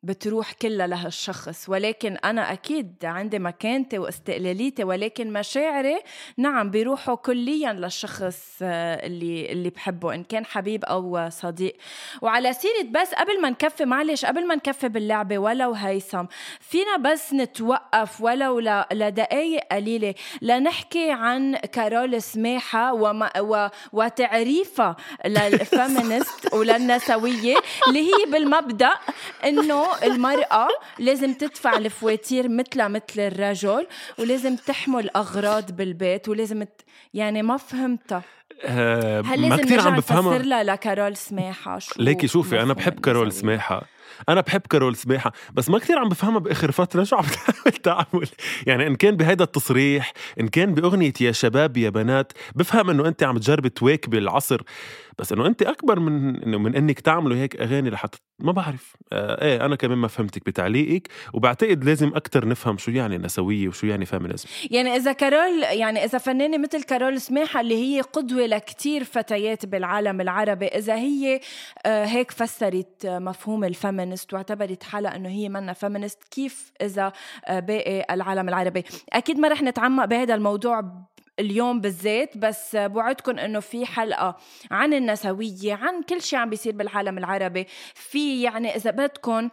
بتروح 0.04 0.52
كلها 0.52 0.86
لهالشخص 0.86 1.68
ولكن 1.68 2.16
أنا 2.16 2.52
أكيد 2.52 3.04
عندي 3.04 3.38
مكانتي 3.38 3.98
واستقلاليتي 3.98 4.84
ولكن 4.84 5.32
مشاعري 5.32 5.98
نعم 6.36 6.70
بيروحوا 6.70 7.14
كليا 7.14 7.72
للشخص 7.72 8.58
آه، 8.62 9.06
اللي 9.06 9.52
اللي 9.52 9.70
بحبه 9.70 10.14
إن 10.14 10.24
كان 10.24 10.46
حبيب 10.46 10.84
أو 10.84 11.28
صديق. 11.30 11.76
وعلى 12.22 12.52
سيرة 12.52 12.82
بس 12.90 13.14
قبل 13.14 13.40
ما 13.40 13.50
نكفي 13.50 13.84
معلش 13.84 14.24
قبل 14.24 14.46
ما 14.46 14.54
نكفي 14.54 14.88
باللعبة 14.88 15.38
ولو 15.38 15.72
هيثم 15.72 16.24
فينا 16.60 16.96
بس 16.96 17.34
نتوقف 17.34 18.20
ولو 18.20 18.60
لدقايق 18.92 19.64
قليلة 19.72 20.14
لنحكي 20.42 21.10
عن 21.10 21.56
كارول 21.56 22.22
سماحة 22.22 22.94
وما 22.94 23.40
و 23.40 23.68
وتعريفها 23.92 24.96
لل 25.26 25.50
feminist 25.50 26.48
وللنسوية 26.54 27.56
اللي 27.88 28.00
هي 28.00 28.30
بالمبدأ 28.30 28.90
إنه 29.44 29.93
المرأة 30.02 30.68
لازم 30.98 31.34
تدفع 31.34 31.76
الفواتير 31.76 32.48
مثلها 32.48 32.88
مثل 32.88 33.04
الرجل 33.18 33.86
ولازم 34.18 34.56
تحمل 34.56 35.10
أغراض 35.16 35.72
بالبيت 35.72 36.28
ولازم 36.28 36.62
ت... 36.62 36.80
يعني 37.14 37.42
ما 37.42 37.56
فهمتها. 37.56 38.22
آه 38.64 39.20
هل 39.20 39.40
ما 39.40 39.46
لازم 39.48 39.62
كثير 39.62 39.76
نرجع 39.76 39.90
عم 39.90 39.96
بفهمها؟ 39.96 40.38
لها 40.38 40.62
لكارول 40.62 41.16
سماحة 41.16 41.78
شو 41.78 41.94
ليكي 41.98 42.28
شوفي 42.28 42.56
أنا 42.56 42.64
مفهوم 42.64 42.76
بحب 42.78 43.00
كارول؟ 43.00 43.32
سماحه 43.32 43.82
أنا 44.28 44.40
بحب 44.40 44.60
كارول 44.60 44.96
سماحه 44.96 45.32
بس 45.52 45.70
ما 45.70 45.78
كثير 45.78 45.98
عم 45.98 46.08
بفهمها 46.08 46.38
بآخر 46.38 46.72
فترة. 46.72 47.04
شو 47.04 47.16
عم 47.16 47.24
بتعمل 47.66 47.72
تعمل؟ 47.82 48.28
يعني 48.66 48.86
إن 48.86 48.96
كان 48.96 49.16
بهيدا 49.16 49.44
التصريح 49.44 50.12
إن 50.40 50.48
كان 50.48 50.74
بأغنية 50.74 51.12
يا 51.20 51.32
شباب 51.32 51.76
يا 51.76 51.90
بنات 51.90 52.32
بفهم 52.54 52.90
إنه 52.90 53.08
أنت 53.08 53.22
عم 53.22 53.38
تجربي 53.38 53.68
تواكبي 53.68 54.18
العصر. 54.18 54.62
بس 55.18 55.32
إنه 55.32 55.46
انت 55.46 55.62
أكبر 55.62 56.00
من 56.00 56.42
إنه 56.42 56.58
من 56.58 56.76
إنك 56.76 57.00
تعملوا 57.00 57.36
هيك 57.36 57.60
أغاني 57.60 57.90
لحتى 57.90 58.18
ما 58.38 58.52
بعرف. 58.52 58.96
آه 59.12 59.44
إيه 59.44 59.66
أنا 59.66 59.76
كمان 59.76 59.98
ما 59.98 60.08
فهمتك 60.08 60.46
بتعليقك 60.46 61.08
وبعتقد 61.32 61.84
لازم 61.84 62.08
أكثر 62.08 62.48
نفهم 62.48 62.78
شو 62.78 62.90
يعني 62.90 63.18
نسوية 63.18 63.68
وشو 63.68 63.86
يعني 63.86 64.06
féminisme 64.06 64.48
يعني 64.70 64.96
إذا 64.96 65.12
كارول 65.12 65.62
يعني 65.62 66.04
إذا 66.04 66.18
فنانة 66.18 66.58
مثل 66.58 66.82
كارول 66.82 67.20
سماحة 67.20 67.60
اللي 67.60 67.74
هي 67.74 68.00
قدوة 68.00 68.46
لكتير 68.46 69.04
فتيات 69.04 69.66
بالعالم 69.66 70.20
العربي 70.20 70.66
إذا 70.66 70.94
هي 70.94 71.40
آه، 71.86 72.04
هيك 72.04 72.30
فسرت 72.30 73.04
آه، 73.04 73.18
مفهوم 73.18 73.64
ال 73.64 73.72
feminist 73.72 74.34
واعتبرت 74.34 74.82
حالها 74.82 75.16
إنه 75.16 75.28
هي 75.28 75.48
منا 75.48 75.72
feminist 75.72 76.24
كيف 76.30 76.72
إذا 76.82 77.12
آه، 77.46 77.60
باقي 77.60 78.14
العالم 78.14 78.48
العربي؟ 78.48 78.84
أكيد 79.12 79.38
ما 79.38 79.48
رح 79.48 79.62
نتعمق 79.62 80.04
بهذا 80.04 80.34
الموضوع 80.34 81.04
اليوم 81.40 81.80
بالذات 81.80 82.38
بس 82.38 82.76
بوعدكم 82.76 83.38
إنه 83.38 83.60
في 83.60 83.86
حلقة 83.86 84.36
عن 84.70 84.94
النسوية 84.94 85.74
عن 85.74 86.02
كل 86.02 86.22
شيء 86.22 86.38
عم 86.38 86.50
بيصير 86.50 86.72
بالعالم 86.72 87.18
العربي. 87.18 87.66
في 87.94 88.42
يعني 88.42 88.76
إذا 88.76 88.90
بدكم 88.90 89.48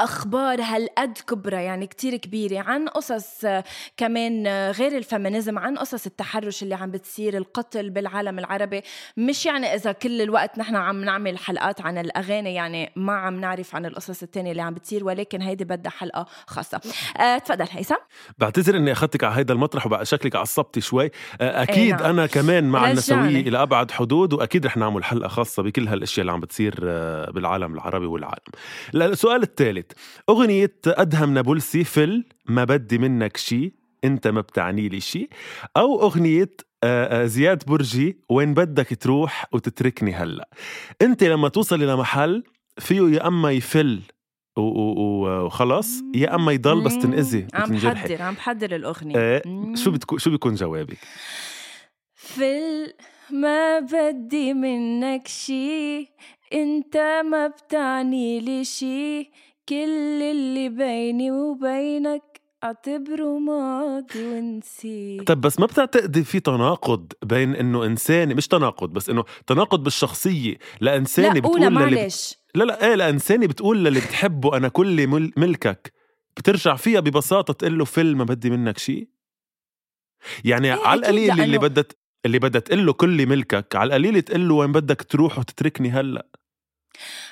أخبار 0.00 0.60
هالقد 0.62 1.18
كبرى 1.26 1.64
يعني 1.64 1.86
كتير 1.86 2.16
كبيرة 2.16 2.58
عن 2.60 2.88
قصص 2.88 3.44
آه، 3.44 3.64
كمان 3.96 4.46
آه، 4.46 4.70
غير 4.70 4.96
الفيمينيزم 4.96 5.58
عن 5.58 5.78
قصص 5.78 6.06
التحرش 6.06 6.62
اللي 6.62 6.74
عم 6.74 6.90
بتصير 6.90 7.36
القتل 7.36 7.90
بالعالم 7.90 8.38
العربي. 8.38 8.82
مش 9.16 9.46
يعني 9.46 9.74
إذا 9.74 9.92
كل 9.92 10.22
الوقت 10.22 10.58
نحن 10.58 10.76
عم 10.76 11.04
نعمل 11.04 11.38
حلقات 11.38 11.80
عن 11.80 11.98
الأغاني 11.98 12.54
يعني 12.54 12.90
ما 12.96 13.12
عم 13.12 13.40
نعرف 13.40 13.74
عن 13.74 13.86
القصص 13.86 14.22
التانية 14.22 14.50
اللي 14.50 14.62
عم 14.62 14.74
بتصير 14.74 15.04
ولكن 15.04 15.42
هيدي 15.42 15.64
بدها 15.64 15.92
حلقة 15.92 16.26
خاصة. 16.46 16.80
أه 17.20 17.38
تفضل 17.38 17.66
هيثم. 17.70 17.94
بعتذر 18.38 18.76
إني 18.76 18.92
أخذتك 18.92 19.24
على 19.24 19.34
هيدا 19.34 19.54
المطرح 19.54 19.86
وبقى 19.86 20.06
شكلك 20.06 20.36
عصبتي 20.36 20.80
شوي. 20.80 21.10
آه، 21.40 21.62
أكيد 21.62 21.94
نعم. 21.94 22.04
أنا 22.04 22.26
كمان 22.26 22.64
مع. 22.64 22.90
النسوية 22.90 23.40
إلى 23.40 23.62
أبعد 23.62 23.90
حدود 23.90 24.32
وأكيد 24.32 24.66
رح 24.66 24.76
نعمل 24.76 25.04
حلقة 25.04 25.28
خاصة 25.28 25.62
بكل 25.62 25.88
هالأشياء 25.88 26.20
اللي 26.20 26.32
عم 26.32 26.40
بتصير 26.40 26.74
بالعالم 27.30 27.74
العربي 27.74 28.06
والعالم. 28.06 28.52
السؤال 28.94 29.42
الثالث. 29.78 29.92
أغنية 30.28 30.74
أدهم 30.86 31.34
نابلسي 31.34 31.84
فل 31.84 32.24
ما 32.46 32.64
بدي 32.64 32.98
منك 32.98 33.36
شي 33.36 33.72
أنت 34.04 34.28
ما 34.28 34.40
بتعني 34.40 34.88
لي 34.88 35.00
شي. 35.00 35.28
أو 35.76 36.02
أغنية 36.02 36.50
آه، 36.84 37.22
آه، 37.22 37.26
زياد 37.26 37.64
برجي 37.66 38.18
وين 38.28 38.54
بدك 38.54 38.94
تروح 39.00 39.46
وتتركني 39.52 40.14
هلا. 40.14 40.48
أنت 41.02 41.24
لما 41.24 41.48
توصلي 41.48 41.86
لمحل 41.86 42.44
فيه 42.78 43.08
يا 43.08 43.26
أما 43.26 43.50
يفل 43.50 44.00
وخلص 44.56 45.88
يا 46.14 46.34
أما 46.34 46.52
يضل 46.52 46.84
بس 46.84 46.98
تنأذي 46.98 47.46
عم 47.54 47.70
بحضر 47.70 48.22
عم 48.22 48.34
بحضر 48.34 48.76
الأغنية. 48.76 49.16
آه،. 49.16 49.42
شو 49.74 49.90
بتكون 49.90 50.18
شو 50.18 50.30
بيكون 50.30 50.54
جوابك؟ 50.54 50.98
فل 52.14 52.92
ما 53.30 53.80
بدي 53.80 54.54
منك 54.54 55.28
شي 55.28 56.08
أنت 56.52 56.96
ما 57.30 57.46
بتعني 57.46 58.40
لي 58.40 58.64
شي. 58.64 59.30
كل 59.68 60.22
اللي 60.22 60.68
بيني 60.68 61.30
وبينك 61.30 62.40
أعتبره 62.64 63.38
ماضي 63.38 64.24
ونسي 64.24 65.20
طب 65.26 65.40
بس 65.40 65.60
ما 65.60 65.66
بتعتقدي 65.66 66.24
في 66.24 66.40
تناقض 66.40 67.12
بين 67.22 67.54
إنه 67.54 67.84
انسانه 67.84 68.34
مش 68.34 68.48
تناقض 68.48 68.92
بس 68.92 69.10
إنه 69.10 69.24
تناقض 69.46 69.82
بالشخصية 69.82 70.58
لانسانه 70.80 71.28
لا 71.28 71.40
بتقول 71.40 71.60
للي 71.60 71.70
معلش. 71.70 72.38
لا 72.54 72.64
لا 72.64 72.88
إيه 72.88 72.94
لانسانه 72.94 73.46
بتقول 73.46 73.84
للي 73.84 74.00
بتحبه 74.00 74.56
أنا 74.56 74.68
كل 74.68 75.06
مل... 75.06 75.32
ملكك. 75.36 75.92
بترجع 76.36 76.76
فيها 76.76 77.00
ببساطة 77.00 77.52
تقول 77.52 77.78
له 77.78 77.84
فيل 77.84 78.16
ما 78.16 78.24
بدي 78.24 78.50
منك 78.50 78.78
شيء؟ 78.78 79.08
يعني 80.44 80.74
إيه 80.74 80.80
على 80.86 81.00
القليل 81.00 81.40
اللي 81.40 81.58
بدها 81.58 81.84
اللي 82.26 82.38
بدها 82.38 82.60
تقول 82.60 82.86
له 82.86 82.92
كل 82.92 83.26
ملكك 83.26 83.76
على 83.76 83.88
القليل 83.88 84.22
تقول 84.22 84.48
له 84.48 84.54
وين 84.54 84.72
بدك 84.72 85.02
تروح 85.02 85.38
وتتركني 85.38 85.90
هلأ؟ 85.90 86.26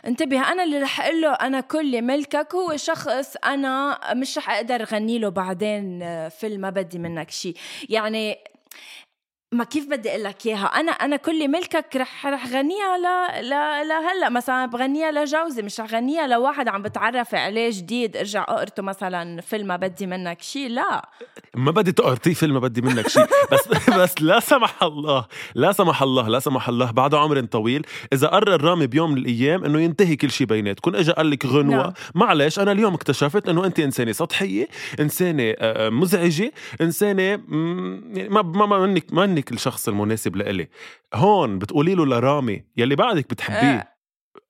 انتبه 0.07 0.53
أنا 0.53 0.65
اللي 0.65 0.79
رح 0.79 1.01
أقول 1.01 1.21
له 1.21 1.33
أنا 1.33 1.61
كل 1.61 2.03
ملكك 2.03 2.55
هو 2.55 2.77
شخص 2.77 3.37
أنا 3.45 4.01
مش 4.15 4.39
رح 4.39 4.51
أقدر 4.51 4.85
غني 4.85 5.19
له 5.19 5.29
بعدين 5.29 6.03
آه، 6.03 6.29
فيلم 6.29 6.61
ما 6.61 6.71
بدي 6.71 6.99
منك 6.99 7.31
شيء 7.31 7.57
يعني 7.89 8.39
ما 9.53 9.65
كيف 9.65 9.87
بدي 9.91 10.11
أقول 10.11 10.25
لك 10.25 10.47
إياها؟ 10.47 10.67
أنا 10.67 10.93
أنا 10.93 11.17
كل 11.17 11.49
ملكك 11.49 11.97
رح 11.97 12.27
رح 12.27 12.47
غنيها 12.47 12.99
ل 12.99 13.03
ل 13.47 13.51
لهلا. 13.89 14.29
مثلا 14.29 14.67
بغنيها 14.67 15.11
لجوزي 15.13 15.63
مش 15.63 15.81
رح 15.81 15.93
غنيها 15.93 16.27
لواحد 16.27 16.69
عم 16.69 16.83
بتعرف 16.83 17.35
عليه 17.35 17.71
جديد. 17.73 18.17
ارجع 18.17 18.43
اقرته 18.43 18.83
مثلا 18.83 19.41
فيلم 19.41 19.67
ما 19.67 19.77
بدي 19.77 20.07
منك 20.07 20.43
شيء. 20.43 20.69
لا. 20.69 21.09
ما 21.55 21.71
بدي 21.71 21.93
تقرطيه 21.93 22.35
فيلم 22.35 22.55
ما 22.55 22.61
بدي 22.61 22.81
منك 22.83 23.09
شيء. 23.09 23.27
بس 23.53 23.69
بس 23.89 24.23
لا 24.23 24.41
سمح 24.41 24.83
الله 24.83 25.27
لا 25.55 25.73
سمح 25.73 26.03
الله 26.03 26.29
لا 26.29 26.39
سمح 26.39 26.69
الله 26.69 26.91
بعد 26.91 27.15
عمر 27.15 27.41
طويل 27.41 27.87
إذا 28.13 28.29
قرر 28.29 28.65
رامي 28.65 28.87
بيوم 28.87 29.11
من 29.11 29.19
الأيام 29.19 29.65
إنه 29.65 29.81
ينتهي 29.81 30.17
كل 30.17 30.31
شيء 30.31 30.47
بيناتكم. 30.47 30.95
اجى 30.95 31.13
قال 31.13 31.31
لك 31.31 31.47
غنوة 31.47 31.83
نعم. 31.83 31.93
معلش 32.15 32.59
أنا 32.59 32.73
اليوم 32.73 32.95
اكتشفت 32.95 33.49
إنه 33.49 33.65
أنت 33.67 33.81
إنسانة 33.81 34.13
سطحية 34.13 34.69
إنسانة 35.01 35.55
آه، 35.59 35.89
مزعجة 35.89 36.53
إنسانة 36.81 37.23
يعني 37.23 38.29
ما 38.29 38.43
ما 38.43 38.67
ما 38.67 38.79
منك 38.79 39.05
ما 39.13 39.36
منك 39.37 39.53
الشخص 39.53 39.89
المناسب 39.89 40.37
لإلي 40.37 40.69
هون 41.15 41.59
بتقولي 41.59 41.95
له 41.95 42.07
لرامي 42.07 42.63
يلي 42.77 42.97
بعدك 42.97 43.31
بتحبيه 43.31 43.79
آه. 43.79 43.97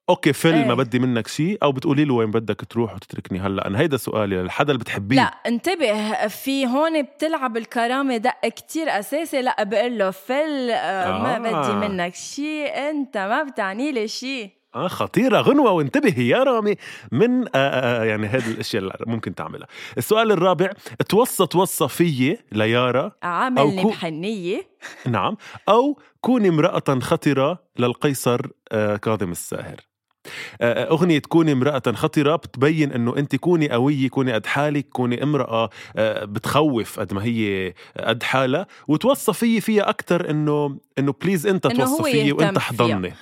أوكي 0.09 0.33
فل 0.33 0.64
ما 0.64 0.70
إيه. 0.70 0.75
بدي 0.75 0.99
منك 0.99 1.27
شيء 1.27 1.59
أو 1.62 1.72
بتقولي 1.72 2.05
له 2.05 2.14
وين 2.14 2.31
بدك 2.31 2.61
تروح 2.61 2.94
وتتركني 2.94 3.40
هلأ 3.40 3.66
أنا 3.66 3.81
هيدا 3.81 3.96
سؤالي 3.96 4.37
للحدا 4.37 4.72
اللي 4.72 4.81
بتحبيه 4.81 5.16
لا 5.16 5.22
انتبه 5.22 6.27
في 6.27 6.66
هون 6.66 7.03
بتلعب 7.03 7.57
الكرامة 7.57 8.16
دق 8.16 8.49
كتير 8.49 8.99
أساسي 8.99 9.42
لا 9.42 9.62
بقول 9.62 9.99
له 9.99 10.11
فل 10.11 10.70
آه. 10.70 11.22
ما 11.22 11.37
آه. 11.37 11.38
بدي 11.38 11.88
منك 11.88 12.14
شي 12.14 12.64
أنت 12.64 13.18
ما 13.18 13.42
بتعني 13.42 13.92
لي 13.92 14.09
شي 14.09 14.56
آه 14.77 14.89
خطيرة. 14.89 15.41
غنوة 15.41 15.71
وانتبهي 15.71 16.29
يا 16.29 16.43
رامي. 16.43 16.75
من 17.12 17.43
آه 17.43 17.49
آه 17.55 18.05
يعني 18.05 18.27
هذه 18.27 18.51
الأشياء 18.51 18.83
اللي 18.83 18.95
ممكن 19.07 19.35
تعملها. 19.35 19.67
السؤال 19.99 20.33
الرابع 20.33 20.71
توصى 21.09 21.47
توصى 21.47 21.89
فيي 21.89 22.39
ليارا 22.53 23.12
عاملني 23.23 23.83
كو- 23.83 23.89
بحنية 23.89 24.67
نعم. 25.07 25.37
أو 25.69 25.99
كوني 26.21 26.49
امرأة 26.49 26.99
خطرة 27.01 27.59
للقيصر 27.79 28.41
آه 28.73 28.97
كاظم 28.97 29.31
الساهر. 29.33 29.77
آه، 30.61 30.91
أغنية 30.91 31.19
كوني 31.19 31.53
امرأة 31.53 31.83
خطرة 31.95 32.37
بتبين 32.37 32.93
إنه 32.93 33.17
أنت 33.17 33.37
كوني 33.37 33.69
قوية 33.71 34.09
كوني 34.09 34.33
قد 34.33 34.47
حالك 34.47 34.89
كوني 34.89 35.23
امرأة 35.23 35.71
آه، 35.97 36.25
بتخوف 36.25 37.01
قد 37.01 37.12
ما 37.15 37.25
هي 37.25 37.75
قد 38.01 38.23
حالها. 38.23 38.67
وتوصى 38.89 39.33
فيي 39.33 39.61
فيها 39.61 39.89
أكتر 39.89 40.31
إنه 40.31 40.79
إنه 40.99 41.15
بليز 41.23 41.47
أنت 41.47 41.67
يهتم 41.67 42.37
وأنت. 42.37 42.59
حضني 42.59 43.12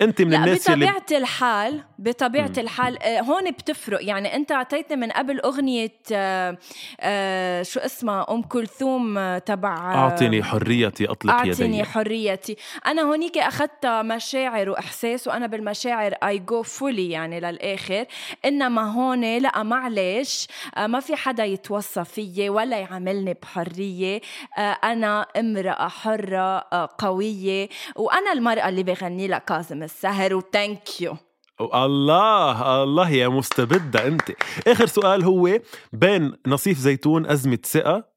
أنت 0.00 0.22
من 0.22 0.34
الناس 0.34 0.68
يلي 0.68 0.86
بطبيعة 0.86 1.18
الحال 1.20 1.82
بطبيعة 1.98 2.46
مم. 2.48 2.52
الحال 2.58 3.02
آه، 3.02 3.20
هون 3.20 3.50
بتفرق. 3.50 3.98
يعني 4.04 4.36
أنت 4.36 4.52
أعطيتني 4.52 4.96
من 4.96 5.10
قبل 5.10 5.40
أغنية 5.40 5.92
آه، 6.12 6.58
آه، 7.00 7.62
شو 7.62 7.80
اسمها؟ 7.80 8.26
أم 8.30 8.42
كلثوم 8.42 9.38
تبع 9.38 9.76
أعطني 9.94 10.42
حريتي 10.42 11.08
أعطني 11.08 11.78
يدي. 11.78 11.84
حريتي. 11.84 12.56
أنا 12.86 13.02
هونيك 13.02 13.38
أخذت 13.38 13.86
مشاعر 13.86 14.70
وإحساس 14.70 15.28
وأنا 15.28 15.46
بالمشاعر 15.46 16.14
I 16.14 16.38
go 16.52 16.66
fully 16.78 16.98
يعني 16.98 17.40
للآخر. 17.40 18.04
إنما 18.44 18.90
هون 18.92 19.38
لا 19.38 19.62
معلش 19.62 20.46
ما 20.78 21.00
في 21.00 21.16
حدا 21.16 21.44
يتوصى 21.44 22.04
فيي 22.04 22.48
ولا 22.48 22.78
يعاملني 22.78 23.34
بحرية. 23.42 24.20
أنا 24.58 25.26
امرأة 25.36 25.88
حرة 25.88 26.58
آه، 26.72 26.88
قوية. 26.98 27.68
وأنا 27.96 28.32
المرأة 28.32 28.68
اللي 28.68 28.82
بغني 28.82 29.26
لها 29.28 29.38
كاظم. 29.38 29.81
السهر 29.84 30.34
وثانك 30.34 31.00
يو 31.00 31.16
الله 31.60 32.82
الله 32.82 33.10
يا 33.10 33.28
مستبدة 33.28 34.06
أنت. 34.06 34.32
آخر 34.66 34.86
سؤال 34.86 35.24
هو 35.24 35.60
بين 35.92 36.32
نصيف 36.46 36.78
زيتون 36.78 37.26
أزمة 37.26 37.58
ثقة 37.64 38.08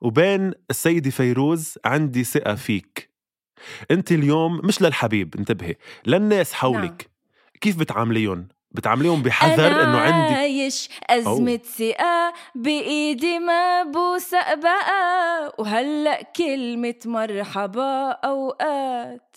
وبين 0.00 0.52
السيدة 0.70 1.10
فيروز 1.10 1.78
عندي 1.84 2.24
ثقة 2.24 2.54
فيك. 2.54 3.10
أنت 3.90 4.12
اليوم 4.12 4.60
مش 4.64 4.82
للحبيب 4.82 5.34
انتبهي 5.38 5.76
للناس 6.06 6.52
حولك. 6.52 6.82
نعم. 6.82 6.96
كيف 7.60 7.76
بتعامليهم؟ 7.78 8.48
بتعامليهم 8.70 9.22
بحذر 9.22 9.82
إنه 9.82 9.98
عندك؟ 9.98 10.36
عايش 10.36 10.88
أزمة 11.10 11.56
ثقة 11.78 12.32
بإيدي 12.54 13.38
ما 13.38 13.82
بوثق 13.82 14.54
بقى 14.54 15.54
وهلأ 15.58 16.22
كلمة 16.22 16.94
مرحبا 17.04 18.10
أوقات. 18.10 19.36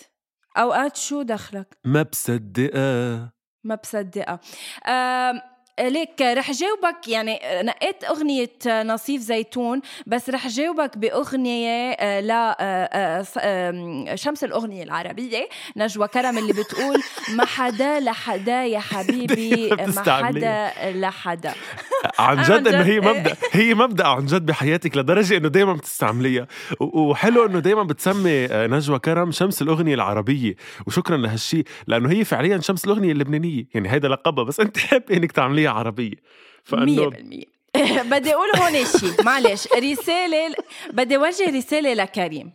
أوقات 0.57 0.95
شو 0.95 1.21
دخلك؟ 1.21 1.77
ما 1.85 2.01
بصدقها 2.03 3.33
ما 3.63 3.75
بصدقها 3.75 4.39
آم، 4.87 5.41
ليك 5.79 6.21
رح 6.21 6.51
جاوبك 6.51 7.07
يعني 7.07 7.39
نقيت 7.63 8.03
أغنية 8.03 8.49
نصيف 8.67 9.21
زيتون 9.21 9.81
بس 10.07 10.29
رح 10.29 10.47
جاوبك 10.47 10.97
بأغنية 10.97 11.91
آه، 11.91 12.19
لا 12.19 12.57
آه، 12.59 13.25
آه، 13.37 14.15
شمس 14.15 14.43
الأغنية 14.43 14.83
العربية 14.83 15.49
نجوى 15.77 16.07
كرم 16.07 16.37
اللي 16.37 16.53
بتقول 16.53 17.01
ما 17.37 17.45
حدا 17.45 17.99
لحدا 17.99 18.63
يا 18.65 18.79
حبيبي 18.79 19.69
ما. 19.95 20.23
حدا 20.23 20.71
لحدا 20.91 21.53
عن 22.19 22.41
جد 22.43 22.67
إنه. 22.67 22.81
هي 22.83 22.99
مبدأ 22.99 23.35
هي 23.51 23.73
مبدأ 23.73 24.07
عن 24.07 24.25
جد 24.25 24.45
بحياتك 24.45 24.97
لدرجة 24.97 25.37
إنه 25.37 25.47
دائما 25.47 25.73
بتستعمليها 25.73 26.47
وحلو 26.79 27.45
إنه 27.45 27.59
دائما 27.59 27.83
بتسمي 27.83 28.45
آه، 28.45 28.67
نجوى 28.67 28.99
كرم 28.99 29.31
شمس 29.31 29.61
الأغنية 29.61 29.95
العربية 29.95 30.55
وشكرا 30.87 31.17
لهالشيء 31.17 31.63
لأنه 31.87 32.11
هي 32.11 32.23
فعليا 32.25 32.59
شمس 32.59 32.85
الأغنية 32.85 33.11
اللبنانية 33.11 33.65
يعني 33.73 33.91
هيدا 33.91 34.07
لقبها 34.07 34.43
بس 34.43 34.59
أنت 34.59 34.77
حابة 34.77 35.05
إنك 35.17 35.31
تعمليها 35.31 35.60
عربية 35.67 36.09
مية 36.09 36.15
فإنه 36.63 37.09
بالمية. 37.09 37.51
بدي 38.11 38.33
أقول 38.33 38.49
هون 38.57 38.85
شيء 38.85 39.23
معلش 39.23 39.67
رسالة 39.67 40.55
بدي 40.93 41.17
وجه 41.17 41.57
رسالة 41.57 41.93
لكريم 41.93 42.53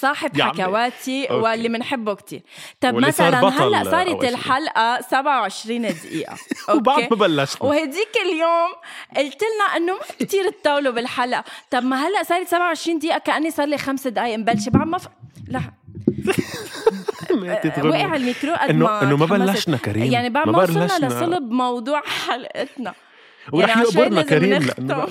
صاحب. 0.00 0.40
حكواتي 0.40 1.24
أوكي. 1.24 1.42
واللي 1.42 1.68
بنحبه 1.68 2.14
كتير. 2.14 2.42
طب 2.80 2.94
مثلا 2.94 3.48
هلأ 3.48 3.84
صارت 3.84 4.20
شيء. 4.20 4.28
الحلقة 4.28 5.00
27 5.00 5.82
دقيقة. 5.82 6.36
وبعد 6.74 7.02
ما 7.10 7.16
بلشنا. 7.16 7.62
وهديك 7.62 8.16
اليوم 8.24 8.68
قلت 9.16 9.42
لنا 9.42 9.76
إنه 9.76 9.92
ما 9.92 10.00
كثير 10.20 10.50
تطولوا 10.50 10.92
بالحلقة. 10.92 11.44
طب 11.70 11.84
ما 11.84 12.06
هلأ 12.08 12.22
صارت 12.22 12.48
27 12.48 12.98
دقيقة 12.98 13.18
كأني 13.18 13.50
صار 13.50 13.66
لي 13.66 13.78
خمس 13.78 14.06
دقائق 14.06 14.38
مبلشة 14.38 14.70
بعد 14.70 14.86
ما 14.86 14.98
ف... 14.98 15.08
لا. 15.48 15.60
غنوة. 17.44 17.88
وقع 17.88 18.16
الميكرو 18.16 18.54
قد 18.54 18.70
انه 18.70 18.84
ما 18.84 19.02
إنه 19.02 19.16
ما. 19.16 19.26
بلشنا 19.26 19.76
كريم 19.76 20.12
يعني 20.12 20.30
بعد 20.30 20.48
ما 20.48 20.62
وصلنا. 20.62 20.84
لصلب 20.84 21.50
موضوع 21.50 22.00
حلقتنا 22.00 22.94
ورح 23.52 23.68
يعني 23.68 23.82
يقبرنا 23.82 24.22
كريم. 24.22 24.62
لأنه 24.62 25.06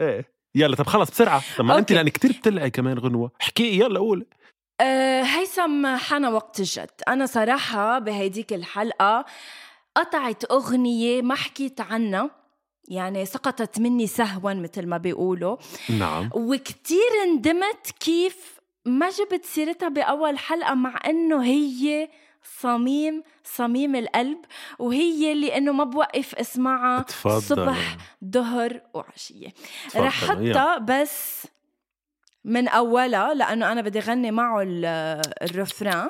إيه 0.00 0.32
يلا 0.54 0.76
طب 0.76 0.86
خلص 0.86 1.10
بسرعة 1.10 1.42
طب 1.58 1.64
ما 1.64 1.72
انت 1.72 1.80
أوكي. 1.80 1.94
لاني 1.94 2.10
كتير 2.10 2.32
بتلعي 2.32 2.70
كمان 2.70 2.98
غنوة 2.98 3.30
احكي 3.40 3.78
يلا 3.78 3.98
قول 3.98 4.26
أه 4.80 5.22
هيثم 5.22 5.96
حان 5.96 6.24
وقت 6.24 6.60
الجد 6.60 6.90
أنا 7.08 7.26
صراحة 7.26 7.98
بهيديك 7.98 8.52
الحلقة 8.52 9.24
قطعت 9.96 10.44
أغنية 10.50 11.22
ما 11.22 11.34
حكيت 11.34 11.80
عنها 11.80 12.30
يعني 12.88 13.26
سقطت 13.26 13.78
مني 13.80 14.06
سهوا 14.06 14.54
مثل 14.54 14.86
ما 14.86 14.96
بيقولوا 14.96 15.56
نعم 15.98 16.30
وكتير 16.34 17.10
ندمت 17.34 17.90
كيف 18.00 18.61
ما 18.84 19.10
جبت 19.10 19.44
سيرتها 19.44 19.88
بأول 19.88 20.38
حلقة 20.38 20.74
مع 20.74 21.00
إنه 21.06 21.44
هي 21.44 22.08
صميم 22.60 23.22
صميم 23.44 23.96
القلب 23.96 24.38
وهي 24.78 25.32
اللي 25.32 25.56
إنه 25.56 25.72
ما 25.72 25.84
بوقف 25.84 26.34
اسمعها 26.34 27.02
تفضل 27.02 27.42
صبح 27.42 27.96
ظهر 28.24 28.80
وعشية. 28.94 29.48
تفضل، 29.88 30.04
رح. 30.04 30.24
حطها 30.24 30.78
بس 30.78 31.46
من 32.44 32.68
أولها 32.68 33.34
لأنه 33.34 33.72
أنا 33.72 33.80
بدي 33.80 34.00
غني 34.00 34.30
معه 34.30 34.62
ال- 34.62 35.20
الرفران. 35.42 36.08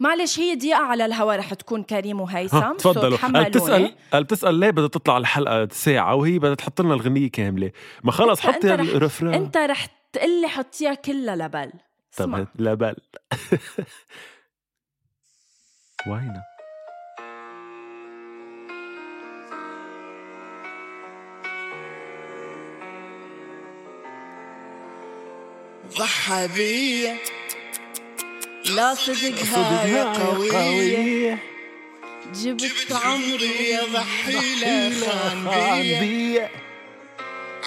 معلش 0.00 0.38
هي 0.40 0.54
دقيقة 0.54 0.78
على 0.82 1.04
الهواء 1.04 1.38
رح 1.38 1.54
تكون 1.54 1.82
كريم 1.82 2.20
وهيثم 2.20 2.72
تفضلوا. 2.72 3.16
قال 3.18 3.50
تحملوني. 3.50 3.94
قال 4.12 4.24
بتسأل 4.24 4.54
ليه 4.54 4.70
بدها 4.70 4.88
تطلع 4.88 5.16
الحلقة 5.18 5.68
ساعة 5.72 6.14
وهي 6.14 6.38
بدها 6.38 6.54
تحط 6.54 6.80
لنا 6.80 6.94
الغنية 6.94 7.30
كاملة؟ 7.30 7.70
ما 8.04 8.12
خلص 8.12 8.40
حطي 8.40 8.74
الرفران. 8.74 9.34
انت 9.34 9.56
رح 9.56 9.86
تقلي 10.18 10.48
حطيها 10.48 10.94
كلها 10.94 11.36
لبل. 11.36 11.72
طب 12.16 12.46
لا 12.54 12.74
بل 12.74 12.96
وينه 16.06 16.42
ضحى 25.98 26.48
بيا 26.48 27.16
لا 28.76 28.94
صدقها 28.94 29.86
يا 29.86 30.04
قوية 30.12 31.38
جبت 32.34 32.92
عمري. 32.92 33.70
يا 33.70 33.84
ضحي 33.84 34.60
لا 34.60 34.90
خان 34.90 35.44
بيا 36.00 36.50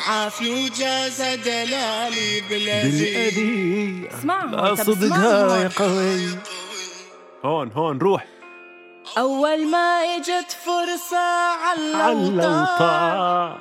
عافي 0.08 0.50
وجاز 0.50 1.22
دلالي 1.22 2.42
بالأذي 2.50 4.10
اسمعها 4.20 4.76
طب 4.76 4.84
صدقها 4.84 5.58
يا. 5.64 5.70
قوي. 5.76 6.38
هون 7.46 7.72
هون 7.72 7.98
روح. 7.98 8.26
أول 9.18 9.68
ما 9.68 10.00
إجت 10.18 10.58
فرصة 10.66 11.18
على 11.18 11.96
على 11.96 12.14
الأوطار 12.14 13.60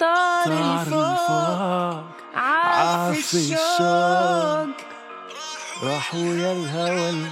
طار 0.00 0.46
الفوق 0.46 2.04
عافي 2.34 3.36
الشوق. 3.36 4.76
راح 5.82 6.14
ويا 6.14 6.52
الهوى 6.52 7.26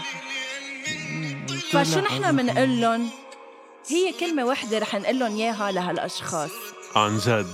فشو 1.72 2.00
نحن 2.00 2.36
بنقول 2.36 2.80
لهم 2.80 3.10
هي 3.88 4.12
كلمة 4.12 4.44
وحدة 4.44 4.78
رح 4.78 4.94
نقول 4.94 5.18
لهم 5.18 5.36
إياها 5.36 5.72
لهالأشخاص. 5.72 6.50
عن 6.96 7.18
جد. 7.18 7.46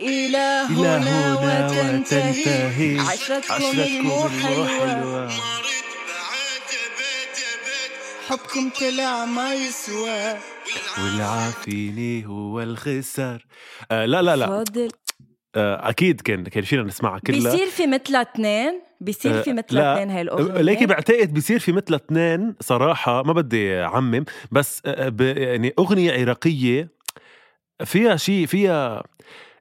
إلى 0.00 0.66
هنا 0.70 0.96
هنا 0.96 1.66
وتنتهي 1.70 2.98
عشرتكم 3.00 3.80
المو 3.80 4.28
حلوة. 4.28 5.28
حبكم 8.28 8.70
طلع 8.80 9.24
ما 9.24 9.54
يسوى. 9.54 10.34
والعافيني 11.02 12.26
هو 12.26 12.62
الخسر. 12.62 13.46
آه 13.90 14.06
لا 14.06 14.22
لا 14.22 14.36
لا. 14.36 14.46
فاضل. 14.46 14.88
آه، 15.56 15.88
أكيد 15.88 16.20
كان 16.20 16.44
كان 16.44 16.62
فينا 16.64 16.82
نسمعها 16.82 17.18
كلها 17.18 17.52
بيصير 17.52 17.66
في 17.66 17.86
مثلها 17.86 18.22
اثنين؟ 18.22 18.80
بيصير 19.00 19.38
آه، 19.38 19.42
في 19.42 19.50
لا. 19.70 19.94
اثنين 19.94 20.10
هاي 20.10 20.22
الاغنيه 20.22 20.60
ليكي 20.60 20.86
بعتقد 20.86 21.34
بصير 21.34 21.58
في 21.58 21.72
مثل 21.72 21.94
اثنين 21.94 22.54
صراحة. 22.60 23.22
ما 23.22 23.32
بدي 23.32 23.82
أعمم. 23.82 24.24
بس 24.52 24.82
آه، 24.86 25.08
ب- 25.08 25.20
يعني 25.20 25.74
أغنية 25.78 26.12
عراقية 26.20 26.88
فيها 27.84 28.16
شيء 28.16 28.46
فيها 28.46 29.02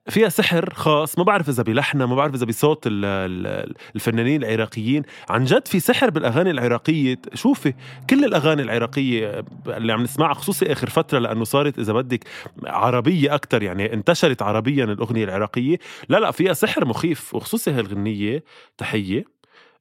فيها 0.10 0.30
سحر 0.30 0.74
خاص 0.74 1.18
ما 1.18 1.24
بعرف 1.24 1.50
إذا 1.50 1.64
بلحنها 1.64 2.06
ما 2.06 2.16
بعرف 2.16 2.36
إذا 2.36 2.46
بصوت 2.46 2.88
ال- 2.88 3.06
ال- 3.06 3.74
الفنانين 3.96 4.44
العراقيين. 4.44 5.04
عن 5.30 5.44
جد 5.44 5.68
في 5.68 5.80
سحر 5.80 6.10
بالأغاني 6.10 6.52
العراقية. 6.52 7.18
شوفي 7.34 7.74
كل 8.10 8.26
الأغاني 8.26 8.62
العراقية 8.62 9.46
اللي 9.68 9.94
عم 9.94 10.04
نسمعها 10.04 10.34
خصوصي 10.34 10.72
آخر 10.72 10.90
فترة 10.90 11.20
لأنه 11.20 11.44
صارت 11.44 11.80
إذا 11.80 11.94
بدك 11.94 12.24
عربية 12.66 13.36
أكثر 13.36 13.64
يعني 13.64 13.94
انتشرت 13.94 14.42
عربيا 14.42 14.84
الأغنية 14.86 15.24
العراقية. 15.24 15.78
لا 16.10 16.18
لا 16.18 16.32
فيها 16.32 16.54
سحر 16.54 16.86
مخيف. 16.86 17.36
وخصوصي 17.36 17.72
هالغنية 17.72 18.44
تحية 18.78 19.26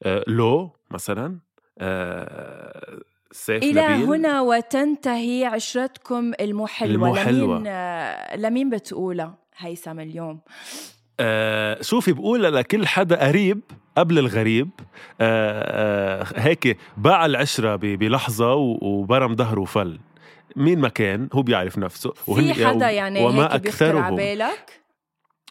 آه، 0.02 0.24
لو 0.28 0.70
مثلا 0.90 1.38
آه، 1.78 2.98
سيف 3.32 3.62
إلى 3.62 3.88
نبيل. 3.88 4.04
هنا 4.06 4.40
وتنتهي 4.40 5.44
عشرتكم 5.44 6.32
المحلوة. 6.40 7.08
المحلوة. 7.08 7.54
لمين 7.58 7.66
آه، 7.66 8.36
لمين 8.36 8.70
بتقولها؟ 8.70 9.43
هيثم 9.56 10.00
اليوم. 10.00 10.40
آه 11.20 11.82
شوفي 11.82 12.12
بقول 12.12 12.42
لكل 12.42 12.86
حدا 12.86 13.26
قريب 13.28 13.60
قبل 13.96 14.18
الغريب 14.18 14.70
آه 15.20 16.22
آه 16.22 16.26
هيك 16.40 16.76
باع 16.96 17.26
العشرة 17.26 17.76
ب- 17.76 17.80
بلحظة 17.80 18.54
و- 18.54 18.78
وبرم 18.82 19.36
ظهره 19.36 19.60
وفل. 19.60 19.98
مين 20.56 20.78
ما 20.78 20.88
كان 20.88 21.28
هو 21.32 21.42
بيعرف 21.42 21.78
نفسه. 21.78 22.10
في 22.12 22.66
حدا 22.66 22.90
يعني 22.90 23.24
وما 23.24 23.54
هيك 23.54 23.60
بيخطر 23.62 23.96
على 23.98 24.16
بالك؟ 24.16 24.83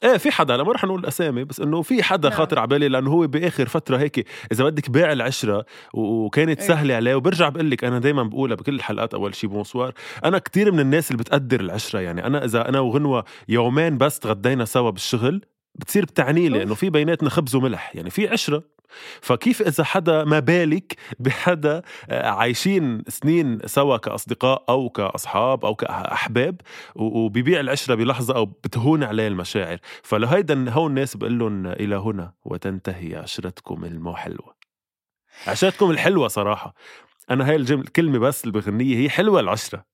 إيه 0.03 0.17
في 0.17 0.31
حدا 0.31 0.57
لا 0.57 0.63
ما 0.63 0.71
رح 0.71 0.83
نقول 0.83 1.05
اسامي 1.05 1.43
بس 1.43 1.59
إنه 1.59 1.81
في 1.81 2.03
حدا 2.03 2.29
نعم. 2.29 2.37
خاطر 2.37 2.59
على 2.59 2.67
بالي 2.67 2.87
لأنه 2.87 3.11
هو 3.11 3.27
بآخر 3.27 3.67
فترة 3.67 3.97
هيك 3.97 4.27
إذا 4.51 4.63
بدك 4.63 4.89
باع 4.89 5.11
العشرة 5.11 5.65
وكانت 5.93 6.59
إيه. 6.59 6.67
سهلة 6.67 6.95
عليه 6.95 7.15
وبرجع 7.15 7.49
بقول 7.49 7.71
لك 7.71 7.83
أنا 7.83 7.99
دائما 7.99 8.23
بقولها 8.23 8.55
بكل 8.55 8.75
الحلقات 8.75 9.13
أول 9.13 9.35
شي 9.35 9.47
بونسوار 9.47 9.93
أنا 10.25 10.37
كتير 10.37 10.71
من 10.71 10.79
الناس 10.79 11.11
اللي 11.11 11.23
بتقدر 11.23 11.59
العشرة 11.59 11.99
يعني 11.99 12.25
أنا 12.25 12.45
إذا 12.45 12.69
أنا 12.69 12.79
وغنوة 12.79 13.25
يومين 13.49 13.97
بس 13.97 14.19
تغدينا 14.19 14.65
سوا 14.65 14.89
بالشغل 14.89 15.41
بتصير 15.75 16.05
بتعني 16.05 16.49
لي. 16.49 16.63
إنه 16.63 16.75
في 16.75 16.89
بيناتنا 16.89 17.29
خبز 17.29 17.55
وملح 17.55 17.95
يعني 17.95 18.09
في 18.09 18.27
عشرة. 18.27 18.63
فكيف 19.21 19.61
إذا 19.61 19.83
حدا 19.83 20.23
ما 20.23 20.39
بالك 20.39 20.95
بحدا 21.19 21.81
آه، 22.09 22.29
عايشين 22.29 23.03
سنين 23.07 23.59
سوا 23.65 23.97
كأصدقاء 23.97 24.63
أو 24.69 24.89
كأصحاب 24.89 25.65
أو 25.65 25.75
كأحباب 25.75 26.61
وبيبيع 26.95 27.59
العشرة 27.59 27.95
بلحظة 27.95 28.35
أو 28.35 28.45
بتهون 28.45 29.03
عليه 29.03 29.27
المشاعر. 29.27 29.77
فلهيدا 30.03 30.69
هون 30.69 30.89
الناس 30.89 31.17
بقول 31.17 31.39
لهم 31.39 31.67
إلى 31.67 31.95
هنا 31.95 32.33
وتنتهي 32.45 33.15
عشرتكم 33.15 33.85
المحلوه 33.85 34.55
عشرتكم 35.47 35.91
الحلوة 35.91 36.27
صراحة. 36.27 36.75
أنا 37.31 37.49
هاي 37.49 37.55
الجمله 37.55 37.83
الكلمة 37.83 38.19
بس 38.19 38.43
اللي 38.45 38.59
بغنية 38.59 38.97
هي 38.97 39.09
حلوة 39.09 39.39
العشرة 39.39 39.85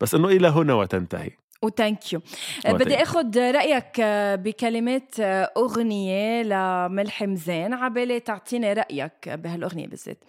بس 0.00 0.14
إنه 0.14 0.28
إلى 0.28 0.48
هنا 0.48 0.74
وتنتهي. 0.74 1.30
وثانك 1.62 2.12
يو 2.12 2.20
Oh, 2.66 2.70
بدي 2.70 2.84
thank 2.96 2.98
you. 2.98 3.02
آخذ 3.02 3.38
رأيك 3.38 4.00
آه، 4.00 4.34
بكلمات 4.34 5.20
آه، 5.20 5.50
أغنية 5.56 6.42
لملحم 6.42 7.34
زين 7.34 7.74
عبالي 7.74 8.20
تعطيني 8.20 8.72
رأيك 8.72 9.28
بهالأغنية 9.28 9.86
بالذات. 9.86 10.24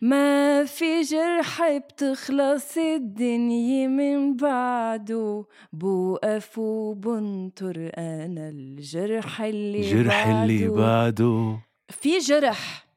ما 0.00 0.64
في 0.64 1.00
جرح 1.02 1.62
بتخلص 1.76 2.76
الدنيا 2.78 3.86
من 3.88 4.36
بعده. 4.36 5.44
بوقف 5.72 6.58
وبنطر 6.58 7.90
أنا 7.98 8.48
الجرح 8.48 9.40
اللي 9.42 9.80
جرح 9.80 10.26
اللي 10.26 10.68
بعده. 10.68 10.76
بعده. 10.82 11.58
في 11.90 12.18
جرح. 12.18 12.87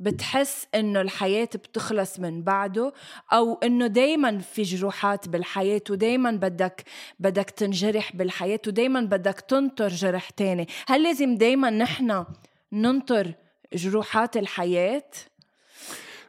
بتحس 0.00 0.66
إنه 0.74 1.00
الحياة 1.00 1.48
بتخلص 1.54 2.20
من 2.20 2.42
بعده 2.42 2.92
أو 3.32 3.54
إنه 3.54 3.86
دايما 3.86 4.38
في 4.38 4.62
جروحات 4.62 5.28
بالحياة 5.28 5.82
ودايما 5.90 6.30
بدك 6.30 6.84
بدك 7.20 7.50
تنجرح 7.50 8.16
بالحياة 8.16 8.60
ودايما 8.66 9.00
بدك 9.00 9.40
تنطر 9.40 9.88
جرح 9.88 10.30
تاني 10.30 10.68
هل 10.86 11.02
لازم 11.02 11.36
دايما 11.36 11.70
نحن 11.70 12.24
ننطر 12.72 13.32
جروحات 13.74 14.36
الحياة؟ 14.36 15.10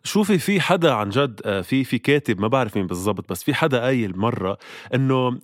شوفي 0.03 0.37
في 0.37 0.61
حدا 0.61 0.91
عن 0.91 1.09
جد 1.09 1.41
آه، 1.45 1.61
في 1.61 1.83
في 1.83 1.97
كاتب 1.97 2.39
ما 2.39 2.47
بعرف 2.47 2.77
مين 2.77 2.87
بالضبط 2.87 3.29
بس 3.29 3.43
في 3.43 3.53
حدا 3.53 3.81
قايل 3.81 4.17
مرة 4.17 4.57
إنه 4.93 5.39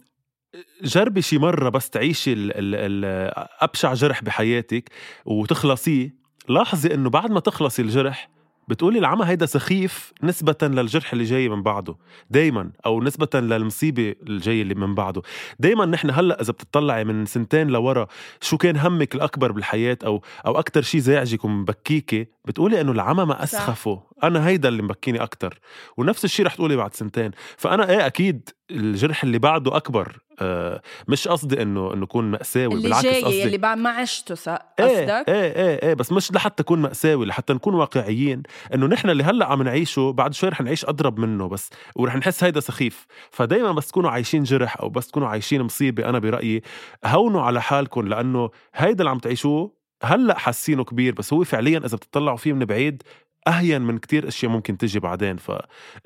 جربي 0.81 1.21
شي 1.21 1.37
مرة 1.37 1.69
بس 1.69 1.89
تعيشي 1.89 2.33
ال 2.33 2.51
ال 2.51 2.75
ال 2.75 3.31
أبشع 3.59 3.93
جرح 3.93 4.23
بحياتك 4.23 4.89
وتخلصيه 5.25 6.26
لاحظي 6.49 6.93
إنه 6.93 7.09
بعد 7.09 7.31
ما 7.31 7.39
تخلصي 7.39 7.81
الجرح 7.81 8.29
بتقولي 8.67 8.99
العمى 8.99 9.25
هيدا 9.25 9.45
سخيف 9.45 10.13
نسبة 10.23 10.55
للجرح 10.61 11.13
اللي 11.13 11.23
جاي 11.23 11.49
من 11.49 11.63
بعده. 11.63 11.95
دايما 12.29 12.71
أو 12.85 13.03
نسبة 13.03 13.39
للمصيبة 13.39 14.15
الجاية 14.27 14.61
اللي 14.61 14.75
من 14.75 14.95
بعده. 14.95 15.21
دايما 15.59 15.85
نحن 15.85 16.09
هلأ 16.09 16.41
إذا 16.41 16.51
بتطلعي 16.51 17.03
من 17.03 17.25
سنتين 17.25 17.67
لورا 17.67 18.07
شو 18.41 18.57
كان 18.57 18.77
همك 18.77 19.15
الأكبر 19.15 19.51
بالحياة 19.51 19.97
أو 20.05 20.23
أو 20.45 20.59
أكتر 20.59 20.81
شي 20.81 20.99
زعجك 20.99 21.45
ومبكيكي 21.45 22.27
بتقولي 22.47 22.81
إنه 22.81 22.91
العمى 22.91 23.25
ما 23.25 23.43
أسخفه. 23.43 24.03
أنا 24.23 24.47
هيدا 24.47 24.69
اللي 24.69 24.81
مبكيني 24.81 25.23
أكتر. 25.23 25.59
ونفس 25.97 26.25
الشي 26.25 26.43
رح 26.43 26.55
تقولي 26.55 26.75
بعد 26.75 26.93
سنتين. 26.93 27.31
فأنا 27.57 27.89
إيه 27.89 28.05
أكيد 28.05 28.49
الجرح 28.71 29.23
اللي 29.23 29.39
بعده 29.39 29.77
أكبر. 29.77 30.17
آه 30.39 30.81
مش 31.07 31.27
قصدي 31.27 31.61
إنه 31.61 31.93
إنه 31.93 32.03
يكون 32.03 32.31
مأساوي 32.31 32.73
اللي 32.73 32.83
بالعكس 32.83 33.03
جاي 33.05 33.23
قصدي 33.23 33.43
اللي 33.43 33.57
بعد 33.57 33.77
ما 33.77 33.89
عشته 33.89 34.51
إيه 34.79 34.85
قصدك؟ 34.85 35.29
إيه 35.29 35.55
إيه 35.55 35.87
إيه 35.87 35.93
بس 35.93 36.11
مش 36.11 36.31
لحتى 36.31 36.61
يكون 36.61 36.81
مأساوي 36.81 37.25
لحتى 37.25 37.53
نكون 37.53 37.73
واقعيين. 37.73 38.43
إنه 38.73 38.87
نحن 38.87 39.09
اللي 39.09 39.23
هلأ 39.23 39.45
عم 39.45 39.63
نعيشه 39.63 40.11
بعد 40.11 40.33
شوي 40.33 40.49
رح 40.49 40.61
نعيش 40.61 40.85
أضرب 40.85 41.19
منه 41.19 41.47
بس 41.47 41.69
ورح 41.95 42.15
نحس 42.15 42.43
هيدا 42.43 42.59
سخيف. 42.59 43.05
فدايما 43.31 43.71
بس 43.71 43.87
تكونوا 43.87 44.09
عايشين 44.09 44.43
جرح 44.43 44.77
أو 44.79 44.89
بس 44.89 45.07
تكونوا 45.07 45.27
عايشين 45.27 45.61
مصيبة 45.61 46.09
أنا 46.09 46.19
برأيي 46.19 46.61
هونوا 47.05 47.41
على 47.41 47.61
حالكم 47.61 48.07
لأنه 48.07 48.49
هيدا 48.75 48.99
اللي 48.99 49.09
عم 49.09 49.19
تعيشوه 49.19 49.76
هلأ 50.03 50.37
حاسينه 50.37 50.83
كبير 50.83 51.13
بس 51.13 51.33
هو 51.33 51.43
فعليا 51.43 51.77
إذا 51.77 51.95
بتطلعوا 51.95 52.37
فيه 52.37 52.53
من 52.53 52.65
بعيد 52.65 53.03
أهين 53.47 53.81
من 53.81 53.97
كتير 53.97 54.27
أشياء 54.27 54.51
ممكن 54.51 54.77
تجي 54.77 54.99
بعدين 54.99 55.37
ف 55.37 55.51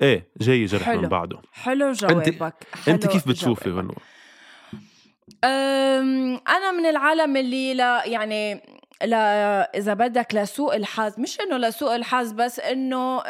إيه 0.02 0.28
جاي 0.40 0.64
جرح 0.64 0.82
حلو. 0.82 1.00
من 1.00 1.08
بعده. 1.08 1.38
حلو 1.52 1.92
جوابك. 1.92 2.54
حلو 2.84 2.94
انت 2.94 3.06
كيف 3.06 3.28
بتشوفي 3.28 3.70
أم، 5.44 6.40
أنا 6.48 6.72
من 6.72 6.86
العالم 6.86 7.36
اللي 7.36 7.74
لا 7.74 8.06
يعني 8.06 8.62
لا 9.04 9.70
إذا 9.78 9.94
بدك 9.94 10.34
لسوء 10.34 10.76
الحظ 10.76 11.20
مش 11.20 11.40
إنه 11.40 11.56
لسوء 11.56 11.96
الحظ 11.96 12.32
بس 12.32 12.60
إنه 12.60 13.22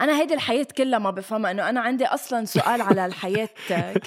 أنا 0.00 0.20
هيدي 0.20 0.34
الحياة 0.34 0.66
كلها 0.78 0.98
ما 0.98 1.10
بفهمها 1.10 1.50
إنه 1.50 1.68
أنا 1.68 1.80
عندي 1.80 2.06
أصلا 2.06 2.44
سؤال 2.44 2.80
على 2.80 3.06
الحياة 3.06 3.48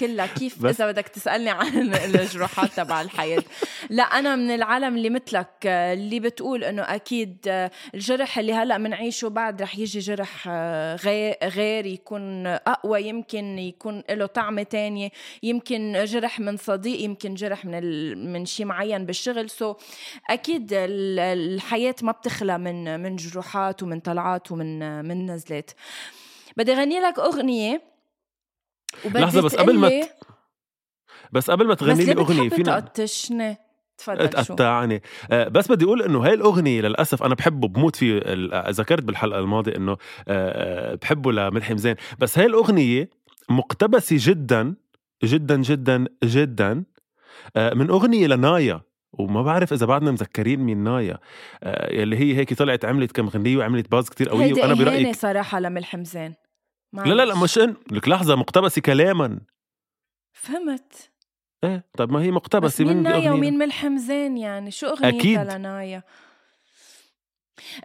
كلها. 0.00 0.26
كيف 0.38 0.66
إذا 0.66 0.86
بدك 0.86 1.08
تسألني 1.08 1.50
عن 1.50 1.94
الجروحات 1.94 2.70
تبع 2.76 3.00
الحياة؟ 3.00 3.42
لا 3.90 4.02
أنا 4.02 4.36
من 4.36 4.50
العالم 4.50 4.96
اللي 4.96 5.10
مثلك 5.10 5.48
اللي 5.66 6.20
بتقول 6.20 6.64
إنه 6.64 6.82
أكيد 6.82 7.36
أه، 7.48 7.70
الجرح 7.94 8.38
اللي 8.38 8.52
هلأ 8.54 8.78
بنعيشه 8.78 9.28
بعد 9.28 9.62
رح 9.62 9.78
يجي 9.78 9.98
جرح 9.98 10.48
غير 11.04 11.36
غير 11.42 11.86
يكون 11.86 12.46
أقوى 12.46 13.02
يمكن 13.02 13.58
يكون 13.58 14.02
له 14.10 14.26
طعمة 14.26 14.62
تانية 14.62 15.10
يمكن 15.42 16.04
جرح 16.04 16.40
من 16.40 16.56
صديق 16.56 17.00
يمكن 17.00 17.34
جرح 17.34 17.64
من 17.64 17.74
ال... 17.74 18.18
من 18.32 18.46
شيء 18.46 18.66
معين 18.66 19.06
بالشغل. 19.06 19.50
سو 19.50 19.74
أكيد 20.30 20.72
ال- 20.72 21.18
الحياة 21.18 21.94
ما 22.02 22.12
بتخلى 22.12 22.58
من 22.58 23.00
من 23.00 23.16
جروحات 23.16 23.82
ومن 23.82 24.00
طلعات 24.00 24.52
ومن 24.52 25.04
من 25.04 25.30
نزلات 25.30 25.57
بدي 26.56 26.72
اغني 26.72 27.00
لك 27.00 27.18
اغنيه 27.18 27.82
وبدي 29.04 29.18
لحظة 29.18 29.42
بس 29.42 29.54
قبل 29.56 29.78
ما 29.78 29.88
تقلي- 29.88 30.08
بس 31.32 31.50
قبل 31.50 31.66
ما 31.66 31.74
تغني 31.74 32.04
لي 32.04 32.12
اغنيه 32.12 32.48
فينا 32.48 32.80
تقطشني 32.80 33.56
تفضل 33.98 34.28
تقطعني 34.28 35.02
آه، 35.30 35.48
بس 35.48 35.68
بدي 35.72 35.84
أقول 35.84 36.02
انه 36.02 36.24
هاي 36.26 36.34
الاغنيه 36.34 36.80
للاسف 36.80 37.22
أنا 37.22 37.34
بحبه 37.34 37.68
بموت 37.68 37.96
فيه 37.96 38.22
ذكرت 38.70 39.02
بالحلقة 39.02 39.38
الماضيه 39.38 39.76
انه 39.76 39.96
آه، 40.28 40.94
بحبه 40.94 41.32
لملحم 41.32 41.76
زين 41.76 41.94
بس 42.18 42.38
هاي 42.38 42.46
الاغنيه 42.46 43.10
مقتبسه 43.50 44.16
جدا 44.20 44.74
جدا 45.24 45.56
جدا 45.62 46.04
جدا 46.24 46.84
آه، 47.56 47.74
من 47.74 47.90
اغنيه 47.90 48.26
لنايا 48.26 48.80
وما 49.12 49.42
بعرف 49.42 49.72
إذا 49.72 49.86
بعدنا 49.86 50.10
مذكرين 50.10 50.60
مين 50.60 50.78
نايا. 50.84 51.18
آه، 51.62 51.94
يلي 51.94 52.16
هي 52.16 52.36
هيك 52.36 52.54
طلعت 52.54 52.84
عملت 52.84 53.12
كم 53.12 53.28
غنيه 53.28 53.56
وعملت 53.56 53.90
باز 53.90 54.08
كتير 54.08 54.28
قوية 54.28 54.54
وأنا 54.54 54.74
برأيك 54.74 55.16
صراحة 55.16 55.60
لملحم 55.60 56.04
زين 56.04 56.34
لا 56.92 57.02
لا 57.02 57.24
لا. 57.24 57.34
مش 57.34 57.58
إن 57.58 57.76
لك 57.90 58.08
لحظة 58.08 58.36
مقتبسة 58.36 58.80
كلاما. 58.80 59.40
فهمت. 60.32 61.10
إيه 61.64 61.84
طب 61.98 62.12
ما 62.12 62.22
هي 62.22 62.30
بس 62.30 62.34
مقتبسه 62.34 62.84
مين 62.84 62.96
من 62.96 63.02
نايا. 63.02 63.32
ومين 63.32 63.58
ملحم 63.58 63.96
زين 63.96 64.36
يعني؟ 64.36 64.70
شو 64.70 64.86
أغنيتها 64.86 65.18
أكيد. 65.18 65.38
لنايا؟ 65.38 66.02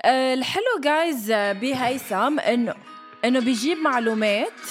آه، 0.06 0.34
الحلو 0.34 0.80
جايز 0.84 1.32
بهيثم 1.32 2.40
إنه 2.40 2.76
إنه 3.26 3.40
بيجيب 3.40 3.78
معلومات. 3.78 4.62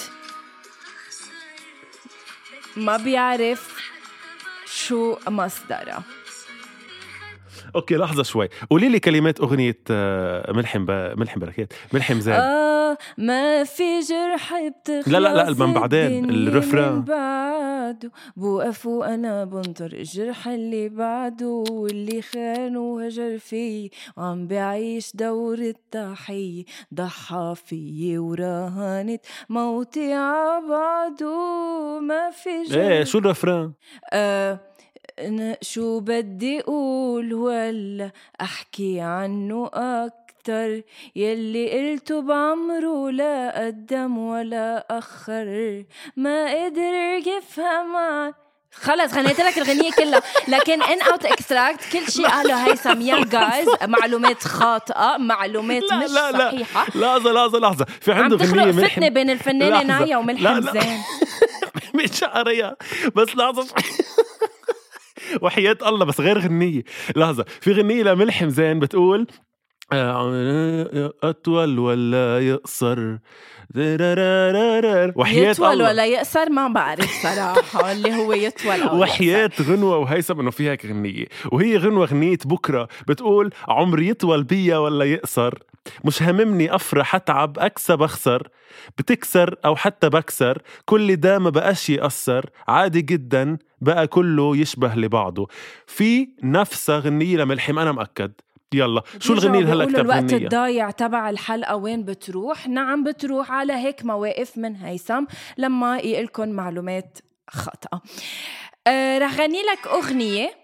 ما 2.77 2.97
بيعرف 2.97 3.91
شو 4.65 5.15
مصدرها. 5.27 6.03
أوكي 7.75 7.95
لحظة 7.95 8.23
شوي. 8.23 8.49
قولي 8.69 8.89
لي 8.89 8.99
كلمات 8.99 9.39
أغنية 9.39 9.79
آه، 9.91 10.51
ملحم 10.51 10.85
ب... 10.85 10.91
ملحم 10.91 11.39
بركات. 11.39 11.73
ملحم 11.93 12.19
زاد. 12.19 12.39
آه 12.39 12.97
ما 13.17 13.63
في 13.63 13.99
جرح 13.99 14.53
بتخلص 14.67 15.07
لا، 15.07 15.17
لا، 15.19 15.33
لا، 15.51 15.65
من 15.65 15.73
بعدين، 15.73 16.29
الرفران. 16.29 17.01
بعده. 17.01 18.11
بوقف 18.37 18.85
وأنا 18.85 19.45
بنطر. 19.45 19.85
الجرح 19.93 20.47
اللي 20.47 20.89
بعده 20.89 21.63
واللي 21.71 22.21
خان 22.21 22.77
وهجر 22.77 23.37
في 23.37 23.89
وعم 24.17 24.47
بعيش 24.47 25.11
دور 25.15 25.57
الضحية 25.57 26.63
ضحى 26.93 27.53
فيي 27.65 28.17
وراهنت 28.17 29.21
موتي 29.49 30.13
عبعده. 30.13 31.33
ما 31.99 32.29
في 32.29 32.63
جرح. 32.63 32.77
إيه 32.85 33.03
شو 33.03 33.17
الرفران 33.17 33.71
آه 34.13 34.59
أنا 35.19 35.57
شو 35.61 35.99
بدي 35.99 36.59
أقول 36.61 37.33
ولا 37.33 38.11
أحكي 38.41 39.01
عنه 39.01 39.69
أكتر. 39.73 40.81
يلي 41.15 41.71
قلته 41.91 42.21
بعمره 42.21 43.11
لا 43.11 43.65
قدم 43.65 44.17
ولا 44.17 44.85
أخر. 44.89 45.83
ما 46.17 46.65
قدر 46.65 46.93
يفهم 47.27 47.95
عن- 47.95 48.33
خلص 48.75 49.13
غنيت 49.13 49.41
لك 49.41 49.57
الغنية 49.57 49.91
كلها. 49.91 50.21
لكن 50.47 50.83
ان 50.83 51.01
اوت 51.01 51.25
اكستراكت 51.25 51.79
كل 51.93 52.11
شيء 52.11 52.27
قاله 52.27 52.67
هيثم 52.67 53.01
يا 53.01 53.25
جايز 53.25 53.67
معلومات 53.87 54.43
خاطئة 54.43 55.17
معلومات 55.17 55.83
لا 55.83 55.95
مش 55.97 56.09
لا 56.11 56.31
لا. 56.31 56.51
صحيحة. 56.51 56.85
لحظة 56.95 57.31
لحظة 57.31 57.59
لحظة. 57.59 57.85
في 58.01 58.11
عنده 58.11 58.37
غنية 58.37 58.71
فتنة 58.71 58.81
ملحم 58.81 59.09
بين 59.09 59.29
الفنانة 59.29 59.69
لحظة. 59.69 59.83
نايا 59.99 60.17
وملحم. 60.17 60.61
زين 60.61 60.99
مش 62.03 62.23
قرية 62.23 62.77
بس 63.15 63.35
شوي. 63.35 63.65
وحياة 65.41 65.77
الله 65.87 66.05
بس 66.05 66.21
غير 66.21 66.39
غنية. 66.39 66.83
لحظة 67.15 67.45
في 67.61 67.71
غنية 67.71 68.03
لملحم 68.03 68.49
زين 68.49 68.79
بتقول 68.79 69.27
أطول 71.23 71.79
ولا 71.79 72.39
يقصر 72.39 73.17
وحياة 75.15 75.51
يطول 75.51 75.71
الله. 75.71 75.85
ولا 75.85 76.05
يقصر 76.05 76.49
ما 76.49 76.67
بعرف 76.67 77.23
صراحة 77.23 77.91
اللي 77.91 78.15
هو 78.15 78.33
يطول 78.33 78.81
أو 78.81 79.01
وحياة 79.01 79.51
غنوة 79.61 79.97
وهيثم 79.97 80.39
إنه 80.39 80.51
فيها 80.51 80.71
هيك 80.71 80.85
غنية. 80.85 81.25
وهي 81.51 81.77
غنوة 81.77 82.05
غنية 82.05 82.37
بكرة 82.45 82.87
بتقول 83.07 83.49
عمري 83.67 84.09
يطول 84.09 84.43
بيا 84.43 84.77
ولا 84.77 85.05
يقصر 85.05 85.53
مش 86.03 86.23
هممني 86.23 86.75
أفرح 86.75 87.15
اتعب 87.15 87.59
أكسب 87.59 88.01
أخسر. 88.01 88.49
بتكسر 88.97 89.55
أو 89.65 89.75
حتى 89.75 90.09
بكسر 90.09 90.61
كل 90.85 91.15
ده 91.15 91.39
ما 91.39 91.49
بقاش 91.49 91.89
يأثر. 91.89 92.49
عادي 92.67 93.01
جدا 93.01 93.57
بقى 93.81 94.07
كله 94.07 94.57
يشبه 94.57 94.95
لبعضه. 94.95 95.47
في 95.87 96.29
نفسها 96.43 96.99
غنية 96.99 97.37
لملحم 97.37 97.79
أنا 97.79 97.91
مأكد. 97.91 98.31
يلا 98.73 99.01
شو 99.19 99.33
الغنية 99.33 99.59
اللي 99.59 99.71
هلأ 99.71 99.85
بيقولوا 99.85 100.03
كتب 100.03 100.11
الوقت 100.11 100.33
الضايع 100.33 100.91
تبع 100.91 101.29
الحلقة 101.29 101.75
وين 101.75 102.03
بتروح؟ 102.05 102.67
نعم 102.67 103.03
بتروح 103.03 103.51
على 103.51 103.73
هيك 103.73 104.05
مواقف 104.05 104.57
من 104.57 104.75
هيثم 104.75 105.23
لما 105.57 105.97
يقلكن 105.97 106.51
معلومات 106.51 107.17
خاطئة. 107.49 108.01
آه 108.87 109.17
رح 109.19 109.33
غني 109.39 109.61
لك 109.61 109.87
أغنية. 109.87 110.62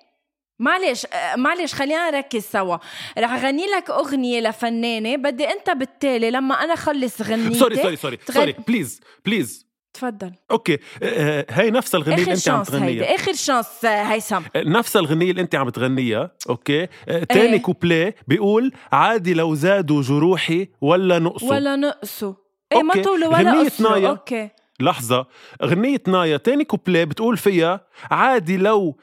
معلش 0.60 1.06
آه، 1.14 1.36
معلش 1.36 1.74
خلينا 1.74 2.12
نركز 2.12 2.42
سوا. 2.44 2.78
رح 3.18 3.44
غني 3.46 3.66
لك 3.68 3.90
أغنية 3.90 4.40
لفنانة 4.42 5.16
بدي 5.16 5.46
أنت 5.48 5.70
بالتالي 5.70 6.32
لما 6.32 6.56
أنا 6.64 6.76
خلص 6.76 7.22
غنيتي 7.22 7.60
sorry 7.60 7.76
sorry 7.76 7.96
sorry 7.96 8.18
تغن- 8.18 8.34
sorry 8.34 8.56
please 8.68 9.02
please 9.26 9.70
تفضل. 9.94 10.32
okay. 10.52 10.78
آه، 11.04 11.46
هاي 11.50 11.72
نفس 11.72 11.96
الغنية 11.96 12.16
اللي 12.24 12.34
أنت 12.34 12.50
عم 12.50 12.64
تغنيها 12.64 12.88
هيدي 12.90 13.06
آخر 13.16 13.34
chance 13.34 13.86
آه، 13.86 14.04
هيثم. 14.04 14.42
نفس 14.56 14.98
الغنية 14.98 15.32
اللي 15.32 15.42
أنت 15.42 15.56
عم 15.56 15.70
تغنيها. 15.70 16.32
okay. 16.50 16.84
آه، 16.84 17.24
تاني 17.24 17.54
إيه. 17.54 17.62
كوبليه 17.62 18.16
بيقول 18.28 18.72
عادي 18.92 19.34
لو 19.34 19.56
زادوا 19.56 20.02
جروحي 20.02 20.68
ولا 20.82 21.20
نقصوا. 21.20 21.50
ولا 21.50 21.76
نقصوا. 21.76 22.34
إيه 22.72 22.84
ما. 22.84 23.02
طولوا 23.02 23.28
ولا 23.28 23.52
غنية 23.52 23.72
نايا. 23.80 24.10
okay. 24.10 24.50
لحظة. 24.80 25.26
غنية 25.64 26.02
نايا 26.08 26.38
تاني 26.38 26.64
كوبليه 26.64 27.04
بتقول 27.04 27.38
فيها 27.38 27.86
عادي 28.12 28.58
لو 28.58 28.98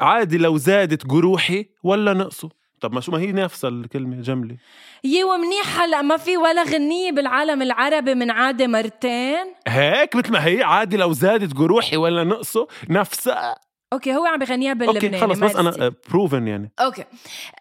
عادي 0.00 0.38
لو 0.38 0.56
زادت 0.56 1.06
جروحي 1.06 1.66
ولا 1.82 2.12
نقصوا 2.12 2.48
طب 2.80 2.92
ما 2.92 3.00
شو 3.00 3.12
ما 3.12 3.18
هي 3.18 3.32
نفس 3.32 3.64
الكلمة 3.64 4.16
جملة. 4.20 4.56
يي 5.04 5.24
ومنيح 5.24 5.80
هلا 5.80 6.02
ما 6.02 6.16
في 6.16 6.36
ولا 6.36 6.62
غنية 6.62 7.12
بالعالم 7.12 7.62
العربي 7.62 8.14
من 8.14 8.30
عادة 8.30 8.66
مرتين. 8.66 9.46
هيك 9.68 10.16
مثل 10.16 10.32
ما 10.32 10.46
هي 10.46 10.62
عادي 10.62 10.96
لو 10.96 11.12
زادت 11.12 11.54
جروحي 11.54 11.96
ولا 11.96 12.24
نقصوا 12.24 12.66
نفسها 12.90 13.56
okay 13.92 14.14
هو 14.14 14.26
عم 14.26 14.38
بغنيها 14.38 14.72
باللبناني 14.72 15.22
okay 15.22 15.26
خلص 15.26 15.38
بس. 15.38 15.56
أنا 15.56 15.92
proven 16.10 16.46
يعني. 16.46 16.72
okay. 16.80 17.04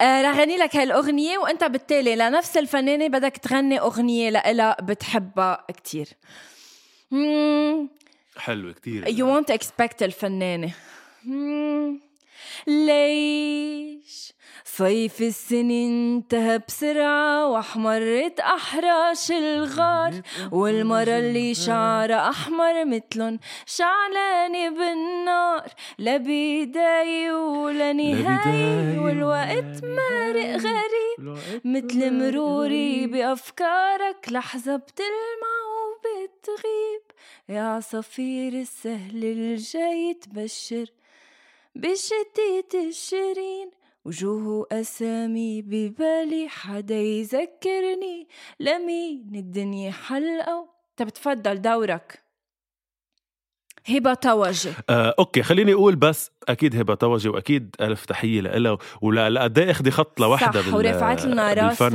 آه 0.02 0.22
رح 0.22 0.40
غني 0.40 0.58
لك 0.58 0.76
هالأغنية 0.76 1.38
وأنت 1.38 1.64
بالتالي 1.64 2.16
لنفس 2.16 2.58
الفنانة 2.58 3.08
بدك 3.08 3.38
تغني 3.38 3.80
أغنية 3.80 4.30
لإلها 4.30 4.78
بتحبها 4.82 5.66
كتير. 5.78 6.08
مم، 7.12 7.90
حلو 8.38 8.74
كتير. 8.74 9.06
You 9.06 9.26
won't 9.44 9.56
expect 9.56 10.02
الفنانة. 10.02 10.72
مم، 11.26 12.00
ليش؟ 12.68 14.34
صيف 14.66 15.22
السنة 15.22 15.86
انتهى 15.86 16.60
بسرعة 16.68 17.48
واحمرت 17.48 18.40
أحراش 18.40 19.32
الغار 19.32 20.22
والمرة 20.52 21.18
اللي 21.20 21.54
شعرها 21.54 22.30
أحمر 22.30 22.86
متلن 22.86 23.40
شعلانة 23.66 24.70
بالنار 24.70 25.68
لا 25.98 26.18
بداية 26.18 27.32
ولا 27.32 27.94
نهاية 27.94 29.00
والوقت 29.00 29.84
مارق 29.84 30.56
غريب. 30.58 31.38
مثل 31.66 32.14
مروري 32.14 33.08
بأفكارك 33.08 34.26
لحظة 34.32 34.76
بتلمع 34.76 35.56
وبتغيب. 35.84 37.04
يا 37.50 37.62
عصافير 37.62 38.54
السهل 38.54 39.24
الجاي 39.24 40.14
تبشر 40.14 40.86
بالشتيت 41.76 42.76
الشيرين 42.76 43.72
وجوه 44.06 44.68
أسامي 44.72 45.62
ببالي 45.62 46.50
حدا 46.50 46.96
يذكرني. 46.96 48.28
لمين 48.60 49.36
الدنيا 49.36 49.92
حلقة. 49.92 50.70
طب 50.98 51.10
تفضل 51.10 51.62
دورك. 51.62 52.23
هبة 53.90 54.14
توجه 54.14 54.72
آه، 54.90 55.16
أوكي 55.20 55.44
خليني 55.44 55.74
أقول 55.74 55.96
بس 55.96 56.32
أكيد 56.50 56.76
هبة 56.76 56.96
توجه 56.96 57.30
وأكيد 57.30 57.76
ألف 57.82 58.06
تحية 58.06 58.42
لها 58.42 58.78
ولقد 59.02 59.60
إيه 59.60 59.72
أخذي 59.72 59.92
خط 59.92 60.20
لوحده 60.20 60.62
صح 60.62 60.74
ورفعت 60.74 61.26
لنا 61.26 61.54
راسها 61.54 61.88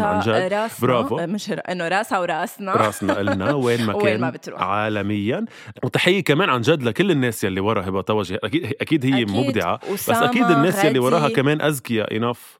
راسنا 0.48 0.68
برافو. 0.82 1.16
مش 1.26 1.50
ر- 1.50 1.60
إنه 1.68 1.88
راسها 1.88 2.18
وراسنا 2.18 2.72
راسنا 2.72 3.20
إلنا 3.20 3.52
وين 3.64 3.86
ما 3.86 3.92
كان 3.92 4.02
وين 4.02 4.20
ما 4.20 4.30
بتروح. 4.30 4.62
عالميا 4.62 5.44
وتحية 5.84 6.24
كمان 6.24 6.50
عن 6.50 6.60
جد 6.60 6.82
لكل 6.82 7.10
الناس 7.10 7.44
يلي 7.44 7.60
ورا 7.60 7.88
هبة 7.88 8.00
توجه 8.02 8.40
أكيد 8.44 8.72
أكيد 8.80 9.04
هي 9.06 9.14
أكيد. 9.22 9.30
مبدعة 9.30 9.80
بس 9.92 10.10
أكيد 10.10 10.50
الناس 10.50 10.84
يلي 10.84 10.98
وراها. 10.98 11.28
كمان 11.28 11.60
اذكياء 11.60 12.16
انف 12.16 12.58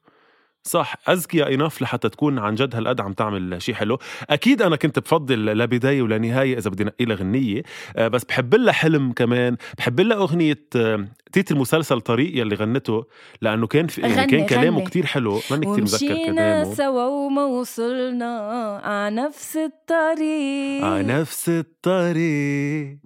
صح 0.69 0.95
اذكياء 1.09 1.53
انف 1.53 1.81
لحتى 1.81 2.09
تكون 2.09 2.39
عن 2.39 2.55
جد 2.55 2.75
هالقد 2.75 3.01
عم 3.01 3.13
تعمل 3.13 3.61
شيء 3.61 3.75
حلو 3.75 3.97
أكيد 4.29 4.61
أنا 4.61 4.75
كنت 4.75 4.99
بفضل 4.99 5.45
لا 5.45 5.65
بداية 5.65 6.01
ولا 6.01 6.17
نهاية 6.17 6.57
إذا 6.57 6.69
بدي 6.69 6.83
نقي 6.83 7.05
لها 7.05 7.15
غنية 7.15 7.61
آه، 7.97 8.07
بس 8.07 8.23
بحب 8.23 8.55
لها 8.55 8.73
حلم 8.73 9.11
كمان 9.11 9.57
بحب 9.77 9.99
لها 9.99 10.17
أغنية 10.17 10.65
آه، 10.75 11.07
تيت 11.31 11.51
المسلسل 11.51 12.01
طريق 12.01 12.37
يلي 12.37 12.55
غنته 12.55 13.05
لأنه 13.41 13.67
كان 13.67 13.87
في 13.87 14.01
يعني 14.01 14.13
غني- 14.15 14.27
كان 14.27 14.45
كلامه. 14.45 14.83
كتير 14.83 15.05
حلو 15.05 15.39
ماني 15.51 15.65
كتير 15.65 15.79
ومشينا 15.83 16.25
كلامه 16.25 16.73
سوا 16.73 17.05
وما 17.05 17.45
وصلنا 17.45 18.37
على 18.83 19.15
نفس 19.15 19.57
الطريق 19.57 20.83
على 20.85 21.03
نفس 21.03 21.49
الطريق 21.49 22.97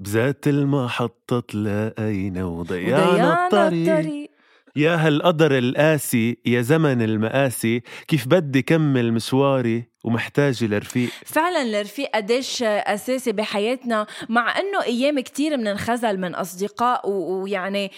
بذات 0.00 0.48
المحطة 0.48 1.40
تلاقينا 1.40 2.44
وضيعنا 2.44 3.08
وضيعنا 3.10 3.46
الطريق. 3.46 3.88
الطريق 3.96 4.30
يا 4.76 4.94
هالقدر 4.96 5.58
القاسي 5.58 6.38
يا 6.46 6.60
زمن 6.62 7.02
المقاسي 7.02 7.82
كيف 8.08 8.28
بدي 8.28 8.62
كمل 8.62 9.12
مشواري 9.12 9.84
ومحتاجة 10.04 10.64
لرفيق. 10.66 11.08
فعلا 11.26 11.62
الرفيق 11.80 12.10
قديش 12.14 12.62
أساسي 12.62 13.32
بحياتنا 13.32 14.06
مع 14.28 14.58
إنه 14.60 14.82
أيام 14.82 15.20
كتير 15.20 15.56
بننخزل 15.56 16.20
من 16.20 16.34
أصدقاء 16.34 17.08
و- 17.10 17.42
ويعني 17.42 17.90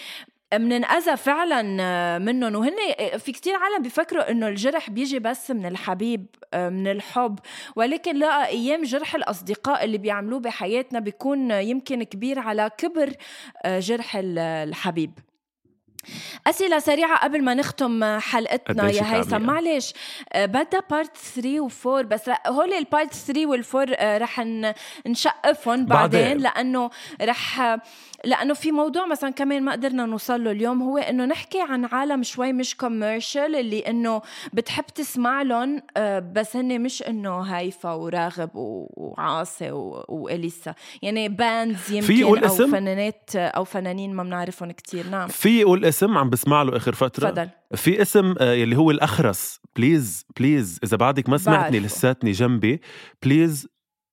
مننأذى 0.53 1.17
فعلا 1.17 1.61
منهم. 2.19 2.55
وهن 2.55 2.75
في 3.17 3.31
كتير 3.31 3.53
عالم 3.55 3.83
بيفكروا 3.83 4.31
إنه 4.31 4.47
الجرح 4.47 4.89
بيجي 4.89 5.19
بس 5.19 5.51
من 5.51 5.65
الحبيب 5.65 6.25
من 6.55 6.87
الحب. 6.87 7.39
ولكن 7.75 8.15
لا 8.19 8.47
أيام 8.47 8.83
جرح 8.83 9.15
الأصدقاء 9.15 9.83
اللي 9.83 9.97
بيعملوه 9.97 10.39
بحياتنا 10.39 10.99
بيكون 10.99 11.51
يمكن 11.51 12.03
كبير 12.03 12.39
على 12.39 12.69
كبر 12.77 13.13
جرح 13.67 14.11
الحبيب. 14.23 15.11
أسئلة 16.47 16.79
سريعة 16.79 17.23
قبل 17.23 17.43
ما 17.43 17.53
نختم 17.53 18.19
حلقتنا 18.19 18.89
يا 18.89 19.15
هيثم 19.15 19.29
تعبانة. 19.29 19.53
معلش 19.53 19.93
بدها 20.35 20.83
part 20.89 21.17
3 21.17 21.69
و4 21.69 21.87
بس 21.87 22.29
هول 22.47 22.73
ال 22.73 22.81
part 22.81 23.13
3 23.13 23.45
وال4 23.45 23.75
رح 24.01 24.45
نشقفهم 25.07 25.85
بعدين, 25.85 26.21
بعدين. 26.21 26.37
لأنه 26.37 26.89
رح 27.21 27.77
لأنه 28.27 28.53
في 28.53 28.71
موضوع 28.71 29.05
مثلا 29.05 29.29
كمان 29.29 29.63
ما 29.63 29.71
قدرنا 29.71 30.05
نوصل 30.05 30.43
له 30.43 30.51
اليوم 30.51 30.81
هو 30.81 30.97
إنه 30.97 31.25
نحكي 31.25 31.61
عن 31.61 31.85
عالم 31.85 32.23
شوي 32.23 32.53
مش 32.53 32.75
commercial 32.77 33.55
اللي 33.55 33.79
إنه 33.79 34.21
بتحب 34.53 34.85
تسمع 34.85 35.41
لهم 35.41 35.81
آه، 35.97 36.19
بس 36.19 36.55
هن 36.55 36.81
مش 36.81 37.03
إنه 37.03 37.41
هيفا 37.41 37.93
وراغب 37.93 38.49
وعاصي 38.53 39.71
وإليسا. 39.71 40.73
يعني 41.01 41.29
bands 41.29 41.91
يمكن 41.91 42.23
أو 42.23 42.35
اسم؟ 42.35 42.71
فنانات 42.71 43.35
أو 43.35 43.63
فنانين 43.63 44.13
ما 44.13 44.23
بنعرفهم 44.23 44.71
كتير. 44.71 45.09
نعم. 45.09 45.27
في 45.27 45.59
يقول 45.59 45.85
اسم 45.85 46.17
عم 46.17 46.29
بسمع 46.29 46.63
له 46.63 46.77
آخر 46.77 46.95
فترة. 46.95 47.29
تفضل. 47.29 47.49
في 47.75 48.01
اسم 48.01 48.35
آه، 48.39 48.53
يلي 48.53 48.77
هو 48.77 48.91
الأخرس. 48.91 49.59
please 49.75 50.25
please 50.37 50.79
إذا 50.83 50.97
بعدك 50.97 51.29
ما 51.29 51.37
سمعتني. 51.37 51.79
لساتني 51.79 52.31
جنبي 52.31 52.81
please 53.23 53.67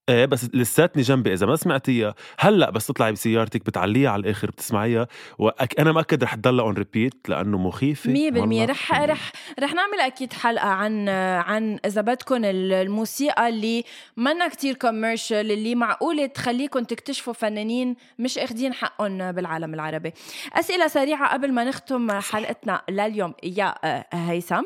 إيه 0.09 0.27
بس 0.27 0.51
لساتني 0.55 1.03
جنبي. 1.03 1.33
إذا 1.33 1.47
ما 1.47 1.57
سمعتيها 1.57 2.15
هلأ 2.39 2.71
بس 2.71 2.87
تطلعي 2.87 3.13
بسيارتك 3.13 3.67
بتعليها 3.67 4.11
على 4.11 4.21
الآخر 4.21 4.51
بتسمعيها. 4.51 5.07
وأنا 5.39 5.93
مأكد 5.93 6.25
رح 6.25 6.35
تضلها 6.35 6.65
on 6.65 6.75
repeat 6.75 7.29
لأنه 7.29 7.59
مخيفة. 7.59 8.11
مية 8.11 8.31
بالمية. 8.31 8.61
والله. 8.61 8.73
رح 8.73 8.93
رح 8.93 9.33
رح 9.61 9.75
نعمل 9.75 10.01
أكيد 10.01 10.33
حلقة 10.33 10.69
عن 10.69 11.09
عن 11.09 11.79
إذا 11.87 12.01
بدكم 12.01 12.45
ال- 12.45 12.73
الموسيقى 12.73 13.49
اللي 13.49 13.85
منا 14.17 14.49
كتير 14.49 14.75
commercial 14.75 15.51
اللي 15.53 15.75
معقولة 15.75 16.27
تخليكم 16.27 16.81
تكتشفوا 16.85 17.33
فنانين 17.33 17.97
مش 18.19 18.39
أخدين 18.39 18.75
حقهم 18.75 19.33
بالعالم 19.33 19.75
العربي. 19.75 20.13
أسئلة 20.53 20.89
سريعة 20.89 21.33
قبل 21.33 21.53
ما 21.53 21.65
نختم 21.65 22.21
حلقتنا 22.21 22.83
لليوم. 22.91 23.35
يا 23.43 23.75
آه، 23.85 24.05
هيثم. 24.13 24.63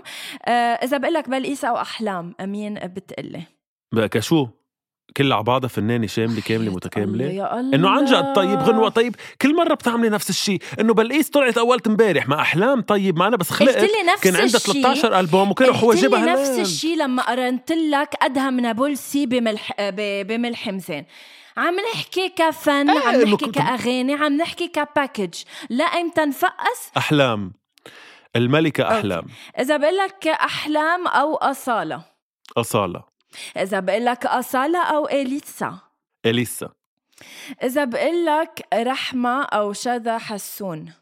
آه، 0.47 0.51
إذا 0.53 0.97
بقول 0.99 1.15
لك 1.15 1.29
بلقيس 1.29 1.65
أو 1.65 1.77
احلام 1.77 2.35
مين 2.41 2.75
بتقلي 2.75 3.43
كشو؟ 4.11 4.47
كلها 5.17 5.37
على 5.37 5.45
بعضها 5.45 5.69
فنانة 5.69 6.07
شاملة 6.07 6.41
كاملة 6.41 6.73
متكاملة. 6.73 7.25
يا 7.25 7.61
الله. 7.61 7.77
إنه 7.77 7.91
عن 7.91 8.05
جد 8.05 8.33
طيب 8.33 8.59
غنوة 8.59 8.89
طيب 8.89 9.17
كل 9.43 9.57
مرة 9.57 9.75
بتعملي 9.75 10.09
نفس 10.09 10.31
الشيء. 10.31 10.63
إنه 10.81 10.95
بلقيس 10.95 11.31
طلعت 11.31 11.59
اولت 11.59 11.87
امبارح 11.87 12.29
ما 12.29 12.41
أحلام 12.41 12.81
طيب 12.81 13.19
ما 13.19 13.27
أنا 13.27 13.37
بس 13.37 13.51
قلت 13.51 13.59
خلقت 13.59 13.83
لي 13.83 14.13
نفس 14.13 14.23
كان 14.23 14.37
عندها 14.37 14.57
الشيء. 14.57 14.83
13 14.83 15.21
ألبوم 15.21 15.51
وكانوا 15.51 15.75
حواجبها 15.75 16.25
نفس. 16.25 16.59
الشيء 16.59 16.97
لما 16.97 17.23
قرنت 17.23 17.73
لك 17.73 18.15
ادهم 18.23 18.61
نابلسي 18.61 19.27
بملح 19.27 19.73
بملح 20.23 20.69
مزان 20.69 21.05
عم 21.57 21.77
نحكي 21.95 22.29
كفن 22.29 22.91
إيه، 22.91 23.09
عم 23.09 23.21
نحكي 23.21 23.51
كأغاني 23.51 24.15
عم 24.15 24.37
نحكي 24.37 24.69
كباكج. 24.69 25.35
لا 25.71 25.85
إمتى 25.85 26.21
نفقس؟ 26.21 26.91
أحلام. 26.97 27.53
الملكة 28.37 28.85
أوكي. 28.85 28.99
احلام 28.99 29.27
إذا 29.61 29.77
بقول 29.77 29.97
لك 29.97 30.29
أحلام 30.29 31.07
أو 31.07 31.35
أصالة. 31.35 32.03
أصالة. 32.57 33.18
إذا 33.57 33.81
بقول 33.81 34.05
لك 34.05 34.27
أصالة 34.27 34.85
أو 34.85 35.09
إليسا. 35.09 35.79
إليسا. 36.27 36.69
إذا 37.63 37.85
بقول 37.85 38.27
لك 38.27 38.67
رحمة 38.75 39.43
أو 39.43 39.73
شذا 39.73 40.19
حسون. 40.19 40.93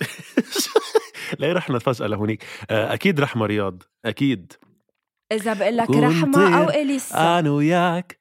ليه 1.40 1.52
رحنا 1.52 1.78
فجأة 1.78 2.06
لهونيك. 2.06 2.44
آه، 2.70 2.94
أكيد 2.94 3.20
رحمة 3.20 3.46
رياض 3.46 3.82
أكيد. 4.04 4.52
إذا 5.32 5.52
بقول 5.52 5.76
لك 5.76 5.90
ونطير 5.90 6.08
رحمة 6.08 6.58
أو 6.58 6.70
إليسا. 6.70 7.38
أنا 7.38 7.50
وياك 7.50 8.18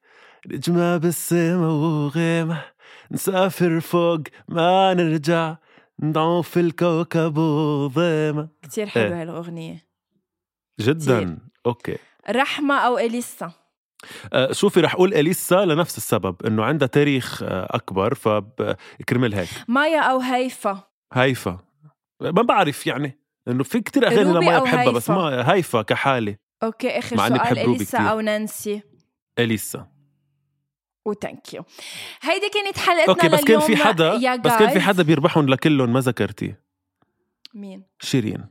نجمة 0.48 0.98
بالسما 0.98 1.68
وغيمة. 1.68 2.66
نسافر 3.12 3.80
فوق 3.80 4.22
ما 4.48 4.94
نرجع 4.94 5.56
نضعف 6.00 6.58
الكوكب 6.58 7.38
وظيمة 7.38 8.48
كثير 8.62 8.88
حلوة 8.88 9.08
إيه. 9.08 9.22
هالأغنية. 9.22 9.86
جدا. 10.80 11.24
كتير. 11.24 11.38
أوكي. 11.66 11.98
رحمة 12.30 12.78
أو 12.78 12.98
إليسا؟ 12.98 13.52
آه، 14.34 14.52
شوفي 14.52 14.80
رح 14.82 14.94
أقول 14.94 15.14
إليسا 15.14 15.66
لنفس 15.66 15.98
السبب 15.98 16.46
إنه 16.46 16.64
عندها 16.64 16.88
تاريخ 16.88 17.44
آه، 17.44 17.68
أكبر 17.72 18.14
فكرمل 18.14 19.34
هيك. 19.34 19.50
مايا 19.68 20.00
أو 20.02 20.20
هيفا؟ 20.20 20.84
هيفا. 21.14 21.60
ما 22.22 22.42
بعرف 22.42 22.88
يعني 22.88 23.20
إنه 23.48 23.64
في 23.64 23.82
كتير 23.82 24.08
أغاني 24.08 24.32
روبي 24.32 24.46
لما 24.46 24.58
أو 24.58 24.64
بحبها 24.64 24.92
بس 24.92 25.12
هيفا؟ 25.12 25.14
ما 25.14 25.54
هيفا 25.54 25.82
كحالة. 25.82 26.36
أوكي 26.64 26.90
آخر 26.90 27.18
مع 27.18 27.28
سؤال 27.28 27.60
إليسا. 27.60 27.98
أو 27.98 28.20
نانسي؟ 28.20 28.82
إليسا. 29.40 29.88
و 31.06 31.14
thank 31.14 31.54
you 31.54 31.64
هيدي 32.22 32.50
كانت 32.50 32.78
حلقتنا 32.78 33.14
okay 33.14 33.30
بس 33.30 33.44
كان 33.44 33.60
في 33.60 33.76
حدا 33.76 34.36
بس 34.36 34.52
كان 34.52 34.70
في. 34.70 34.80
حدا 34.80 35.04
بيربحهم 35.04 35.50
لكلهم 35.50 35.94
ما 35.94 36.00
ذكرتي 36.00 36.56
مين؟ 37.54 37.84
شيرين. 38.00 38.46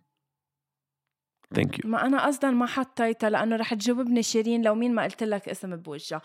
Thank 1.55 1.85
you 1.85 1.91
ما 1.91 2.07
أنا 2.07 2.29
أصلا 2.29 2.51
ما 2.51 2.67
حطيتها 2.67 3.31
لأنه 3.31 3.57
رح 3.57 3.75
تجاوبني 3.75 4.23
شيرين 4.23 4.63
لو 4.63 4.75
مين 4.75 4.95
ما 4.95 5.03
قلت 5.03 5.23
لك 5.23 5.49
اسم 5.49 5.77
بوجهها. 5.77 6.23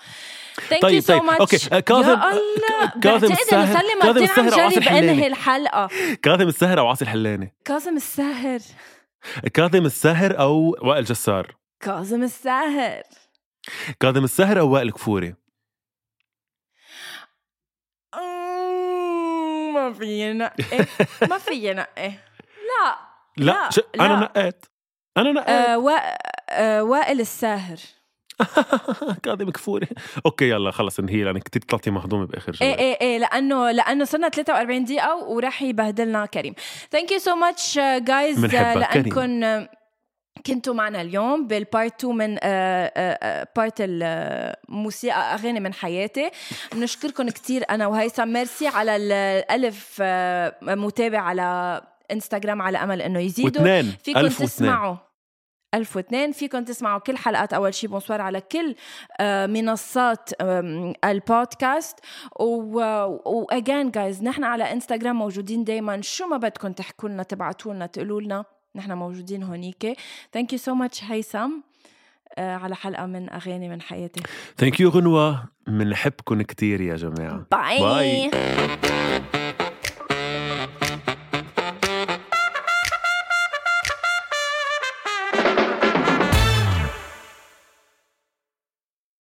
Thank 0.70 0.84
you 0.84 1.02
so 1.02 1.20
much 1.20 1.40
okay 1.42 1.76
آه، 1.76 1.80
كاظم 1.80 2.16
كاظم 3.02 3.32
الساهر- 3.34 3.84
كاظم 4.04 4.08
مرتين 4.08 4.30
عم 4.30 4.46
الساهر 4.48 4.54
أو 4.54 4.60
عاصي 4.64 4.76
جرب 4.76 4.84
الحلاني. 4.84 5.12
انهي 5.12 5.28
الحلقة؟ 5.28 5.90
كاظم 6.24 6.48
الساهر 6.48 6.80
أو 6.80 6.88
عاصي 6.88 7.04
الحلاني 7.04 7.54
كاظم 7.66 7.96
الساهر. 7.96 8.60
كاظم 9.54 9.86
الساهر 9.86 10.40
أو 10.40 10.76
وائل 10.82 11.04
جسار. 11.04 11.56
كاظم 11.80 12.24
الساهر. 12.24 13.02
كاظم 14.00 14.24
الساهر 14.24 14.60
أو 14.60 14.70
وائل 14.74 14.92
كفوري. 14.92 15.36
أمم، 18.14 19.74
ما 19.74 19.94
في 19.94 20.34
نقي 20.34 20.64
ما 21.30 21.38
في 21.38 21.74
نقي 21.74 22.10
لا 22.68 22.96
لا, 23.38 23.46
لا، 23.52 23.70
ش... 23.70 23.80
أنا 24.00 24.08
لا. 24.08 24.20
نقيت 24.20 24.66
أنا 25.18 25.32
نقيت 25.32 25.50
آه 25.50 25.78
وا... 25.78 25.98
آه 26.50 26.84
وائل 26.84 27.20
الساهر. 27.20 27.78
كاظم 29.24 29.50
كفوري. 29.50 29.88
أوكي 30.26 30.50
يلا 30.50 30.72
خلص 30.72 31.00
انهي 31.00 31.24
لأنك 31.24 31.44
كثير 31.44 31.62
طلعتي 31.62 31.92
مهضومة 31.92 32.26
بآخر 32.26 32.56
إيه 32.62 32.68
جواب 32.68 32.80
إيه 32.80 32.98
إيه 33.02 33.18
لأنه 33.18 33.72
لأنه 33.72 34.06
صرنا 34.06 34.30
43 34.30 34.86
دقيقة 34.86 35.16
وراح 35.16 35.62
يبهدلنا 35.62 36.26
كريم. 36.26 36.54
Thank 36.92 37.12
you 37.12 37.20
so 37.20 37.36
much 37.36 37.80
guys. 37.98 38.46
لانكم 38.46 39.44
آه، 39.44 39.70
كنتوا 40.46 40.74
معنا 40.74 41.02
اليوم 41.02 41.48
بال 41.48 41.63
part 41.63 41.94
2 42.06 42.16
من 42.16 42.38
آه، 42.42 43.48
part 43.56 43.76
الموسيقى 43.80 45.34
أغاني 45.34 45.60
من 45.60 45.74
حياتي. 45.74 46.32
بنشكركم 46.74 47.30
كتير 47.30 47.64
أنا 47.70 47.88
وهيثم. 47.88 48.28
ميرسي 48.28 48.68
على 48.68 48.96
الالف 48.96 49.98
آه، 50.02 50.56
متابع 50.62 51.20
على 51.20 51.82
انستغرام 52.12 52.62
على 52.62 52.78
أمل 52.78 53.02
إنه 53.02 53.20
يزيدوا. 53.20 53.82
فيكم 54.04 55.07
ألف 55.74 55.96
واثنين 55.96 56.32
تسمعوا 56.32 56.32
1002 56.32 56.32
فيكم 56.32 56.64
تسمعوا 56.64 57.00
كل 57.00 57.18
حلقات 57.18 57.54
أول 57.54 57.74
شي. 57.74 57.88
Bonsoir 57.88 58.22
على 58.22 58.42
كل 58.42 58.76
آه، 59.20 59.46
منصات 59.46 60.30
البودكاست. 61.06 62.00
و 62.36 62.62
again 62.62 63.92
guys 63.92 64.24
نحن 64.24 64.44
على 64.44 64.72
انستغرام 64.72 65.16
موجودين 65.16 65.64
دائما 65.64 66.02
شو 66.02 66.28
ما 66.28 66.38
بدكم 66.38 66.72
تحكوا 66.72 67.10
لنا 67.10 67.24
تبعتوا 67.24 67.74
لنا 67.74 67.86
تقولوا 67.86 68.22
لنا 68.22 68.46
نحن 68.76 68.92
موجودين 68.92 69.44
هونيك. 69.44 69.98
Thank 70.34 70.54
you 70.54 70.60
so 70.60 70.74
much 70.74 71.04
هيثم. 71.04 71.52
آه، 72.38 72.56
على 72.56 72.76
حلقة 72.76 73.06
من 73.06 73.30
أغاني 73.30 73.70
من 73.70 73.82
حياتي. 73.82 74.22
Thank 74.58 74.80
you 74.80 74.90
غنوة. 74.90 75.44
بنحبكم 75.68 76.42
كثير 76.42 76.82
يا 76.82 76.96
جماعة. 76.96 77.46
Bye. 77.52 77.80
Bye. 77.80 79.37